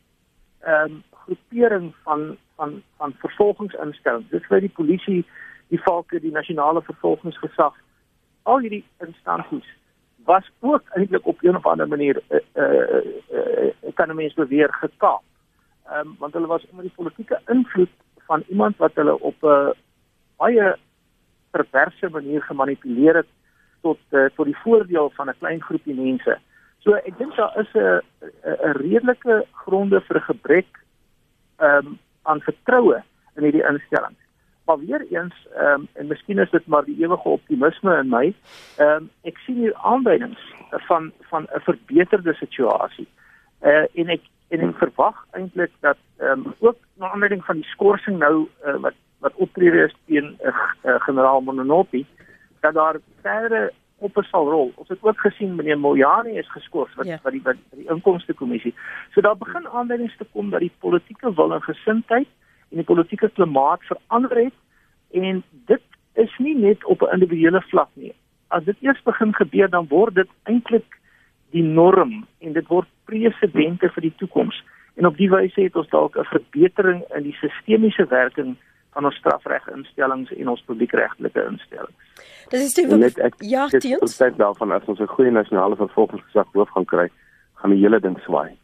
ehm 0.61 0.91
um, 0.91 1.03
groepering 1.11 1.95
van 2.03 2.37
van 2.57 2.83
van 2.97 3.13
vervolgingsinstellings. 3.19 4.29
Dit 4.31 4.43
is 4.49 4.61
die 4.61 4.77
polisie, 4.81 5.27
die 5.69 5.81
valke, 5.83 6.21
die 6.21 6.33
nasionale 6.33 6.83
vervolgingsgesag, 6.83 7.75
al 8.43 8.59
hierdie 8.59 8.85
instansies 9.05 9.77
was 10.29 10.51
ook 10.61 10.83
eintlik 10.97 11.27
op 11.27 11.43
'n 11.43 11.57
of 11.57 11.67
ander 11.67 11.89
manier 11.89 12.23
eh 12.29 12.41
uh, 12.55 12.65
uh, 13.33 13.73
uh, 13.83 13.95
kan 13.95 14.15
mense 14.15 14.35
beweer 14.35 14.73
gekaap. 14.73 15.23
Ehm 15.87 15.99
um, 15.99 16.17
want 16.19 16.33
hulle 16.33 16.47
was 16.47 16.67
onder 16.71 16.85
die 16.85 16.97
politieke 16.97 17.41
invloed 17.47 17.95
van 18.27 18.43
iemand 18.49 18.77
wat 18.77 18.95
hulle 18.95 19.21
op 19.21 19.43
'n 19.43 19.47
uh, 19.47 19.71
baie 20.37 20.77
perverse 21.65 22.09
manier 22.09 22.43
gemanipuleer 22.43 23.15
het 23.15 23.27
tot 23.81 23.99
uh, 24.11 24.27
tot 24.35 24.47
die 24.47 24.59
voordeel 24.65 25.11
van 25.15 25.29
'n 25.29 25.39
klein 25.39 25.63
groepie 25.63 25.95
mense. 25.95 26.39
So 26.79 26.95
ek 26.95 27.19
dink 27.19 27.37
daar 27.37 27.59
is 27.59 27.73
'n 27.75 28.01
'n 28.45 28.77
redelike 28.83 29.45
gronde 29.53 30.01
vir 30.01 30.21
gebrek 30.21 30.71
ehm 31.57 31.87
um, 31.87 31.99
aan 32.23 32.41
vertroue 32.41 33.03
in 33.37 33.43
hierdie 33.43 33.67
instellings. 33.67 34.23
Maar 34.67 34.79
weer 34.79 35.07
eens 35.11 35.35
ehm 35.57 35.81
um, 35.81 35.89
en 35.93 36.07
miskien 36.07 36.39
is 36.39 36.51
dit 36.51 36.67
maar 36.67 36.85
die 36.85 36.99
ewige 37.03 37.29
optimisme 37.29 37.99
in 37.99 38.09
my. 38.09 38.35
Ehm 38.77 38.89
um, 38.89 39.11
ek 39.23 39.39
sien 39.39 39.57
hier 39.57 39.75
aanduidings 39.75 40.41
van 40.71 41.13
van 41.31 41.47
'n 41.55 41.61
verbeterde 41.61 42.35
situasie. 42.35 43.09
Uh 43.63 43.87
en 43.95 44.09
ek 44.09 44.23
en 44.49 44.61
ek 44.69 44.77
verwag 44.77 45.27
eintlik 45.31 45.73
dat 45.81 45.99
ehm 46.19 46.47
um, 46.47 46.55
ook 46.59 46.77
na 46.95 47.11
aanleiding 47.11 47.45
van 47.45 47.57
die 47.57 47.71
skorsing 47.75 48.19
nou 48.19 48.49
uh, 48.67 48.77
wat 48.81 48.95
wat 49.19 49.35
optrede 49.35 49.85
is 49.85 49.95
teen 50.07 50.25
'n 50.25 50.39
uh, 50.43 50.55
uh, 50.85 51.01
generaal 51.01 51.41
Mononopi 51.41 52.07
dat 52.61 52.75
daar 52.75 52.97
verdere 53.23 53.73
op 53.99 54.25
sal 54.31 54.51
rol. 54.51 54.73
Ons 54.75 54.89
het 54.89 54.99
ook 55.03 55.21
gesien 55.21 55.55
meneer 55.55 55.79
Moyani 55.79 56.39
is 56.39 56.51
geskort 56.51 56.95
wat 56.95 57.07
ja. 57.07 57.19
wat 57.23 57.33
die 57.33 57.43
wat 57.43 57.57
die 57.71 57.89
inkomste 57.89 58.35
kommissie. 58.35 58.75
So 59.13 59.21
daar 59.21 59.37
begin 59.37 59.69
aanduidings 59.69 60.17
te 60.17 60.27
kom 60.33 60.51
dat 60.51 60.61
die 60.61 60.73
politieke 60.79 61.35
wil 61.35 61.55
en 61.55 61.63
gesindheid 61.63 62.29
en 62.71 62.77
die 62.77 62.85
politieke 62.85 63.29
klimaat 63.29 63.83
verander 63.83 64.45
het 64.45 64.55
en 65.11 65.43
dit 65.67 65.83
is 66.15 66.39
nie 66.39 66.55
net 66.55 66.85
op 66.85 67.03
'n 67.03 67.13
individuele 67.13 67.63
vlak 67.63 67.89
nie. 67.95 68.15
As 68.49 68.65
dit 68.65 68.77
eers 68.81 69.03
begin 69.03 69.35
gebeur 69.35 69.71
dan 69.71 69.87
word 69.89 70.15
dit 70.15 70.29
eintlik 70.43 70.99
die 71.51 71.63
norm 71.63 72.27
en 72.39 72.53
dit 72.53 72.67
word 72.67 72.89
presedente 73.05 73.89
vir 73.89 74.03
die 74.03 74.15
toekoms. 74.17 74.65
En 74.95 75.07
op 75.07 75.17
die 75.17 75.31
wyse 75.31 75.61
het 75.61 75.77
ons 75.77 75.89
dalk 75.89 76.17
'n 76.17 76.25
verbetering 76.25 77.05
in 77.17 77.23
die 77.23 77.37
sistemiese 77.41 78.07
werking 78.07 78.57
van 78.99 79.07
ons 79.07 79.19
strafreginstellings 79.23 80.31
en 80.35 80.49
ons 80.51 80.65
publiekregtelike 80.67 81.43
instellings. 81.53 82.23
Dis 82.51 82.65
is 82.65 82.73
steeds 82.75 82.97
net 82.99 83.19
ek 83.23 83.37
ja, 83.47 83.69
dit 83.71 83.85
sê 84.11 84.31
daarvan 84.35 84.75
as 84.75 84.89
ons 84.91 84.99
'n 85.05 85.15
goeie 85.15 85.31
nasionale 85.31 85.77
vervolgingsgesag 85.79 86.49
hoof 86.55 86.73
gaan 86.75 86.89
kry, 86.93 87.07
gaan 87.61 87.75
die 87.75 87.83
hele 87.85 88.01
ding 88.01 88.19
swaai. 88.27 88.57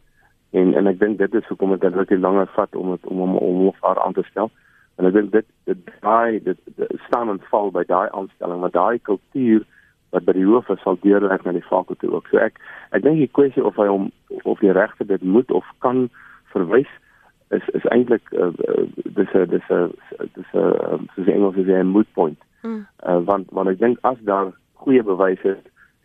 En 0.58 0.74
en 0.74 0.90
ek 0.90 0.98
dink 0.98 1.18
dit 1.18 1.34
is 1.34 1.46
hoekom 1.48 1.76
dit 1.78 1.94
regtig 1.94 2.18
langer 2.18 2.48
vat 2.56 2.74
om 2.74 2.90
het, 2.90 3.06
om 3.06 3.20
om 3.20 3.36
om 3.36 3.60
hoof 3.66 3.84
aan 3.84 4.12
te 4.18 4.26
stel. 4.30 4.50
En 4.98 5.06
ek 5.06 5.14
dink 5.14 5.30
dit 5.32 5.46
dit 5.64 5.78
daai 6.00 6.42
dit, 6.42 6.58
dit 6.76 7.00
staan 7.06 7.30
en 7.30 7.40
val 7.50 7.70
by 7.70 7.84
daai 7.84 8.08
aanstelling, 8.10 8.60
maar 8.60 8.74
daai 8.74 8.98
kultuur 8.98 9.62
wat 10.10 10.24
by 10.24 10.32
die 10.32 10.46
hoof 10.46 10.68
is 10.68 10.82
sal 10.82 10.98
deurlek 11.02 11.44
na 11.44 11.52
die 11.52 11.68
fakulteit 11.70 12.10
ook. 12.10 12.26
So 12.30 12.38
ek 12.38 12.58
ek 12.90 13.02
dink 13.02 13.22
die 13.22 13.34
kwessie 13.38 13.62
of 13.62 13.76
hy 13.76 13.86
hom 13.86 14.10
of 14.42 14.58
die 14.58 14.72
regter 14.72 15.06
dit 15.06 15.22
moet 15.22 15.50
of 15.50 15.64
kan 15.78 16.08
verwys 16.50 16.90
is 17.56 17.68
is 17.78 17.86
eintlik 17.94 18.32
uh, 18.32 18.50
uh, 18.68 18.84
dis 19.18 19.32
'n 19.34 19.46
dis 19.50 19.68
'n 19.70 19.92
dis 20.34 20.50
'n 20.52 20.58
um, 20.92 21.06
soos 21.14 21.28
Engels 21.36 21.56
sê 21.56 21.78
'n 21.80 21.94
moot 21.96 22.08
point. 22.12 22.38
Mm. 22.62 22.86
Uh, 23.06 23.20
want 23.28 23.46
want 23.50 23.68
ek 23.68 23.78
dink 23.78 23.98
as 24.02 24.18
daar 24.30 24.52
goeie 24.84 25.02
bewyse 25.02 25.48
is, 25.54 25.62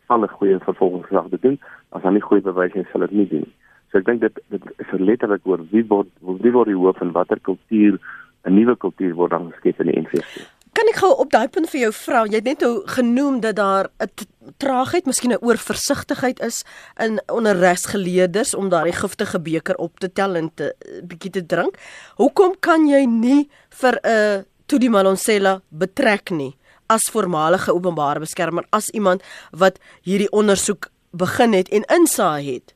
sal 0.07 0.23
'n 0.23 0.35
goeie 0.37 0.59
vervolgingsgesag 0.59 1.29
dit 1.29 1.41
doen. 1.41 1.59
As 1.89 2.01
daar 2.01 2.11
nie 2.11 2.27
goeie 2.27 2.41
bewyse 2.41 2.79
is, 2.79 2.89
sal 2.91 3.01
dit 3.07 3.11
nie 3.11 3.27
doen. 3.27 3.47
So 3.91 3.97
ek 3.97 4.05
dink 4.05 4.21
dit 4.21 4.39
dit 4.49 4.63
is 4.77 4.91
letterlik 4.99 5.45
oor 5.45 5.61
wie 5.71 5.85
word 5.87 6.09
wie 6.21 6.51
word 6.51 6.67
die 6.67 6.77
hoof 6.77 7.01
en 7.01 7.11
watter 7.11 7.39
kultuur 7.39 7.99
'n 8.45 8.53
nuwe 8.53 8.75
kultuur 8.77 9.13
word 9.15 9.31
dan 9.31 9.51
geskep 9.51 9.79
in 9.79 9.91
die 9.91 9.99
NVS. 10.01 10.58
Kan 10.79 10.87
ek 10.87 11.01
gou 11.01 11.09
op 11.19 11.27
daai 11.33 11.49
punt 11.51 11.67
vir 11.67 11.81
jou 11.81 11.89
vra? 11.91 12.19
Jy 12.23 12.39
het 12.39 12.45
net 12.47 12.61
nou 12.63 12.85
genoem 12.87 13.41
dat 13.43 13.57
daar 13.57 13.89
'n 13.99 14.53
traagheid, 14.63 15.05
miskien 15.05 15.33
'n 15.33 15.43
oorversigtigheid 15.43 16.39
is 16.39 16.63
in 16.95 17.19
onderregsgeleerders 17.27 18.55
om 18.55 18.69
daardie 18.69 18.95
giftige 18.95 19.39
beker 19.41 19.75
op 19.75 19.99
te 19.99 20.11
tel 20.11 20.35
en 20.35 20.53
te 20.55 20.73
bietjie 21.03 21.31
te 21.31 21.45
drink. 21.45 21.75
Hoekom 22.15 22.55
kan 22.59 22.87
jy 22.87 23.03
nie 23.05 23.49
vir 23.69 23.99
'n 24.03 24.07
uh, 24.07 24.43
Tudi 24.67 24.89
Malonsela 24.89 25.61
betrek 25.69 26.29
nie 26.29 26.55
as 26.87 27.09
voormalige 27.11 27.73
openbare 27.73 28.19
beskermer 28.19 28.65
as 28.69 28.89
iemand 28.89 29.23
wat 29.51 29.79
hierdie 30.01 30.31
ondersoek 30.31 30.87
begin 31.11 31.53
het 31.53 31.69
en 31.69 31.83
insaai 31.83 32.53
het? 32.53 32.75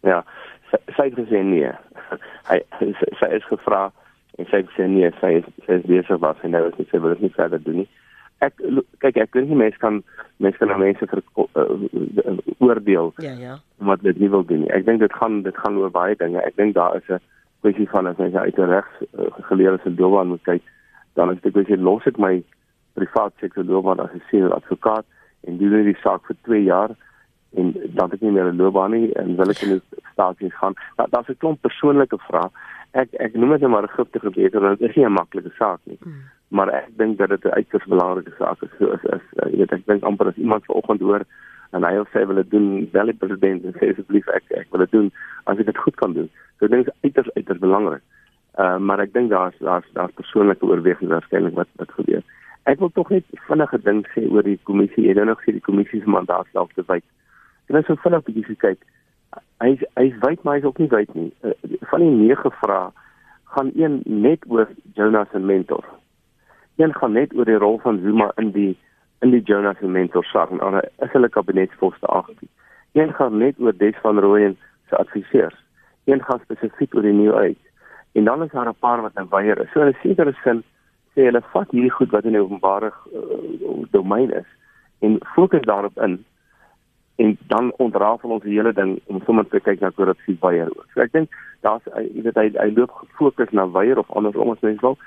Ja, 0.00 0.24
sy, 0.70 0.76
sy 0.96 1.02
het 1.02 1.14
gesê 1.14 1.42
nee. 1.42 1.72
Hy 2.48 2.64
sy, 2.78 2.94
sy 3.20 3.26
is 3.26 3.44
gevra 3.44 3.92
en 4.38 4.48
sy 4.50 4.62
sê 4.76 4.86
nee, 4.90 5.10
sy 5.20 5.38
is 5.40 5.46
sy 5.66 5.78
is 5.78 5.86
besig 5.90 6.20
wat 6.22 6.40
sy 6.42 6.50
nou 6.50 6.64
sê 6.76 6.86
sy 6.90 7.00
wil 7.02 7.14
nie 7.20 7.32
verder 7.36 7.62
doen 7.62 7.82
nie. 7.82 7.88
Ek 8.42 8.58
kyk 9.02 9.20
ek 9.22 9.36
dink 9.36 9.54
mense 9.54 9.78
kan 9.82 10.02
mense 10.42 10.58
kan 10.58 10.74
mense 10.80 11.06
vir 11.12 11.22
uh, 11.38 12.38
oordeel. 12.58 13.12
Ja 13.22 13.34
ja. 13.38 13.58
Wat 13.90 14.02
dit 14.02 14.18
nie 14.18 14.30
wil 14.30 14.44
doen 14.48 14.64
nie. 14.64 14.72
Ek 14.74 14.86
dink 14.88 15.00
dit 15.04 15.14
gaan 15.20 15.42
dit 15.46 15.62
gaan 15.62 15.78
oor 15.78 15.92
baie 15.94 16.18
dinge. 16.18 16.42
Ek 16.42 16.56
dink 16.56 16.74
daar 16.74 16.96
is 16.98 17.08
'n 17.08 17.22
kwessie 17.62 17.88
van 17.88 18.06
as 18.06 18.18
jy 18.18 18.34
uit 18.34 18.58
'n 18.58 18.72
regs 18.74 18.94
uh, 19.18 19.30
geleerde 19.48 19.78
se 19.82 19.94
loopbaan 19.96 20.28
moet 20.28 20.44
kyk, 20.44 20.62
dan 21.14 21.30
is 21.30 21.40
dit 21.40 21.52
kwessie 21.52 21.76
los 21.76 22.06
ek 22.06 22.18
my 22.18 22.42
privaat 22.94 23.32
sektor 23.40 23.64
loopbaan 23.64 24.00
as 24.00 24.12
'n 24.14 24.22
senior 24.30 24.52
advokaat 24.52 25.06
en 25.46 25.58
doen 25.58 25.72
hierdie 25.72 26.00
saak 26.02 26.26
vir 26.26 26.36
2 26.42 26.62
jaar 26.64 26.90
en 27.56 27.72
dan 27.72 28.10
het 28.10 28.14
ek 28.14 28.20
nie 28.20 28.34
meer 28.34 28.52
'n 28.52 28.56
loopbaan 28.56 28.90
nie 28.90 29.12
en 29.12 29.36
wil 29.36 29.50
ek 29.50 29.62
in 29.62 29.78
die 29.78 29.82
staatsdiens 30.12 30.54
gaan. 30.54 30.74
Da, 30.96 31.06
Daar's 31.10 31.28
'n 31.28 31.38
klomp 31.38 31.60
persoonlike 31.60 32.18
vrae. 32.18 32.50
Ek 32.94 33.14
ek 33.18 33.34
noem 33.34 33.56
dit 33.56 33.64
net 33.64 33.70
maar 33.70 33.86
'n 33.88 33.96
giftige 33.98 34.30
beter 34.30 34.60
want 34.60 34.78
dit 34.78 34.88
is 34.88 34.96
nie 34.96 35.06
'n 35.06 35.18
maklike 35.18 35.50
saak 35.58 35.80
nie. 35.84 35.98
Hmm. 36.02 36.22
Maar 36.48 36.68
ek 36.68 36.88
dink 36.96 37.18
dat 37.18 37.28
dit 37.28 37.44
'n 37.44 37.56
uiters 37.58 37.84
belangrike 37.84 38.32
saak 38.38 38.62
is. 38.62 38.70
So 38.78 38.92
is 38.92 39.02
is 39.02 39.26
uh, 39.42 39.50
jy 39.50 39.58
weet 39.58 39.72
ek 39.72 39.86
dink 39.86 40.02
amper 40.02 40.28
as 40.28 40.36
iemand 40.36 40.64
vanoggend 40.64 41.00
hoor 41.00 41.24
en 41.72 41.82
hy 41.82 41.94
wil 41.94 42.06
sê 42.12 42.26
wil 42.26 42.38
dit 42.38 42.50
doen, 42.50 42.88
wel 42.92 43.10
die 43.10 43.20
president 43.22 43.64
en 43.64 43.74
sê 43.74 43.90
asseblief 43.90 44.28
ek 44.28 44.44
ek 44.50 44.66
wil 44.70 44.80
dit 44.80 44.90
doen 44.90 45.10
as 45.44 45.58
ek 45.58 45.66
dit 45.66 45.76
goed 45.76 45.96
kan 45.96 46.12
doen. 46.12 46.30
So 46.58 46.68
dink 46.68 46.86
is 46.86 46.94
uiters 47.02 47.34
uiters 47.34 47.58
belangrik. 47.58 48.02
Uh, 48.58 48.78
maar 48.78 49.00
ek 49.00 49.12
dink 49.12 49.30
daar's 49.30 49.58
daar's 49.58 49.88
daar's 49.92 50.14
persoonlike 50.14 50.62
oorwegings 50.62 51.10
waarskynlik 51.10 51.54
wat 51.54 51.68
wat 51.76 51.90
gebeur. 51.98 52.22
Ek 52.70 52.78
wil 52.78 52.92
tog 52.94 53.10
net 53.10 53.24
vinnige 53.48 53.78
ding 53.82 54.06
sê 54.14 54.22
oor 54.30 54.46
die 54.46 54.60
kommissie. 54.62 55.08
Jy 55.08 55.14
nou 55.18 55.34
gesê 55.40 55.52
die 55.58 55.66
kommissie 55.66 56.00
se 56.00 56.10
mandaat 56.10 56.46
self 56.52 56.70
te 56.78 56.84
wyd. 56.86 57.04
Ek 57.66 57.74
wil 57.74 57.82
so 57.88 57.98
vinnig 58.06 58.22
bietjie 58.28 58.56
kyk. 58.62 58.78
Hy 59.62 59.78
hy 59.96 60.06
wyd 60.20 60.42
maar 60.42 60.58
hy's 60.58 60.64
ook 60.64 60.78
nie 60.78 60.88
wyd 60.88 61.14
nie. 61.14 61.30
Uh, 61.42 61.52
van 61.90 62.00
die 62.00 62.10
nege 62.10 62.50
vrae 62.60 62.90
gaan 63.54 63.70
een 63.74 64.00
net 64.04 64.44
oor 64.48 64.68
Jonas 64.94 65.30
en 65.32 65.46
Mentor. 65.46 65.84
Een 66.76 66.94
gaan 66.94 67.12
net 67.12 67.34
oor 67.34 67.44
die 67.44 67.60
rol 67.62 67.78
van 67.78 68.00
Zuma 68.02 68.32
in 68.36 68.50
die 68.50 68.72
in 69.22 69.30
die 69.30 69.42
Jonas 69.42 69.80
en 69.80 69.92
Mentor 69.92 70.24
saak 70.24 70.50
en 70.50 70.58
dan 70.58 70.80
is 70.80 71.12
hulle 71.12 71.28
kabinetsposte 71.28 72.06
18. 72.06 72.48
Een 72.92 73.14
gaan 73.14 73.38
net 73.38 73.58
oor 73.58 73.76
Des 73.76 73.94
van 74.02 74.18
Rooyen 74.18 74.56
se 74.88 74.96
adviseurs. 74.96 75.56
Een 76.04 76.22
gaan 76.24 76.40
spesifiek 76.42 76.94
oor 76.94 77.02
die 77.02 77.12
nuwe 77.12 77.34
uit. 77.34 77.58
En 78.12 78.24
dan 78.24 78.42
is 78.42 78.50
daar 78.50 78.68
'n 78.68 78.78
paar 78.78 79.02
wat 79.02 79.14
nou 79.14 79.26
weier 79.30 79.60
is. 79.60 79.70
So 79.72 79.80
in 79.80 79.88
'n 79.88 79.96
sekere 80.02 80.34
sin 80.44 80.62
sê 81.14 81.24
hulle 81.30 81.42
vat 81.52 81.70
hierdie 81.70 81.94
goed 81.94 82.10
wat 82.10 82.24
in 82.24 82.32
die 82.32 82.42
openbare 82.42 82.92
uh, 83.14 83.82
domein 83.90 84.30
is 84.30 84.50
en 84.98 85.18
fokus 85.34 85.62
daarop 85.62 85.98
in 86.02 86.24
en 87.16 87.36
dan 87.46 87.72
ontrafel 87.76 88.30
ons 88.30 88.42
die 88.42 88.56
hele 88.56 88.72
ding 88.72 88.96
om 89.06 89.20
sommer 89.26 89.46
te 89.48 89.60
kyk 89.62 89.80
na 89.80 89.92
korrupsie 89.94 90.36
weier 90.40 90.70
ook. 90.72 90.86
So 90.94 91.04
ek 91.04 91.12
dink 91.14 91.34
daar's 91.66 91.84
jy 91.94 92.24
weet 92.26 92.40
hy 92.40 92.48
hy 92.56 92.70
loop 92.74 92.94
gefokus 93.02 93.52
na 93.52 93.68
weier 93.76 94.00
of 94.02 94.10
andersom 94.18 94.50
as 94.50 94.64
mens 94.66 94.82
wil. 94.82 94.98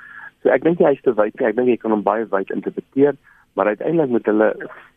So 0.43 0.53
ek 0.53 0.63
dink 0.63 0.79
hy 0.83 0.93
is 0.95 1.03
te 1.03 1.13
wyd. 1.17 1.35
Ek 1.41 1.57
dink 1.57 1.71
jy 1.73 1.79
kan 1.81 1.95
hom 1.95 2.05
baie 2.05 2.27
wyd 2.31 2.53
interpreteer, 2.55 3.17
maar 3.59 3.73
uiteindelik 3.73 4.15
moet 4.15 4.31
hulle 4.31 4.49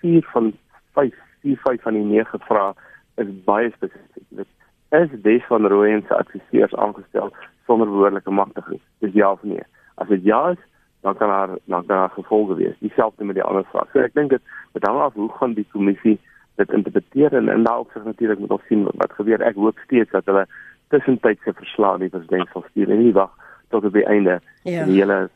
4 0.05 0.31
van 0.35 0.53
5, 0.99 1.19
4 1.43 1.61
5 1.67 1.83
van 1.89 1.99
die 1.99 2.07
9 2.13 2.43
vrae 2.47 2.73
is 3.21 3.35
baie 3.45 3.75
spesifiek. 3.75 4.27
Dit 4.31 4.49
is 4.95 5.21
Des 5.27 5.45
van 5.51 5.67
Rooyen 5.67 6.03
se 6.07 6.15
adviseurs 6.15 6.75
aangestel 6.75 7.35
sonder 7.67 7.91
behoorlike 7.91 8.31
magtiging. 8.31 8.81
Dis 9.03 9.15
ja 9.15 9.33
of 9.33 9.43
nee. 9.43 9.63
As 10.03 10.09
dit 10.09 10.25
ja 10.25 10.51
is, 10.55 10.63
dan 11.03 11.17
kan 11.17 11.29
daar 11.29 11.59
dan 11.65 11.87
kan 11.87 11.97
daar 11.97 12.11
gevolge 12.11 12.55
wees. 12.55 12.79
Dieselfde 12.79 13.25
met 13.25 13.39
die 13.39 13.45
ander 13.45 13.67
vrae. 13.71 13.87
So 13.93 14.03
ek 14.05 14.15
dink 14.15 14.31
dit 14.31 14.43
met 14.73 14.87
hang 14.87 14.99
af 15.01 15.15
hoe 15.15 15.31
gaan 15.39 15.59
die 15.59 15.67
kommissie 15.73 16.19
dit 16.61 16.73
interpreteer 16.77 17.37
en 17.37 17.49
in 17.49 17.65
daardie 17.67 17.87
opsig 17.87 18.05
natuurlik 18.05 18.43
moet 18.43 18.57
ons 18.57 18.67
sien 18.69 18.87
wat 19.03 19.15
gebeur. 19.19 19.43
Ek 19.45 19.59
hoop 19.59 19.79
steeds 19.87 20.11
dat 20.13 20.29
hulle 20.31 20.47
tussentydse 20.93 21.55
verslae 21.57 22.03
die 22.03 22.11
president 22.13 22.51
sal 22.53 22.65
stuur 22.71 22.91
en 22.91 23.03
nie 23.05 23.15
wag 23.17 23.33
tot 23.71 23.87
op 23.87 23.95
die 23.95 24.07
einde 24.07 24.41
ja. 24.67 24.85
die 24.85 24.99
hele 24.99 25.29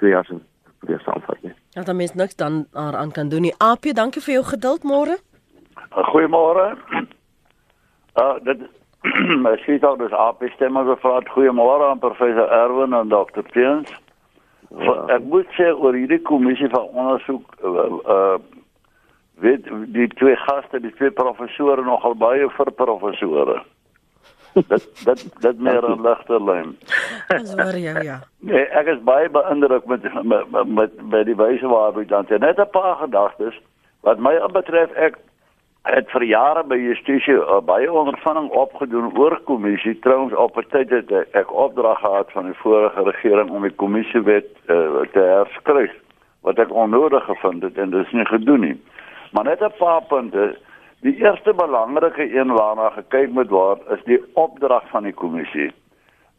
twee 0.00 0.10
jaar 0.10 0.26
se 0.26 0.38
probeer 0.82 1.02
saamvat 1.04 1.42
nie. 1.42 1.52
Ja, 1.76 1.84
dan 1.86 1.96
mis 1.96 2.14
niks 2.14 2.36
dan 2.36 2.64
aan 2.72 3.12
kan 3.12 3.28
doen 3.28 3.46
nie. 3.46 3.54
Apie, 3.58 3.94
dankie 3.94 4.22
vir 4.22 4.38
jou 4.38 4.44
geduld 4.52 4.82
môre. 4.82 5.18
Goeiemôre. 6.12 6.66
Uh 8.16 8.34
dit 8.48 8.66
my 9.44 9.54
sê 9.62 9.78
dan 9.78 9.98
dis 10.02 10.12
Apie 10.12 10.50
stemme 10.56 10.84
gevra. 10.88 11.20
Goeiemôre 11.36 11.90
aan 11.90 12.02
professor 12.02 12.50
Erwin 12.50 12.96
en 12.96 13.08
dokter 13.08 13.46
Piens. 13.52 13.92
Ja. 14.76 14.96
Ek 15.16 15.22
moet 15.30 15.48
sê 15.54 15.70
oor 15.70 15.94
hierdie 15.94 16.22
kommissie 16.26 16.68
van 16.72 16.90
ondersoek 16.92 17.58
uh, 17.62 17.88
uh 18.16 18.36
weet 19.40 19.68
die 19.92 20.08
twee 20.08 20.36
gaste, 20.36 20.80
die 20.80 20.94
twee 20.94 21.10
professore 21.10 21.82
nogal 21.84 22.14
baie 22.14 22.48
vir 22.56 22.72
professore. 22.72 23.62
dit 24.56 25.04
dit 25.04 25.24
dit 25.40 25.58
meer 25.60 25.84
'n 25.84 26.00
ligter 26.02 26.40
lyn. 26.40 26.76
Dis 27.28 27.54
waar 27.54 27.76
jy 27.76 28.02
ja. 28.02 28.20
Nee, 28.40 28.64
ek 28.64 28.86
is 28.86 29.02
baie 29.04 29.28
beïndruk 29.28 29.86
met 29.86 30.02
met 30.24 30.68
met 30.68 30.96
by 31.10 31.22
die 31.28 31.36
wyse 31.36 31.66
waarop 31.66 31.96
jy 32.00 32.06
dan 32.08 32.26
sê 32.26 32.38
net 32.38 32.58
'n 32.58 32.70
paar 32.70 32.96
gedagtes 32.96 33.60
wat 34.00 34.18
my 34.18 34.38
betref 34.52 34.92
ek 34.94 35.18
het 35.86 36.10
vir 36.10 36.24
jare 36.24 36.64
by 36.64 36.76
justisie 36.76 37.36
uh, 37.36 37.60
baie 37.60 37.92
ondervinding 37.92 38.48
opgedoen 38.50 39.12
oor 39.18 39.38
kommissie 39.44 39.98
trouens 39.98 40.34
op 40.34 40.56
'n 40.56 40.66
tyd 40.70 40.90
het 40.90 41.12
ek 41.32 41.52
opdrag 41.52 42.00
gehad 42.00 42.32
van 42.32 42.44
die 42.44 42.58
vorige 42.62 43.02
regering 43.02 43.50
om 43.50 43.62
die 43.62 43.76
kommissiewet 43.82 44.48
uh, 44.66 45.04
te 45.12 45.20
herskryf 45.20 45.94
wat 46.40 46.58
ek 46.58 46.72
onnodig 46.72 47.24
gevind 47.24 47.62
het 47.62 47.78
en 47.78 47.90
dit 47.90 48.06
is 48.06 48.12
nie 48.12 48.26
gedoen 48.26 48.60
nie 48.60 48.76
maar 49.36 49.44
net 49.44 49.60
'n 49.60 49.76
paar 49.78 50.02
punte. 50.08 50.56
Die 51.04 51.16
eerste 51.20 51.54
belangrike 51.54 52.24
een 52.34 52.52
waarna 52.56 52.90
gekyk 52.90 53.30
moet 53.30 53.48
word 53.48 53.80
is 53.90 54.04
die 54.04 54.22
opdrag 54.34 54.88
van 54.88 55.02
die 55.02 55.14
kommissie. 55.14 55.72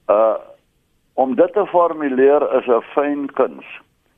Uh 0.09 0.35
om 1.13 1.35
dit 1.35 1.53
te 1.53 1.65
formuleer 1.65 2.41
is 2.57 2.65
'n 2.67 2.81
fyn 2.93 3.29
kuns 3.33 3.65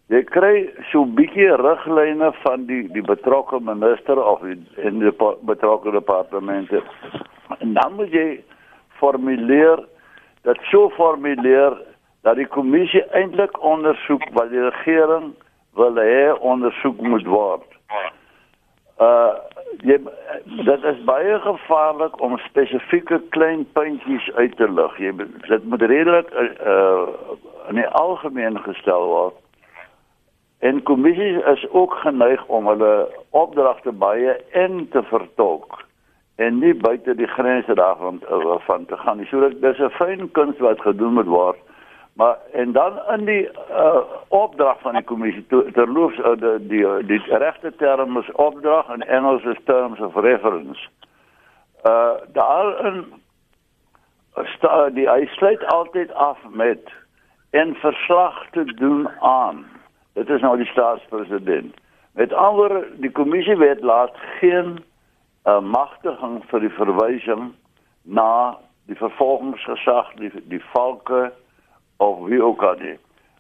jy 0.10 0.24
kry 0.26 0.56
so 0.90 1.04
'n 1.06 1.14
bietjie 1.16 1.50
riglyne 1.62 2.32
van 2.44 2.66
die 2.66 2.84
die 2.94 3.06
betrokke 3.06 3.60
minister 3.60 4.18
of 4.18 4.42
in 4.44 5.00
die 5.00 5.14
betrokke 5.46 5.92
departemente. 5.92 6.82
En 7.60 7.74
dan 7.74 7.94
moet 7.94 8.12
jy 8.12 8.44
formuleer 9.00 9.86
dat 10.42 10.58
so 10.72 10.90
formuleer 10.90 11.78
dat 12.22 12.36
die 12.36 12.48
kommissie 12.48 13.04
eintlik 13.14 13.62
ondersoek 13.62 14.24
wat 14.34 14.50
die 14.50 14.66
regering 14.70 15.34
wil 15.74 15.96
hê 15.96 16.34
ondersoek 16.40 17.02
moet 17.02 17.26
word. 17.26 17.68
Uh 19.00 19.34
jy 19.88 19.96
dit 20.66 20.84
is 20.84 21.04
baie 21.08 21.40
gevaarlik 21.40 22.22
om 22.22 22.38
spesifieke 22.44 23.22
klein 23.36 23.68
puntjies 23.74 24.32
uit 24.36 24.56
te 24.60 24.68
lig. 24.72 24.98
Jy 25.00 25.14
dit 25.48 25.64
moet 25.64 25.82
redelik 25.82 26.34
uh 26.36 27.08
in 27.70 27.78
die 27.78 27.88
algemeen 27.88 28.58
gestel 28.66 29.06
word. 29.08 29.38
En 30.60 30.84
kommissies 30.84 31.44
is 31.54 31.70
ook 31.72 31.94
geneig 32.04 32.46
om 32.48 32.68
hulle 32.68 33.08
opdragte 33.30 33.92
baie 33.92 34.36
in 34.52 34.88
te 34.92 35.04
vertolk 35.04 35.80
en 36.36 36.60
nie 36.60 36.74
buite 36.74 37.16
die 37.16 37.28
grense 37.28 37.74
daarvan 37.76 38.20
van 38.66 38.86
te 38.86 38.98
gaan. 38.98 39.26
So 39.30 39.50
dit 39.50 39.64
is 39.64 39.80
'n 39.80 39.96
fyn 40.00 40.32
kuns 40.32 40.58
wat 40.58 40.82
gedoen 40.82 41.14
moet 41.14 41.32
word. 41.32 41.60
Maar 42.20 42.38
en 42.52 42.72
dan 42.76 43.00
in 43.16 43.26
die 43.26 43.50
uh, 43.72 44.02
opdrag 44.28 44.82
van 44.84 45.00
die 45.00 45.04
kommissie 45.08 45.46
terloops 45.72 46.18
uh, 46.20 46.36
die 46.42 46.58
die, 46.68 46.84
die 47.08 47.38
regte 47.44 47.72
term 47.80 48.18
is 48.20 48.32
opdrag 48.32 48.90
in 48.94 49.08
Engels 49.08 49.44
is 49.44 49.62
terms 49.64 50.00
of 50.00 50.16
reference. 50.16 50.88
Uh 51.88 52.20
daarin 52.36 53.06
sta 54.58 54.90
die 54.90 55.08
hy 55.08 55.26
sluit 55.40 55.64
altyd 55.72 56.12
af 56.14 56.38
met 56.52 56.92
en 57.56 57.76
verslag 57.80 58.44
te 58.52 58.66
doen 58.66 59.08
aan 59.20 59.64
Dit 60.20 60.30
is 60.30 60.42
nou 60.42 60.58
die 60.58 60.68
staatspresident. 60.68 61.76
Met 62.12 62.34
ander 62.34 62.88
die 63.00 63.12
kommissiewet 63.12 63.82
laat 63.82 64.16
geen 64.40 64.84
uh, 65.48 65.60
magtiging 65.64 66.42
vir 66.52 66.66
die 66.66 66.74
verwysing 66.76 67.54
na 68.04 68.58
die 68.92 68.98
vervolgingsgesag, 69.00 70.12
die 70.20 70.32
die 70.52 70.60
valke 70.74 71.30
of 72.00 72.26
wie 72.28 72.44
ook 72.44 72.64
al 72.64 72.76
nie. 72.80 72.98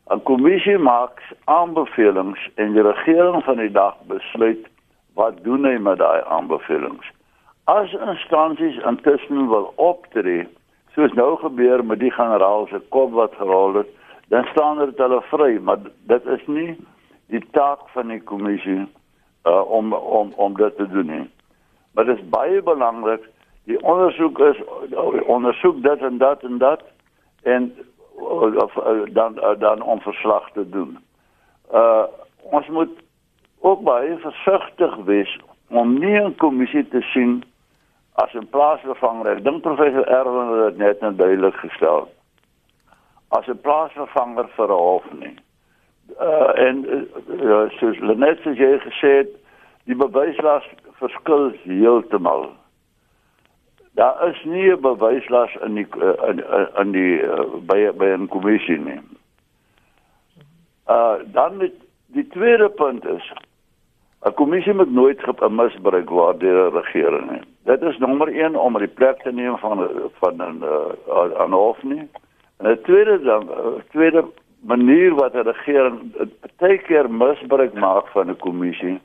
'n 0.09 0.23
Kommissie 0.23 0.77
maak 0.77 1.21
aanbevelings 1.45 2.49
en 2.55 2.73
die 2.73 2.81
regering 2.81 3.43
van 3.43 3.57
die 3.57 3.71
dag 3.71 3.95
besluit 4.07 4.67
wat 5.13 5.43
doen 5.43 5.65
hy 5.65 5.77
met 5.77 5.97
daai 5.97 6.21
aanbevelings. 6.25 7.11
As 7.63 7.93
instansies 7.93 8.77
intussen 8.89 9.47
wil 9.49 9.73
optree, 9.75 10.47
soos 10.95 11.13
nou 11.13 11.35
gebeur 11.37 11.85
met 11.85 11.99
die 11.99 12.11
generaal 12.11 12.67
se 12.67 12.81
kop 12.89 13.11
wat 13.13 13.35
gerol 13.37 13.73
het, 13.73 13.91
dan 14.33 14.47
staan 14.51 14.77
dit 14.81 14.97
hulle 14.97 15.21
vry, 15.21 15.59
maar 15.61 15.77
dit 16.09 16.25
is 16.25 16.47
nie 16.47 16.77
die 17.29 17.43
taak 17.51 17.85
van 17.93 18.07
die 18.07 18.21
kommissie 18.21 18.81
uh, 19.45 19.61
om 19.69 19.93
om 19.93 20.33
om 20.35 20.55
dit 20.57 20.77
te 20.77 20.87
doen 20.87 21.05
nie. 21.05 21.27
Maar 21.93 22.05
dit 22.05 22.17
is 22.17 22.29
baie 22.29 22.61
belangrik 22.61 23.29
die 23.69 23.77
ondersoek 23.83 24.39
is 24.39 24.61
ondersoek 25.25 25.83
dit 25.83 26.01
en 26.01 26.17
dat 26.17 26.43
en 26.43 26.57
dat 26.57 26.81
en 27.43 27.73
of 28.21 28.73
dan 29.13 29.39
dan 29.59 29.81
om 29.81 30.01
verslag 30.01 30.51
te 30.51 30.69
doen. 30.69 30.97
Uh 31.73 32.03
ons 32.41 32.67
moet 32.67 32.89
ook 33.59 33.81
baie 33.83 34.17
versigtig 34.17 34.95
wees 34.95 35.39
om 35.67 35.99
nie 35.99 36.21
'n 36.21 36.35
kommissie 36.35 36.87
te 36.87 37.01
sien 37.01 37.43
as 38.13 38.33
'n 38.33 38.49
plaasvervanger. 38.49 39.35
Ek 39.37 39.43
dink 39.43 39.61
professor 39.61 40.07
Erwin 40.07 40.47
het 40.47 40.67
dit 40.67 40.77
net 40.77 41.01
net 41.01 41.17
duidelik 41.17 41.55
gestel 41.55 42.09
as 43.29 43.47
'n 43.47 43.61
plaasvervanger 43.61 44.47
vir 44.55 44.67
'n 44.67 44.83
hof 44.87 45.11
nie. 45.11 45.37
Uh 46.19 46.51
en 46.67 46.75
uh, 47.27 47.69
soos 47.69 47.99
Lenet 47.99 48.39
sê 48.39 48.79
gesê 48.79 49.09
het, 49.21 49.29
die 49.83 49.95
bewyslas 49.95 50.65
verskil 50.99 51.53
heeltemal. 51.63 52.49
Daar 53.99 54.27
is 54.27 54.43
nie 54.43 54.71
'n 54.71 54.81
bewyslas 54.81 55.55
in 55.65 55.73
die 55.73 55.87
in 56.27 56.43
in 56.81 56.91
die 56.91 57.21
uh, 57.21 57.39
by 57.67 57.91
by 57.91 58.05
'n 58.05 58.27
kommissie 58.27 58.79
nie. 58.79 58.99
Uh 60.87 61.15
dan 61.25 61.57
met 61.57 61.73
die 62.07 62.27
tweede 62.27 62.69
punt 62.69 63.05
is 63.05 63.33
'n 64.21 64.33
kommissie 64.33 64.73
moet 64.73 64.91
nooit 64.91 65.19
gemisbruik 65.23 66.09
word 66.09 66.39
deur 66.39 66.71
'n 66.71 66.75
regering 66.75 67.31
nie. 67.31 67.41
Dit 67.63 67.81
is 67.81 67.97
nommer 67.97 68.27
1 68.27 68.55
om 68.55 68.77
die 68.77 68.87
plek 68.87 69.21
te 69.21 69.31
neem 69.31 69.57
van 69.57 69.89
van 70.19 70.35
'n 70.35 70.63
uh, 70.63 71.41
aan 71.41 71.51
hof 71.51 71.83
nie. 71.83 72.07
En 72.57 72.71
'n 72.71 72.81
tweede 72.81 73.19
dan 73.21 73.49
tweede 73.89 74.23
manier 74.59 75.15
wat 75.15 75.33
'n 75.33 75.47
regering 75.51 76.15
baie 76.57 76.77
keer 76.77 77.11
misbruik 77.11 77.73
maak 77.73 78.07
van 78.07 78.29
'n 78.29 78.37
kommissie 78.37 78.99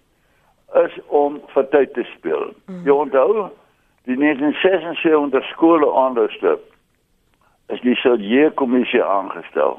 is 0.74 0.98
om 1.06 1.40
vir 1.46 1.68
tyd 1.68 1.92
te 1.94 2.02
speel. 2.02 2.52
Mm. 2.66 2.84
Jy 2.84 2.90
onthou 2.90 3.50
die 4.04 4.16
1976 4.16 5.44
skole 5.44 5.86
onderste 5.90 6.58
is 7.66 7.80
die 7.80 7.94
Sodje 7.94 8.50
kommissie 8.50 9.02
aangestel. 9.04 9.78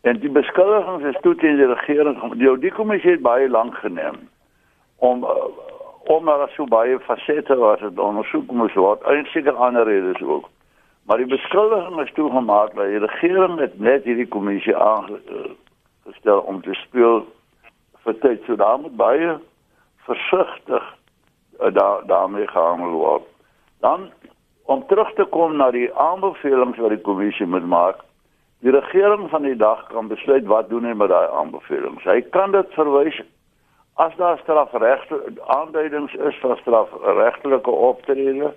En 0.00 0.18
die 0.18 0.30
beskuldigings 0.30 1.04
is 1.04 1.20
toe 1.22 1.34
teen 1.34 1.56
die 1.56 1.70
regering 1.70 2.18
die 2.34 2.56
die 2.58 2.74
kommissie 2.74 3.14
het 3.14 3.22
baie 3.22 3.48
lank 3.48 3.78
geneem 3.82 4.18
om 4.96 5.22
uh, 5.22 5.48
om 6.08 6.24
maar 6.24 6.48
so 6.56 6.64
baie 6.64 6.98
fasette 7.04 7.54
wat 7.56 7.80
het 7.80 7.98
ondersoek 7.98 8.50
moes 8.50 8.74
word. 8.74 9.02
Eintlik 9.02 9.46
ander 9.46 9.84
redes 9.84 10.22
ook. 10.22 10.48
Maar 11.06 11.16
die 11.16 11.26
beskuldiging 11.26 12.00
is 12.00 12.12
toegemaak 12.12 12.74
dat 12.74 12.86
die 12.86 12.98
regering 12.98 13.58
het 13.58 13.78
net 13.78 14.04
hierdie 14.04 14.28
kommissie 14.28 14.76
aangestel 14.76 16.40
om 16.40 16.62
te 16.62 16.74
speel 16.74 17.26
vir 18.04 18.18
tyd 18.18 18.42
so 18.46 18.56
daar 18.56 18.78
moet 18.80 18.96
baie 18.96 19.36
versigtig 20.08 20.94
daar 21.58 22.06
daarmee 22.06 22.46
gehandel 22.46 22.90
word. 22.90 23.26
Dan 23.80 24.10
om 24.64 24.86
terug 24.86 25.12
te 25.14 25.24
kom 25.24 25.56
na 25.56 25.70
die 25.70 25.94
aanbevelings 25.94 26.78
wat 26.78 26.94
die 26.94 27.00
kommissie 27.00 27.46
moet 27.46 27.66
maak. 27.66 28.04
Die 28.60 28.70
regering 28.74 29.30
van 29.30 29.42
die 29.42 29.56
dag 29.56 29.86
kan 29.86 30.08
besluit 30.08 30.46
wat 30.46 30.68
doen 30.68 30.84
hy 30.84 30.94
met 30.94 31.08
daai 31.08 31.28
aanbevelings. 31.30 32.04
Hy 32.04 32.20
kan 32.34 32.52
dit 32.52 32.74
verwys 32.74 33.22
as 33.98 34.16
daar 34.16 34.38
strafregte 34.38 35.22
aanduidings 35.46 36.14
is 36.14 36.38
van 36.40 36.56
strafregtelike 36.56 37.70
optrede 37.70 38.54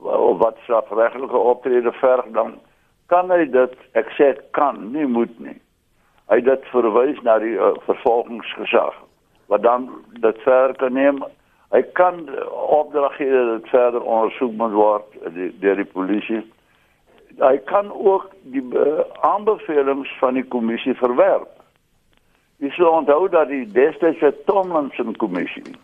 of 0.00 0.38
wat 0.38 0.56
strafregtelike 0.62 1.36
optrede 1.36 1.92
verg 1.92 2.24
dan 2.32 2.58
kan 3.06 3.30
hy 3.30 3.44
dit 3.50 3.76
ek 3.92 4.10
sê 4.18 4.32
kan 4.50 4.80
nie 4.96 5.06
moet 5.06 5.38
nie 5.38 5.54
hy 6.32 6.40
dit 6.42 6.66
verwys 6.72 7.20
na 7.22 7.36
die 7.38 7.54
uh, 7.54 7.70
vervolgingsgesag 7.86 8.98
wat 9.52 9.62
dan 9.62 9.86
dit 10.26 10.42
verder 10.42 10.74
kan 10.82 10.98
neem 10.98 11.22
hy 11.74 11.82
kan 11.98 12.22
opdrag 12.78 13.16
gee 13.18 13.30
dat 13.30 13.50
dit 13.56 13.70
verder 13.74 14.02
ondersoek 14.02 14.52
moet 14.60 14.76
word 14.78 15.18
deur 15.60 15.82
die 15.82 15.90
polisie 15.96 16.42
hy 17.42 17.56
kan 17.66 17.90
ook 17.92 18.30
die 18.54 18.62
uh, 18.78 19.02
aanbevelings 19.26 20.10
van 20.20 20.38
die 20.38 20.46
kommissie 20.54 20.94
verwerp 20.94 21.50
Jy 22.62 22.70
sou 22.76 22.90
onthou 22.94 23.26
dat 23.28 23.50
die 23.50 23.64
destydse 23.74 24.30
Tomlinson 24.48 25.16
kommissie 25.20 25.74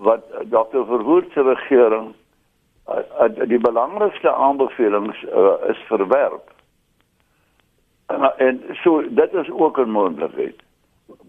wat 0.00 0.24
Dr. 0.52 0.84
Verwoerd 0.88 1.32
se 1.32 1.42
regering 1.44 2.12
die 3.50 3.58
belangrikste 3.60 4.32
aanbevelings 4.32 5.18
is 5.68 5.82
verwerp. 5.88 6.54
En, 8.06 8.24
en 8.38 8.62
so 8.82 9.02
dit 9.08 9.34
is 9.42 9.50
ook 9.50 9.78
'n 9.78 9.90
moontlikheid. 9.90 10.56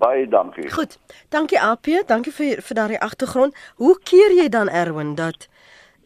Baie 0.02 0.28
dankie. 0.28 0.70
Goed. 0.72 0.98
Dankie 1.30 1.60
AP, 1.60 1.88
dankie 2.08 2.32
vir 2.32 2.62
vir 2.62 2.76
daardie 2.76 3.00
agtergrond. 3.00 3.56
Hoe 3.76 3.98
keer 4.04 4.34
jy 4.34 4.48
dan 4.50 4.70
Erwin 4.70 5.16
dat 5.16 5.48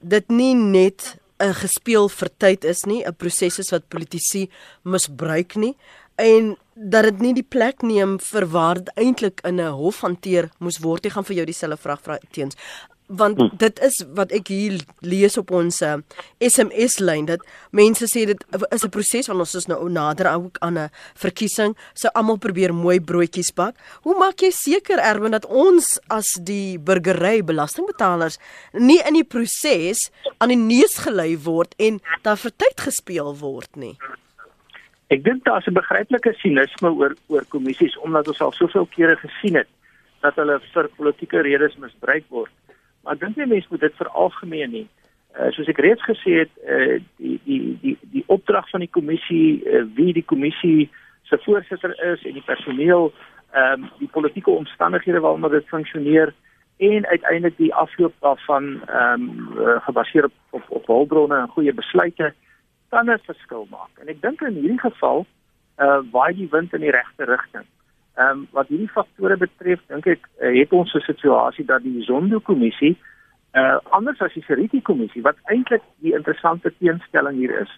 dit 0.01 0.29
nie 0.29 0.53
net 0.55 1.17
'n 1.39 1.53
gespeel 1.53 2.09
vir 2.09 2.29
tyd 2.37 2.63
is 2.63 2.85
nie, 2.85 3.03
'n 3.03 3.15
proses 3.15 3.59
is 3.59 3.71
wat 3.71 3.89
politici 3.89 4.49
misbruik 4.83 5.55
nie 5.55 5.75
en 6.15 6.57
dat 6.73 7.03
dit 7.03 7.19
nie 7.19 7.33
die 7.33 7.47
plek 7.47 7.81
neem 7.81 8.17
vir 8.19 8.45
waar 8.51 8.79
dit 8.79 8.91
eintlik 8.95 9.41
in 9.43 9.59
'n 9.59 9.71
hof 9.71 10.01
hanteer 10.01 10.49
moes 10.59 10.79
word. 10.79 11.05
Ek 11.05 11.11
gaan 11.11 11.25
vir 11.25 11.35
jou 11.35 11.45
dieselfde 11.45 11.77
vraag 11.77 12.01
vra 12.01 12.17
teens. 12.31 12.55
Want 13.07 13.37
hm. 13.37 13.57
dit 13.57 13.79
is 13.85 13.99
wat 14.17 14.31
ek 14.33 14.47
hier 14.49 14.79
lees 15.05 15.37
op 15.37 15.51
ons 15.53 15.77
SMS 16.41 16.97
lyn 16.99 17.27
dat 17.29 17.43
mense 17.69 18.07
sê 18.09 18.25
dit 18.25 18.45
is 18.71 18.85
'n 18.85 18.89
proses 18.89 19.27
want 19.27 19.39
ons 19.39 19.55
is 19.55 19.67
nou 19.69 19.89
nader 19.89 20.31
ook 20.33 20.57
aan 20.59 20.77
'n 20.77 20.89
verkiesing. 21.13 21.77
So 21.93 22.09
almal 22.13 22.37
probeer 22.37 22.73
mooi 22.73 22.99
broodjies 22.99 23.53
bak. 23.53 23.75
Hoe 24.01 24.17
maak 24.17 24.41
jy 24.41 24.51
seker 24.51 24.99
Erwin 24.99 25.31
dat 25.31 25.45
ons 25.45 25.99
as 26.09 26.39
die 26.41 26.79
burgery 26.79 27.43
belastingbetalers 27.43 28.37
nie 28.73 29.01
in 29.07 29.13
die 29.13 29.23
proses 29.23 30.09
aan 30.37 30.49
die 30.49 30.57
neus 30.57 30.97
gelei 30.97 31.37
word 31.37 31.75
en 31.77 32.01
daar 32.23 32.37
vir 32.37 32.51
tyd 32.57 32.81
gespeel 32.81 33.35
word 33.37 33.75
nie? 33.75 33.97
Ek 35.13 35.23
dink 35.23 35.45
daar's 35.45 35.67
'n 35.67 35.73
begryplike 35.73 36.33
sinisme 36.41 36.89
oor 36.89 37.15
oor 37.27 37.45
kommissies 37.45 37.97
omdat 37.97 38.27
ons 38.27 38.41
al 38.41 38.51
soveel 38.51 38.85
kere 38.85 39.15
gesien 39.15 39.55
het 39.55 39.67
dat 40.21 40.35
hulle 40.35 40.59
vir 40.73 40.89
politieke 40.97 41.41
redes 41.41 41.75
misbruik 41.77 42.25
word. 42.29 42.51
Maar 43.05 43.17
ek 43.17 43.21
dink 43.21 43.37
nie 43.37 43.45
mense 43.53 43.69
moet 43.69 43.83
dit 43.85 43.97
veralgemeen 44.01 44.71
nie. 44.73 44.87
Uh, 45.35 45.51
soos 45.53 45.69
ek 45.69 45.81
reeds 45.83 46.03
gesê 46.07 46.39
het, 46.41 46.51
uh, 46.65 46.97
die 47.21 47.37
die 47.45 47.77
die 47.81 47.97
die 48.15 48.23
opdrag 48.33 48.69
van 48.71 48.81
die 48.81 48.89
kommissie, 48.89 49.61
uh, 49.67 49.83
wie 49.97 50.13
die 50.15 50.25
kommissie 50.25 50.89
se 51.29 51.37
voorsitter 51.43 51.93
is 52.11 52.23
en 52.25 52.33
die 52.37 52.45
personeel, 52.45 53.11
ehm 53.53 53.83
um, 53.83 53.91
die 53.99 54.09
politieke 54.11 54.51
omstandighede 54.51 55.19
waaronder 55.19 55.51
dit 55.51 55.67
funksioneer 55.67 56.33
en 56.77 57.05
uiteindelik 57.07 57.57
die 57.57 57.73
afloop 57.73 58.15
daarvan 58.25 58.81
ehm 58.87 59.27
um, 59.27 59.53
uh, 59.59 59.77
gebaseer 59.85 60.25
op 60.25 60.33
op, 60.49 60.65
op 60.79 60.87
hulpbronne 60.87 61.37
en 61.37 61.53
goeie 61.53 61.73
besluite 61.73 62.33
kan 62.89 63.11
'n 63.11 63.19
verskil 63.29 63.67
maak. 63.69 63.93
En 64.01 64.07
ek 64.07 64.21
dink 64.21 64.41
in 64.41 64.59
hierdie 64.59 64.83
geval 64.89 65.25
uh 65.77 65.99
waai 66.11 66.33
die 66.33 66.49
wind 66.51 66.73
in 66.73 66.81
die 66.81 66.95
regte 66.99 67.23
rigting. 67.23 67.67
Ehm 68.15 68.29
um, 68.29 68.47
wat 68.51 68.67
hierdie 68.67 68.89
faktore 68.89 69.35
betref, 69.37 69.81
dink 69.91 70.05
ek 70.07 70.27
uh, 70.39 70.53
het 70.55 70.71
ons 70.71 70.93
'n 70.95 71.03
situasie 71.03 71.65
dat 71.65 71.83
die 71.83 72.03
Zondo-kommissie 72.03 72.95
uh 73.59 73.79
anders 73.97 74.21
as 74.21 74.33
die 74.33 74.43
Seriti-kommissie 74.43 75.21
wat 75.21 75.35
eintlik 75.51 75.83
die 76.03 76.13
interessante 76.15 76.71
teenstelling 76.79 77.37
hier 77.37 77.59
is, 77.61 77.71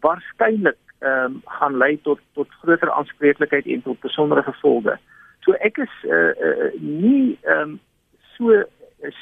waarskynlik 0.00 0.78
ehm 0.98 1.24
um, 1.24 1.40
gaan 1.44 1.76
lei 1.76 1.98
tot 2.02 2.20
tot 2.34 2.54
groter 2.62 2.90
aanspreeklikheid 2.90 3.66
en 3.66 3.82
tot 3.82 4.00
besondere 4.00 4.42
gevolge. 4.42 4.94
So 5.44 5.52
ek 5.52 5.78
is 5.78 5.94
uh, 6.04 6.30
uh 6.48 6.70
nie 6.78 7.38
ehm 7.42 7.62
um, 7.62 7.80
so 8.36 8.62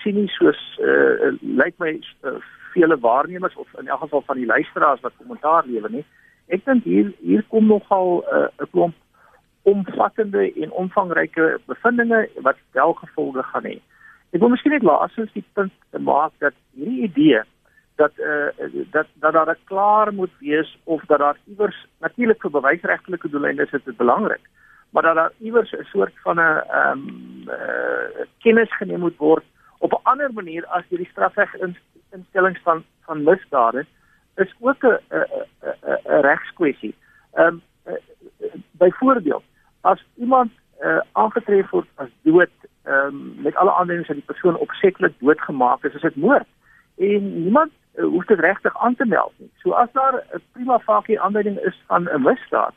sinies 0.02 0.36
soos 0.36 0.60
uh 0.80 1.32
lyk 1.40 1.78
my 1.78 1.94
uh, 2.24 2.36
vele 2.74 2.98
waarnemers 2.98 3.56
of 3.56 3.68
in 3.80 3.88
elk 3.88 4.00
geval 4.00 4.22
van 4.26 4.36
die 4.36 4.46
luisteraars 4.46 5.00
wat 5.00 5.16
kommentaar 5.16 5.64
lewer 5.66 5.90
nie. 5.90 6.04
Ek 6.46 6.64
dink 6.64 6.84
hier 6.84 7.12
hier 7.20 7.44
kom 7.48 7.66
nogal 7.66 8.20
'n 8.20 8.50
uh, 8.60 8.68
klomp 8.70 8.94
omvattende 9.64 10.52
en 10.62 10.72
omvangryke 10.72 11.60
bevindinge 11.66 12.28
wat 12.46 12.56
wel 12.76 12.92
gevolge 12.92 13.42
gaan 13.42 13.64
hê. 13.64 13.78
Ek 14.34 14.40
wil 14.40 14.52
miskien 14.52 14.72
net 14.74 14.82
laasens 14.84 15.32
die 15.32 15.44
punt 15.56 15.72
maak 16.04 16.32
dat 16.44 16.56
hierdie 16.76 17.08
idee 17.08 17.40
dat 17.96 18.12
eh 18.18 18.50
uh, 18.58 18.84
dat 18.90 19.06
dat 19.22 19.32
daar 19.32 19.56
klaar 19.64 20.12
moet 20.12 20.32
wees 20.38 20.78
of 20.84 21.04
dat 21.06 21.18
daar 21.18 21.38
iewers 21.46 21.86
natuurlik 22.00 22.40
vir 22.42 22.50
bewysregtelike 22.50 23.28
doeleinde 23.28 23.62
is 23.62 23.70
dit 23.70 23.96
belangrik 23.96 24.44
maar 24.90 25.02
dat 25.02 25.14
daar 25.14 25.32
iewers 25.38 25.72
'n 25.72 25.84
soort 25.84 26.12
van 26.22 26.36
'n 26.36 26.40
ehm 26.40 26.98
um, 26.98 27.48
uh, 27.48 28.26
kennis 28.38 28.76
geneem 28.76 29.00
moet 29.00 29.16
word 29.16 29.44
op 29.78 29.92
'n 29.92 30.02
ander 30.02 30.32
manier 30.32 30.66
as 30.66 30.84
hierdie 30.88 31.10
strafreg 31.10 31.54
instellings 32.10 32.60
van 32.62 32.84
van 33.06 33.22
misdade 33.22 33.86
is 34.36 34.54
ook 34.60 34.82
'n 34.82 34.98
'n 35.08 36.20
regskwessie. 36.20 36.94
Ehm 37.32 37.46
um, 37.46 37.62
byvoorbeeld 38.70 39.44
as 39.84 40.04
iemand 40.16 40.50
uh, 40.80 41.00
aangetref 41.12 41.70
word 41.70 41.88
as 42.02 42.12
dood 42.22 42.52
um, 42.84 43.34
met 43.46 43.56
alle 43.56 43.72
aanduidings 43.72 44.08
dat 44.08 44.16
die 44.16 44.30
persoon 44.32 44.56
opsetlik 44.56 45.12
doodgemaak 45.18 45.84
is, 45.84 45.94
is 45.94 46.06
dit 46.08 46.16
moord. 46.16 46.48
En 46.96 47.42
niemand 47.42 47.72
uh, 47.72 48.04
hoef 48.04 48.24
dit 48.24 48.40
regtig 48.40 48.78
aan 48.78 48.94
te 48.94 49.04
meld 49.04 49.32
nie. 49.36 49.50
So 49.62 49.76
as 49.82 49.92
daar 49.92 50.14
'n 50.14 50.42
prima 50.52 50.78
facie 50.78 51.20
aanduiding 51.20 51.58
is 51.58 51.76
van 51.86 52.08
'n 52.08 52.22
misdaad, 52.22 52.74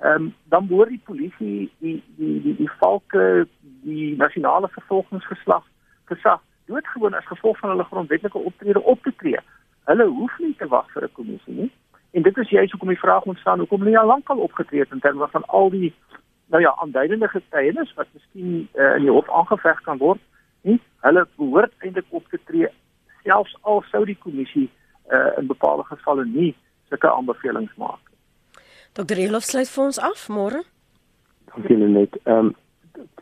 um, 0.00 0.34
dan 0.44 0.66
behoort 0.66 0.88
die 0.88 1.02
polisie 1.04 1.72
die 1.78 2.02
die 2.16 2.42
die 2.42 2.56
die 2.56 2.70
valke 2.78 3.46
die 3.82 4.16
nasionale 4.16 4.68
vervolgingsgeslag 4.68 5.64
gesag 6.04 6.40
doodgewoon 6.66 7.14
as 7.14 7.26
gevolg 7.26 7.58
van 7.58 7.70
hulle 7.70 7.84
grondwetlike 7.84 8.38
optrede 8.38 8.82
op 8.82 9.02
te 9.02 9.12
tree. 9.16 9.38
Hulle 9.84 10.06
hoef 10.06 10.38
nie 10.38 10.54
te 10.58 10.68
wag 10.68 10.92
vir 10.92 11.02
'n 11.02 11.12
kommissie 11.12 11.54
nie. 11.54 11.72
En 12.10 12.22
dit 12.22 12.36
is 12.36 12.48
juist 12.48 12.70
hoekom 12.70 12.88
die 12.88 13.04
vraag 13.06 13.22
ontstaan 13.22 13.58
hoekom 13.58 13.82
hulle 13.82 13.98
al 13.98 14.06
lank 14.06 14.28
al 14.28 14.38
opgetree 14.38 14.80
het 14.80 14.90
in 14.90 15.00
terme 15.00 15.28
van 15.28 15.44
al 15.44 15.70
die 15.70 15.94
nou 16.50 16.62
ja, 16.62 16.74
aanduidende 16.82 17.28
getuienis 17.28 17.94
wat 17.94 18.06
miskien 18.12 18.68
uh, 18.74 18.94
in 18.96 19.06
die 19.06 19.14
hof 19.14 19.30
aangeveg 19.30 19.82
kan 19.86 19.98
word. 19.98 20.22
Nie 20.66 20.80
hulle 21.06 21.26
behoort 21.36 21.72
eintlik 21.78 22.06
op 22.10 22.26
te 22.28 22.38
tree 22.44 22.68
selfs 23.24 23.56
al 23.60 23.82
sou 23.90 24.04
die 24.04 24.18
kommissie 24.18 24.68
uh, 25.12 25.30
in 25.38 25.46
bepaalde 25.46 25.84
gevalle 25.88 26.24
nie 26.26 26.54
sulke 26.88 27.10
aanbevelings 27.10 27.76
maak 27.76 28.00
nie. 28.08 28.18
Dr. 28.98 29.18
Elof 29.22 29.46
sluit 29.46 29.70
vir 29.70 29.84
ons 29.84 30.00
af 30.02 30.26
môre. 30.28 30.64
Dankie 31.52 31.78
net. 31.78 32.18
Ehm 32.24 32.50
um, 32.50 32.56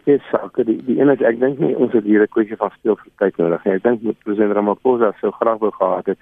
twee 0.02 0.18
sake. 0.30 0.64
Die 0.64 0.78
die 0.86 0.96
is 1.02 1.22
ek 1.30 1.40
dink 1.40 1.60
nie 1.62 1.74
ons 1.76 1.92
het 1.92 2.04
hier 2.04 2.22
'n 2.22 2.32
kwessie 2.34 2.56
van 2.56 2.70
speel 2.76 2.96
vir 2.96 3.12
tyd 3.18 3.36
nodig 3.36 3.64
nie. 3.64 3.74
Ek 3.74 3.82
dink 3.82 4.02
met 4.02 4.18
president 4.24 4.56
Ramaphosa 4.56 5.12
sou 5.20 5.30
graag 5.32 5.58
wou 5.58 5.70
gehad 5.70 6.06
het 6.06 6.18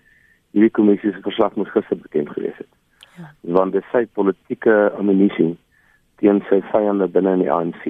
hierdie 0.53 0.71
kommissie 0.71 1.13
se 1.13 1.21
verslag 1.23 1.55
moes 1.55 1.71
gister 1.71 1.97
bekend 1.97 2.29
gewees 2.31 2.59
het. 2.59 2.73
Ja. 3.17 3.31
Want 3.41 3.73
dit 3.73 3.85
sy 3.93 4.07
politieke 4.07 4.93
ammunisie 4.99 5.57
teen 6.21 6.43
sy 6.49 6.61
vyande 6.73 7.09
binne 7.13 7.37
in 7.37 7.45
die 7.45 7.53
ANC, 7.53 7.83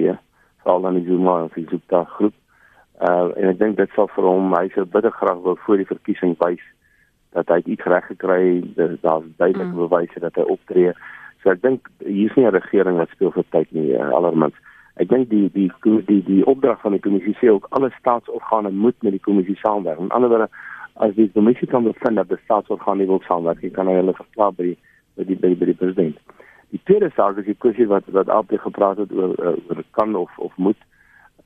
veral 0.63 0.81
dan 0.81 0.99
die 0.99 1.05
Zuma 1.07 1.41
en 1.43 1.51
die 1.55 1.67
Zuma 1.69 2.03
groep. 2.17 2.33
Uh 2.99 3.29
en 3.37 3.51
ek 3.51 3.59
dink 3.59 3.77
dit 3.77 3.91
sal 3.95 4.09
vir 4.15 4.25
hom 4.25 4.55
hy 4.57 4.67
sou 4.73 4.85
bitter 4.85 5.13
graag 5.13 5.43
wou 5.45 5.55
voor 5.65 5.77
die 5.77 5.91
verkiesing 5.91 6.33
wys 6.41 6.63
dat 7.37 7.51
hy 7.53 7.59
iets 7.65 7.85
reg 7.85 8.07
gekry 8.09 8.41
het. 8.77 8.95
Daar's 9.03 9.27
duidelike 9.37 9.69
mm. 9.69 9.83
bewyse 9.83 10.23
dat 10.23 10.39
hy 10.39 10.47
optree. 10.49 10.95
So 11.43 11.53
ek 11.53 11.61
dink 11.61 11.91
hier's 12.01 12.33
nie 12.35 12.47
'n 12.47 12.55
regering 12.55 12.97
wat 12.97 13.13
speel 13.13 13.31
vir 13.31 13.45
tyd 13.53 13.71
nie, 13.71 13.93
uh, 13.93 14.09
allermins. 14.17 14.57
Ek 14.97 15.09
dink 15.09 15.29
die 15.29 15.45
die 15.53 15.69
die 15.83 16.01
die, 16.07 16.21
die 16.25 16.45
opdrag 16.45 16.81
van 16.81 16.97
die 16.97 17.03
kommissie 17.03 17.35
sê 17.37 17.51
ook 17.53 17.67
alle 17.69 17.91
staatsorgane 17.99 18.71
moet 18.71 18.97
met 19.03 19.13
die 19.13 19.25
kommissie 19.27 19.57
saamwerk. 19.61 19.99
In 19.99 20.09
ander 20.09 20.29
woorde, 20.29 20.49
as 20.95 21.13
die 21.13 21.29
kommissie 21.35 21.67
kan 21.67 21.85
bevind 21.85 22.17
dat 22.17 22.29
die 22.29 22.41
staatsorgane 22.45 23.05
wil 23.05 23.21
saamwerk, 23.27 23.61
kan 23.73 23.87
hulle 23.87 24.17
verklaar 24.17 24.57
by 24.57 24.71
die 24.71 24.77
by 25.17 25.23
die 25.23 25.35
by 25.35 25.53
die, 25.53 25.59
by 25.61 25.65
die 25.69 25.77
president. 25.77 26.17
Die 26.69 26.81
tweede 26.83 27.09
saak 27.15 27.37
is 27.37 27.45
die 27.47 27.55
kwessie 27.55 27.87
wat 27.87 28.07
wat 28.11 28.29
altyd 28.29 28.61
gepraat 28.61 28.97
het 28.97 29.11
oor 29.11 29.35
oor 29.39 29.83
kan 29.91 30.15
of 30.15 30.37
of 30.37 30.55
moet. 30.55 30.79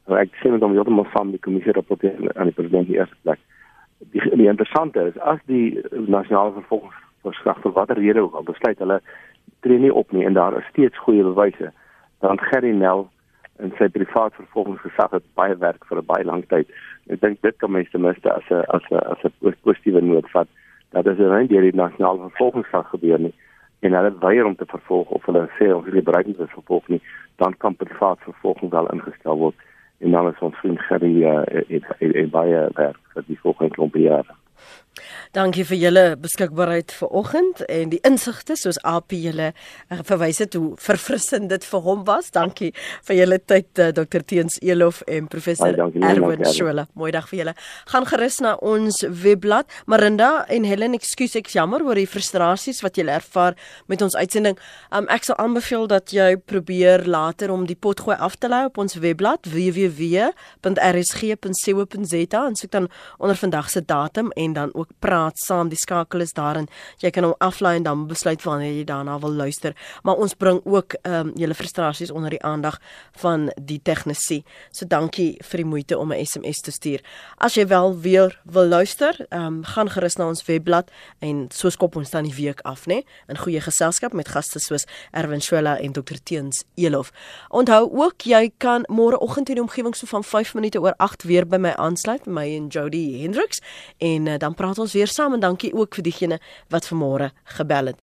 Nou, 0.10 0.18
ek 0.18 0.34
sê 0.42 0.50
net 0.50 0.64
om 0.66 0.74
heeltemal 0.74 1.06
saam 1.14 1.34
die 1.34 1.42
kommissie 1.46 1.76
rapporteer 1.78 2.18
aan 2.34 2.50
die 2.50 2.58
president 2.58 2.90
die 2.90 2.98
eerste 2.98 3.18
plek. 3.22 3.42
Die, 4.14 4.24
die 4.34 4.50
interessante 4.50 5.04
is 5.12 5.20
as 5.34 5.44
die 5.52 5.78
nasionale 5.92 6.56
vervolgingsverslag 6.58 7.62
vir 7.66 7.76
watter 7.76 8.02
rede 8.02 8.24
ook 8.26 8.40
al 8.40 8.48
besluit 8.48 8.82
hulle 8.82 8.98
tree 9.62 9.78
nie 9.84 9.94
op 9.94 10.12
nie 10.12 10.26
en 10.26 10.34
daar 10.34 10.58
is 10.58 10.66
steeds 10.74 11.04
goeie 11.06 11.28
bewyse 11.28 11.70
dan 12.26 12.42
Gerry 12.50 12.74
Nel 12.78 13.06
en 13.62 13.74
sy 13.78 13.92
privaat 13.94 14.34
vervolgingsgesag 14.40 15.14
het 15.20 15.28
baie 15.38 15.54
werk 15.62 15.86
vir 15.86 16.02
'n 16.02 16.06
baie 16.06 16.26
lang 16.26 16.42
tyd. 16.50 16.68
Ek 17.14 17.22
dink 17.22 17.42
dit 17.42 17.58
kan 17.62 17.72
mens 17.72 17.92
ten 17.92 18.02
minste 18.02 18.34
as 18.34 18.50
'n 18.50 18.66
as 18.74 18.90
'n 18.90 19.06
as 19.14 19.22
'n 19.24 19.56
positiewe 19.62 20.02
noot 20.02 20.30
vat 20.34 20.48
dat 20.90 21.06
dit 21.06 21.18
nie 21.18 21.48
deur 21.48 21.70
die 21.70 21.82
nasionale 21.84 22.30
vervolgingsgesag 22.30 22.90
gebeur 22.90 23.20
nie 23.20 23.34
en 23.82 23.98
hulle 23.98 24.14
weier 24.22 24.46
om 24.46 24.56
te 24.56 24.68
vervolg 24.70 25.10
of 25.10 25.26
hulle 25.26 25.48
sê 25.58 25.72
ons 25.74 25.88
wil 25.90 26.06
bereik 26.06 26.30
nie 26.30 26.38
vervolg 26.38 26.88
nie, 26.94 27.02
dan 27.42 27.58
kan 27.58 27.76
privaat 27.76 28.22
vervolging 28.28 28.72
wel 28.74 28.90
ingestel 28.94 29.38
word 29.38 29.68
en 30.02 30.12
dan 30.12 30.28
is 30.30 30.40
ons 30.46 30.58
vriend 30.62 30.82
Gerry 30.90 31.24
uh, 31.30 31.44
in 32.00 32.30
baie 32.34 32.62
werk 32.78 33.02
vir 33.14 33.28
die 33.28 33.40
volgende 33.42 33.76
klomp 33.76 33.98
jare. 33.98 34.41
Dankie 35.32 35.64
vir 35.64 35.78
julle 35.80 36.02
beskikbaarheid 36.20 36.92
vir 36.92 37.14
oggend 37.16 37.62
en 37.72 37.90
die 37.94 38.02
insigte 38.08 38.58
soos 38.60 38.76
AP 38.84 39.14
julle 39.16 39.54
uh, 39.54 40.02
verwys 40.04 40.42
het 40.44 40.54
hoe 40.60 40.76
verfrissend 40.76 41.48
dit 41.54 41.64
vir 41.64 41.82
hom 41.86 42.02
was. 42.10 42.28
Dankie 42.36 42.74
vir 43.08 43.16
julle 43.16 43.40
tyd 43.40 43.80
uh, 43.80 43.96
Dr 43.96 44.20
Teens 44.28 44.60
Elof 44.60 45.02
en 45.08 45.28
professor 45.32 45.72
Erwin 45.72 46.44
Scholle. 46.52 46.86
Mooi 47.00 47.12
dag 47.16 47.30
vir 47.30 47.38
julle. 47.40 47.54
Gaan 47.94 48.06
gerus 48.10 48.42
na 48.44 48.56
ons 48.60 49.00
webblad. 49.08 49.72
Marinda 49.88 50.46
en 50.52 50.64
Helen, 50.68 50.94
ekskuus 51.00 51.36
ek 51.40 51.48
jammer 51.56 51.80
oor 51.88 51.96
die 51.96 52.10
frustrasies 52.12 52.84
wat 52.84 53.00
julle 53.00 53.16
ervaar 53.16 53.56
met 53.88 54.04
ons 54.04 54.16
uitsending. 54.20 54.60
Um, 54.92 55.08
ek 55.14 55.24
sal 55.30 55.40
aanbeveel 55.40 55.88
dat 55.92 56.12
jy 56.12 56.36
probeer 56.36 57.08
later 57.08 57.48
om 57.56 57.64
die 57.70 57.80
potgooi 57.80 58.20
af 58.20 58.36
te 58.36 58.48
lê 58.52 58.68
op 58.68 58.76
ons 58.84 59.00
webblad 59.00 59.48
www.rsg.co.za 59.48 60.28
en 62.44 62.56
soek 62.60 62.72
dan 62.76 62.92
onder 63.18 63.40
vandag 63.40 63.72
se 63.72 63.80
datum 63.88 64.36
en 64.36 64.54
dan 64.60 64.70
ook 64.82 64.92
praat 65.00 65.40
saam. 65.40 65.70
Die 65.72 65.80
skakel 65.80 66.24
is 66.26 66.34
daarin. 66.38 66.68
Jy 67.02 67.12
kan 67.14 67.28
hom 67.28 67.36
aflaai 67.40 67.76
en 67.80 67.88
dan 67.88 68.06
besluit 68.10 68.44
wanneer 68.44 68.74
jy 68.74 68.86
daarna 68.90 69.18
wil 69.22 69.34
luister. 69.34 69.76
Maar 70.04 70.16
ons 70.16 70.34
bring 70.34 70.62
ook 70.66 70.98
ehm 71.02 71.32
um, 71.32 71.32
julle 71.38 71.56
frustrasies 71.58 72.12
onder 72.12 72.30
die 72.30 72.42
aandag 72.44 72.80
van 73.22 73.50
die 73.62 73.80
tegnisie. 73.84 74.42
So 74.72 74.86
dankie 74.86 75.38
vir 75.44 75.64
die 75.64 75.70
moeite 75.70 75.98
om 75.98 76.12
'n 76.14 76.26
SMS 76.26 76.62
te 76.62 76.72
stuur. 76.72 77.02
As 77.38 77.54
jy 77.56 77.68
wel 77.68 78.00
weer 78.00 78.40
wil 78.44 78.68
luister, 78.68 79.26
ehm 79.30 79.46
um, 79.46 79.64
gaan 79.64 79.90
gerus 79.90 80.18
na 80.18 80.28
ons 80.28 80.46
webblad 80.46 80.92
en 81.20 81.48
so 81.54 81.70
skop 81.70 81.96
ons 81.96 82.10
dan 82.10 82.24
die 82.24 82.36
week 82.36 82.62
af, 82.62 82.86
né? 82.88 83.04
In 83.28 83.38
goeie 83.38 83.62
geselskap 83.62 84.14
met 84.14 84.28
gaste 84.28 84.60
soos 84.60 84.86
Erwin 85.12 85.42
Schuella 85.42 85.78
en 85.80 85.92
Dr 85.92 86.18
Teens 86.24 86.64
Elof. 86.76 87.12
Onthou 87.50 87.90
ook 87.92 88.22
jy 88.22 88.52
kan 88.58 88.86
môreoggend 88.88 89.50
in 89.50 89.56
die 89.56 89.64
omgewing 89.64 89.96
so 89.96 90.08
van 90.08 90.24
5 90.24 90.54
minute 90.54 90.82
oor 90.82 90.94
8 90.98 91.24
weer 91.24 91.48
by 91.48 91.58
my 91.58 91.74
aansluit, 91.78 92.26
my 92.26 92.46
en 92.56 92.68
Jody 92.68 93.22
Hendriks 93.22 93.62
en 93.98 94.26
uh, 94.26 94.38
dan 94.38 94.54
praat 94.72 94.86
ons 94.86 94.94
weer 94.96 95.12
saam 95.12 95.34
en 95.36 95.44
dankie 95.44 95.74
ook 95.76 96.00
vir 96.00 96.08
diegene 96.08 96.40
wat 96.72 96.88
vanmôre 96.88 97.32
gebel 97.58 97.92
het. 97.92 98.02